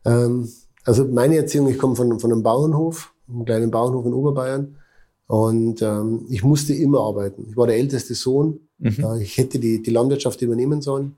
Ähm, 0.05 0.49
also 0.85 1.05
meine 1.05 1.37
Erziehung, 1.37 1.69
ich 1.69 1.79
komme 1.79 1.95
von, 1.95 2.19
von 2.19 2.33
einem 2.33 2.43
Bauernhof, 2.43 3.15
einem 3.29 3.45
kleinen 3.45 3.71
Bauernhof 3.71 4.07
in 4.07 4.13
Oberbayern. 4.13 4.77
Und 5.29 5.83
ähm, 5.83 6.27
ich 6.29 6.43
musste 6.43 6.75
immer 6.75 7.03
arbeiten. 7.03 7.47
Ich 7.49 7.57
war 7.57 7.69
der 7.69 7.77
älteste 7.77 8.15
Sohn. 8.15 8.59
Mhm. 8.79 9.05
Äh, 9.05 9.23
ich 9.23 9.39
hätte 9.39 9.61
die, 9.61 9.81
die 9.81 9.91
Landwirtschaft 9.93 10.43
übernehmen 10.43 10.83
sollen. 10.83 11.15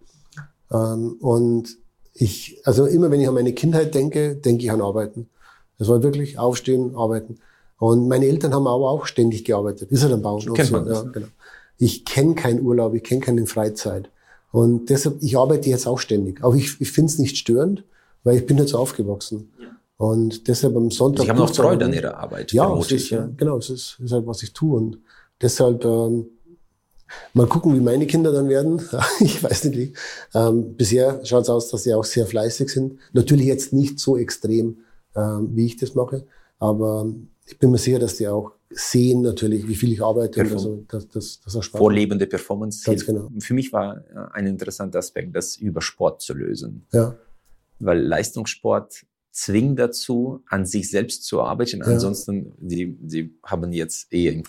Ähm, 0.70 1.16
und 1.20 1.78
ich, 2.12 2.60
also 2.64 2.84
immer 2.84 3.10
wenn 3.10 3.22
ich 3.22 3.28
an 3.28 3.34
meine 3.34 3.54
Kindheit 3.54 3.94
denke, 3.94 4.36
denke 4.36 4.64
ich 4.64 4.70
an 4.70 4.82
Arbeiten. 4.82 5.30
Das 5.78 5.88
war 5.88 6.02
wirklich 6.02 6.38
aufstehen, 6.38 6.94
arbeiten. 6.96 7.38
Und 7.78 8.08
meine 8.08 8.26
Eltern 8.26 8.52
haben 8.52 8.66
aber 8.66 8.90
auch 8.90 9.06
ständig 9.06 9.46
gearbeitet. 9.46 9.90
Ist 9.90 10.02
halt 10.02 10.12
ein 10.12 10.20
Bauernhof. 10.20 10.70
Man 10.70 10.86
ja, 10.86 11.02
genau. 11.02 11.28
Ich 11.78 12.04
kenne 12.04 12.34
keinen 12.34 12.62
Urlaub, 12.62 12.94
ich 12.94 13.02
kenne 13.02 13.20
keine 13.20 13.46
Freizeit. 13.46 14.10
Und 14.52 14.90
deshalb, 14.90 15.22
ich 15.22 15.36
arbeite 15.36 15.70
jetzt 15.70 15.86
auch 15.86 15.98
ständig. 15.98 16.44
Aber 16.44 16.54
ich, 16.54 16.80
ich 16.80 16.92
finde 16.92 17.10
es 17.10 17.18
nicht 17.18 17.36
störend 17.36 17.84
weil 18.24 18.36
ich 18.38 18.46
bin 18.46 18.58
jetzt 18.58 18.74
aufgewachsen. 18.74 19.52
Ja. 19.60 19.68
Und 19.96 20.48
deshalb 20.48 20.76
am 20.76 20.90
Sonntag. 20.90 21.24
Sie 21.24 21.30
haben 21.30 21.40
auch 21.40 21.54
Freude 21.54 21.84
an 21.84 21.92
Ihrer 21.92 22.16
Arbeit. 22.16 22.52
Ja, 22.52 22.76
es 22.78 22.90
ist, 22.90 23.10
ja, 23.10 23.28
genau, 23.36 23.58
es 23.58 23.70
ist, 23.70 23.98
ist 24.02 24.12
halt, 24.12 24.26
was 24.26 24.42
ich 24.42 24.52
tue. 24.52 24.76
Und 24.76 24.98
deshalb, 25.40 25.84
ähm, 25.84 26.26
mal 27.34 27.46
gucken, 27.46 27.74
wie 27.74 27.80
meine 27.80 28.06
Kinder 28.06 28.32
dann 28.32 28.48
werden. 28.48 28.82
ich 29.20 29.42
weiß 29.42 29.64
nicht 29.64 29.76
wie. 29.76 29.92
Ähm, 30.34 30.74
bisher 30.74 31.24
schaut 31.24 31.42
es 31.42 31.50
aus, 31.50 31.68
dass 31.68 31.84
sie 31.84 31.94
auch 31.94 32.04
sehr 32.04 32.26
fleißig 32.26 32.68
sind. 32.68 32.98
Natürlich 33.12 33.46
jetzt 33.46 33.72
nicht 33.72 34.00
so 34.00 34.16
extrem, 34.16 34.78
ähm, 35.14 35.50
wie 35.54 35.66
ich 35.66 35.76
das 35.76 35.94
mache. 35.94 36.26
Aber 36.58 37.06
ich 37.46 37.58
bin 37.58 37.70
mir 37.70 37.78
sicher, 37.78 37.98
dass 37.98 38.16
die 38.16 38.28
auch 38.28 38.52
sehen 38.70 39.22
natürlich, 39.22 39.68
wie 39.68 39.74
viel 39.74 39.92
ich 39.92 40.02
arbeite. 40.02 40.40
Perform 40.40 40.58
also, 40.58 40.84
das, 40.88 41.08
das, 41.08 41.40
das 41.44 41.56
auch 41.56 41.62
Spaß 41.62 41.78
Vorlebende 41.78 42.26
Performance. 42.26 42.84
Ganz 42.84 43.04
genau. 43.04 43.30
Für 43.38 43.54
mich 43.54 43.72
war 43.72 43.98
äh, 43.98 44.32
ein 44.32 44.46
interessanter 44.46 44.98
Aspekt, 44.98 45.36
das 45.36 45.56
über 45.56 45.82
Sport 45.82 46.22
zu 46.22 46.34
lösen. 46.34 46.86
Ja 46.92 47.16
weil 47.82 48.00
Leistungssport 48.00 49.04
zwingt 49.30 49.78
dazu, 49.78 50.42
an 50.46 50.66
sich 50.66 50.90
selbst 50.90 51.24
zu 51.24 51.42
arbeiten. 51.42 51.80
Ja. 51.80 51.86
Ansonsten, 51.86 52.52
sie, 52.66 52.96
sie 53.06 53.34
haben 53.42 53.72
jetzt 53.72 54.12
eher 54.12 54.32
im 54.32 54.44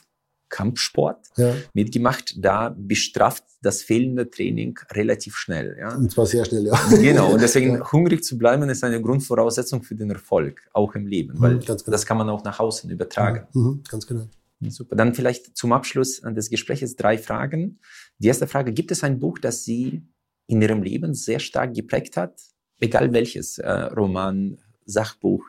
Kampfsport 0.53 1.27
ja. 1.37 1.55
mitgemacht. 1.73 2.35
Da 2.37 2.75
bestraft 2.77 3.43
das 3.61 3.81
fehlende 3.81 4.29
Training 4.29 4.77
relativ 4.91 5.35
schnell. 5.35 5.75
Ja? 5.79 5.95
Und 5.95 6.11
zwar 6.11 6.25
sehr 6.25 6.45
schnell, 6.45 6.65
ja. 6.65 6.79
Genau. 6.91 7.33
Und 7.33 7.41
deswegen 7.41 7.75
ja. 7.75 7.91
hungrig 7.91 8.23
zu 8.23 8.37
bleiben 8.37 8.69
ist 8.69 8.83
eine 8.83 9.01
Grundvoraussetzung 9.01 9.83
für 9.83 9.95
den 9.95 10.09
Erfolg, 10.11 10.61
auch 10.73 10.95
im 10.95 11.07
Leben, 11.07 11.33
weil 11.39 11.55
mhm, 11.55 11.59
genau. 11.59 11.77
das 11.85 12.05
kann 12.05 12.17
man 12.17 12.29
auch 12.29 12.43
nach 12.43 12.59
außen 12.59 12.89
übertragen. 12.89 13.47
Mhm, 13.53 13.83
ganz 13.89 14.05
genau. 14.07 14.27
Super. 14.69 14.95
Dann 14.95 15.13
vielleicht 15.13 15.57
zum 15.57 15.73
Abschluss 15.73 16.21
des 16.21 16.49
Gesprächs 16.49 16.95
drei 16.95 17.17
Fragen. 17.17 17.79
Die 18.19 18.27
erste 18.27 18.47
Frage, 18.47 18.71
gibt 18.71 18.91
es 18.91 19.03
ein 19.03 19.19
Buch, 19.19 19.37
das 19.39 19.65
Sie 19.65 20.03
in 20.47 20.61
Ihrem 20.61 20.83
Leben 20.83 21.13
sehr 21.13 21.39
stark 21.39 21.73
geprägt 21.73 22.15
hat? 22.15 22.39
egal 22.83 23.13
welches, 23.13 23.57
äh, 23.57 23.69
Roman, 23.69 24.57
Sachbuch. 24.85 25.43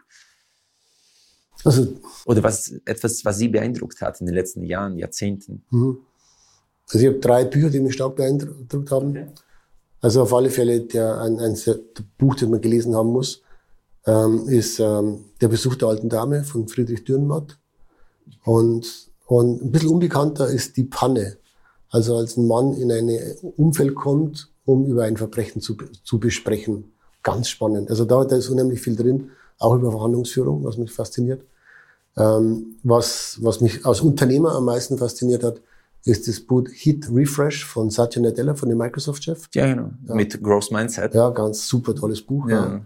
Also, 1.65 1.89
Oder 2.27 2.43
was, 2.43 2.73
etwas, 2.85 3.25
was 3.25 3.39
Sie 3.39 3.49
beeindruckt 3.49 4.01
hat 4.01 4.21
in 4.21 4.27
den 4.27 4.35
letzten 4.35 4.65
Jahren, 4.65 4.99
Jahrzehnten? 4.99 5.65
Mhm. 5.71 5.99
Also 6.87 6.99
ich 6.99 7.07
habe 7.07 7.21
drei 7.21 7.45
Bücher, 7.45 7.71
die 7.71 7.81
mich 7.81 7.95
stark 7.95 8.17
beeindruckt 8.17 8.91
haben. 8.91 9.11
Okay. 9.11 9.27
Also 10.01 10.23
auf 10.23 10.35
alle 10.35 10.51
Fälle 10.51 10.83
der, 10.83 11.21
ein, 11.23 11.39
ein, 11.39 11.55
ein 11.55 11.79
Buch, 12.19 12.35
das 12.35 12.49
man 12.49 12.61
gelesen 12.61 12.95
haben 12.95 13.09
muss, 13.09 13.41
ähm, 14.07 14.47
ist 14.49 14.79
ähm, 14.79 15.25
Der 15.41 15.49
Besuch 15.49 15.77
der 15.77 15.89
alten 15.89 16.11
Dame 16.11 16.45
von 16.45 16.69
Friedrich 16.69 17.05
Dürrenmatt. 17.05 17.59
Und, 18.45 19.11
und 19.27 19.63
ein 19.63 19.73
bisschen 19.73 19.89
unbekannter 19.89 20.49
ist 20.49 20.77
Die 20.77 20.85
Panne. 20.85 21.39
Also 21.89 22.17
als 22.17 22.37
ein 22.37 22.47
Mann 22.47 22.75
in 22.75 22.93
ein 22.93 23.09
Umfeld 23.57 23.95
kommt, 23.95 24.51
um 24.67 24.85
über 24.85 25.05
ein 25.05 25.17
Verbrechen 25.17 25.63
zu, 25.63 25.77
zu 26.03 26.19
besprechen. 26.19 26.93
Ganz 27.23 27.49
spannend. 27.49 27.89
Also 27.89 28.05
da, 28.05 28.25
da 28.25 28.37
ist 28.37 28.51
unheimlich 28.51 28.81
viel 28.81 28.97
drin, 28.97 29.31
auch 29.59 29.77
über 29.77 29.91
Verhandlungsführung, 29.91 30.65
was 30.65 30.77
mich 30.77 30.93
fasziniert. 30.93 31.43
Ähm, 32.17 32.77
was, 32.83 33.39
was 33.41 33.61
mich 33.61 33.85
als 33.85 34.01
Unternehmer 34.01 34.53
am 34.53 34.65
meisten 34.67 34.99
fasziniert 34.99 35.43
hat, 35.43 35.61
ist 36.05 36.29
das 36.29 36.41
Boot 36.41 36.69
Hit 36.69 37.09
Refresh 37.13 37.65
von 37.65 37.91
Satya 37.91 38.21
Nadella, 38.21 38.55
von 38.55 38.69
dem 38.69 38.79
Microsoft-Chef. 38.79 39.49
Ja, 39.55 39.67
genau. 39.67 39.91
Ja. 40.07 40.15
Mit 40.15 40.43
Growth 40.43 40.71
Mindset. 40.71 41.15
Ja, 41.15 41.31
ganz 41.31 41.67
super 41.67 41.95
tolles 41.95 42.21
Buch. 42.23 42.49
Ja. 42.49 42.67
ja. 42.67 42.81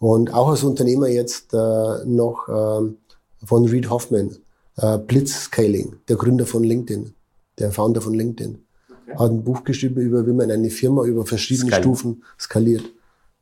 Und 0.00 0.34
auch 0.34 0.48
als 0.48 0.64
Unternehmer 0.64 1.08
jetzt 1.08 1.54
äh, 1.54 2.04
noch 2.04 2.48
ähm, 2.48 2.96
von 3.44 3.64
Reed 3.66 3.88
Hoffman, 3.90 4.36
äh, 4.76 4.98
Blitzscaling, 4.98 5.96
der 6.08 6.16
Gründer 6.16 6.46
von 6.46 6.64
LinkedIn, 6.64 7.14
der 7.58 7.70
Founder 7.70 8.00
von 8.00 8.14
LinkedIn. 8.14 8.58
Okay. 8.88 9.18
Hat 9.18 9.30
ein 9.30 9.44
Buch 9.44 9.64
geschrieben 9.64 10.00
über, 10.00 10.26
wie 10.26 10.32
man 10.32 10.50
eine 10.50 10.70
Firma 10.70 11.04
über 11.04 11.24
verschiedene 11.24 11.68
Skaliert. 11.68 11.84
Stufen 11.84 12.24
skaliert. 12.38 12.84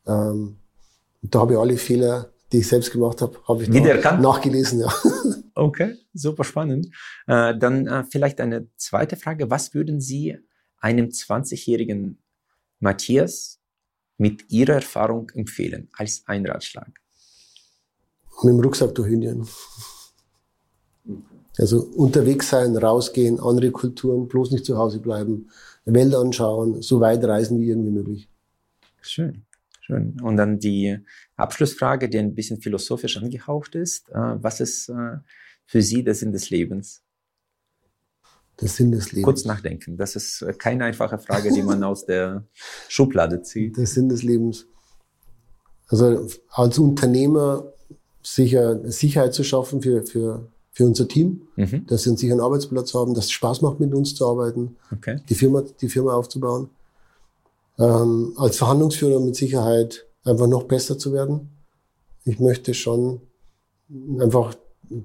Ähm, 0.07 0.57
da 1.23 1.41
habe 1.41 1.55
ich 1.55 1.59
alle 1.59 1.77
Fehler, 1.79 2.29
die 2.53 2.59
ich 2.59 2.69
selbst 2.69 2.93
gemacht 2.93 3.23
habe, 3.23 3.39
habe 3.49 3.63
ich 3.63 3.69
nachgelesen. 3.69 4.81
Ja. 4.81 4.93
Okay, 5.55 5.99
super 6.15 6.45
spannend. 6.45 6.87
Äh, 7.27 7.57
dann 7.59 7.87
äh, 7.87 8.05
vielleicht 8.05 8.41
eine 8.41 8.69
zweite 8.79 9.17
Frage. 9.17 9.51
Was 9.51 9.75
würden 9.75 10.01
Sie 10.01 10.39
einem 10.79 11.09
20-jährigen 11.09 12.23
Matthias 12.81 13.61
mit 14.17 14.51
Ihrer 14.51 14.77
Erfahrung 14.77 15.29
empfehlen 15.35 15.91
als 15.93 16.23
ein 16.25 16.47
Ratschlag? 16.47 16.91
Mit 18.43 18.55
dem 18.55 18.61
Rucksack 18.61 18.95
durch 18.95 19.13
Indien. 19.13 19.47
Also 21.59 21.83
unterwegs 21.83 22.49
sein, 22.49 22.75
rausgehen, 22.75 23.39
andere 23.39 23.71
Kulturen, 23.73 24.29
bloß 24.29 24.53
nicht 24.53 24.65
zu 24.65 24.79
Hause 24.79 25.01
bleiben, 25.01 25.51
Welt 25.85 26.15
anschauen, 26.15 26.81
so 26.81 27.01
weit 27.01 27.23
reisen 27.25 27.61
wie 27.61 27.69
irgendwie 27.69 27.91
möglich. 27.91 28.29
Schön, 29.03 29.45
schön. 29.93 30.21
Und 30.23 30.37
dann 30.37 30.59
die 30.59 30.99
Abschlussfrage, 31.37 32.09
die 32.09 32.19
ein 32.19 32.35
bisschen 32.35 32.61
philosophisch 32.61 33.17
angehaucht 33.17 33.75
ist. 33.75 34.09
Äh, 34.11 34.43
was 34.43 34.61
ist 34.61 34.89
äh, 34.89 35.19
für 35.67 35.83
Sie 35.83 36.03
der 36.03 36.15
Sinn 36.15 36.33
des 36.33 36.51
Lebens? 36.51 37.03
Der 38.61 38.69
Sinn 38.69 38.93
des 38.93 39.13
Lebens. 39.13 39.25
Kurz 39.25 39.45
nachdenken. 39.45 39.97
Das 39.97 40.17
ist 40.17 40.43
äh, 40.43 40.53
keine 40.53 40.85
einfache 40.85 41.19
Frage, 41.19 41.53
die 41.53 41.63
man 41.63 41.83
aus 41.85 42.07
der 42.07 42.45
Schublade 42.89 43.43
zieht. 43.43 43.77
Der 43.77 43.87
Sinn 43.87 44.09
des 44.09 44.23
Lebens. 44.23 44.67
Also 45.89 46.27
als 46.51 46.79
Unternehmer 46.79 47.73
sicher 48.23 48.81
Sicherheit 48.91 49.35
zu 49.35 49.45
schaffen 49.45 49.83
für, 49.83 50.07
für, 50.07 50.49
für 50.71 50.87
unser 50.87 51.09
Team, 51.09 51.43
mhm. 51.57 51.87
dass 51.87 52.05
sie 52.05 52.11
einen 52.11 52.17
sicheren 52.17 52.41
Arbeitsplatz 52.41 52.95
haben, 52.95 53.15
dass 53.15 53.27
es 53.27 53.33
Spaß 53.33 53.63
macht, 53.63 53.81
mit 53.81 53.93
uns 53.93 54.15
zu 54.15 54.27
arbeiten, 54.27 54.77
okay. 54.93 55.21
die, 55.29 55.35
Firma, 55.35 55.63
die 55.81 55.89
Firma 55.89 56.15
aufzubauen. 56.15 56.71
Ähm, 57.79 58.35
als 58.37 58.57
Verhandlungsführer 58.57 59.21
mit 59.21 59.37
Sicherheit 59.37 60.07
einfach 60.25 60.47
noch 60.47 60.65
besser 60.65 60.99
zu 60.99 61.13
werden. 61.13 61.51
Ich 62.25 62.39
möchte 62.39 62.75
schon 62.75 63.23
einfach 64.21 64.55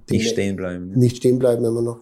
nicht 0.10 0.30
stehen 0.30 0.56
bleiben. 0.56 0.90
Ne? 0.90 0.98
Nicht 0.98 1.18
stehen 1.18 1.40
bleiben 1.40 1.66
immer 1.66 1.82
noch. 1.82 2.00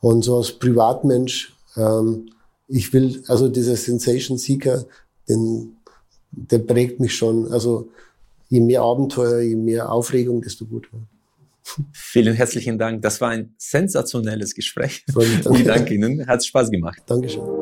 Und 0.00 0.22
so 0.22 0.38
als 0.38 0.52
Privatmensch, 0.52 1.54
ähm, 1.76 2.30
ich 2.68 2.92
will, 2.92 3.22
also 3.28 3.48
dieser 3.48 3.76
Sensation 3.76 4.38
Seeker, 4.38 4.84
den, 5.28 5.76
der 6.30 6.58
prägt 6.58 7.00
mich 7.00 7.14
schon. 7.14 7.52
Also 7.52 7.90
je 8.48 8.60
mehr 8.60 8.82
Abenteuer, 8.82 9.40
je 9.40 9.56
mehr 9.56 9.92
Aufregung, 9.92 10.42
desto 10.42 10.66
gut. 10.66 10.88
Vielen 11.92 12.34
herzlichen 12.34 12.78
Dank. 12.78 13.02
Das 13.02 13.20
war 13.20 13.30
ein 13.30 13.54
sensationelles 13.56 14.54
Gespräch. 14.54 15.04
Ich 15.16 15.64
danke 15.64 15.94
Ihnen. 15.94 16.26
Hat 16.26 16.44
Spaß 16.44 16.70
gemacht. 16.70 17.02
Dankeschön. 17.06 17.61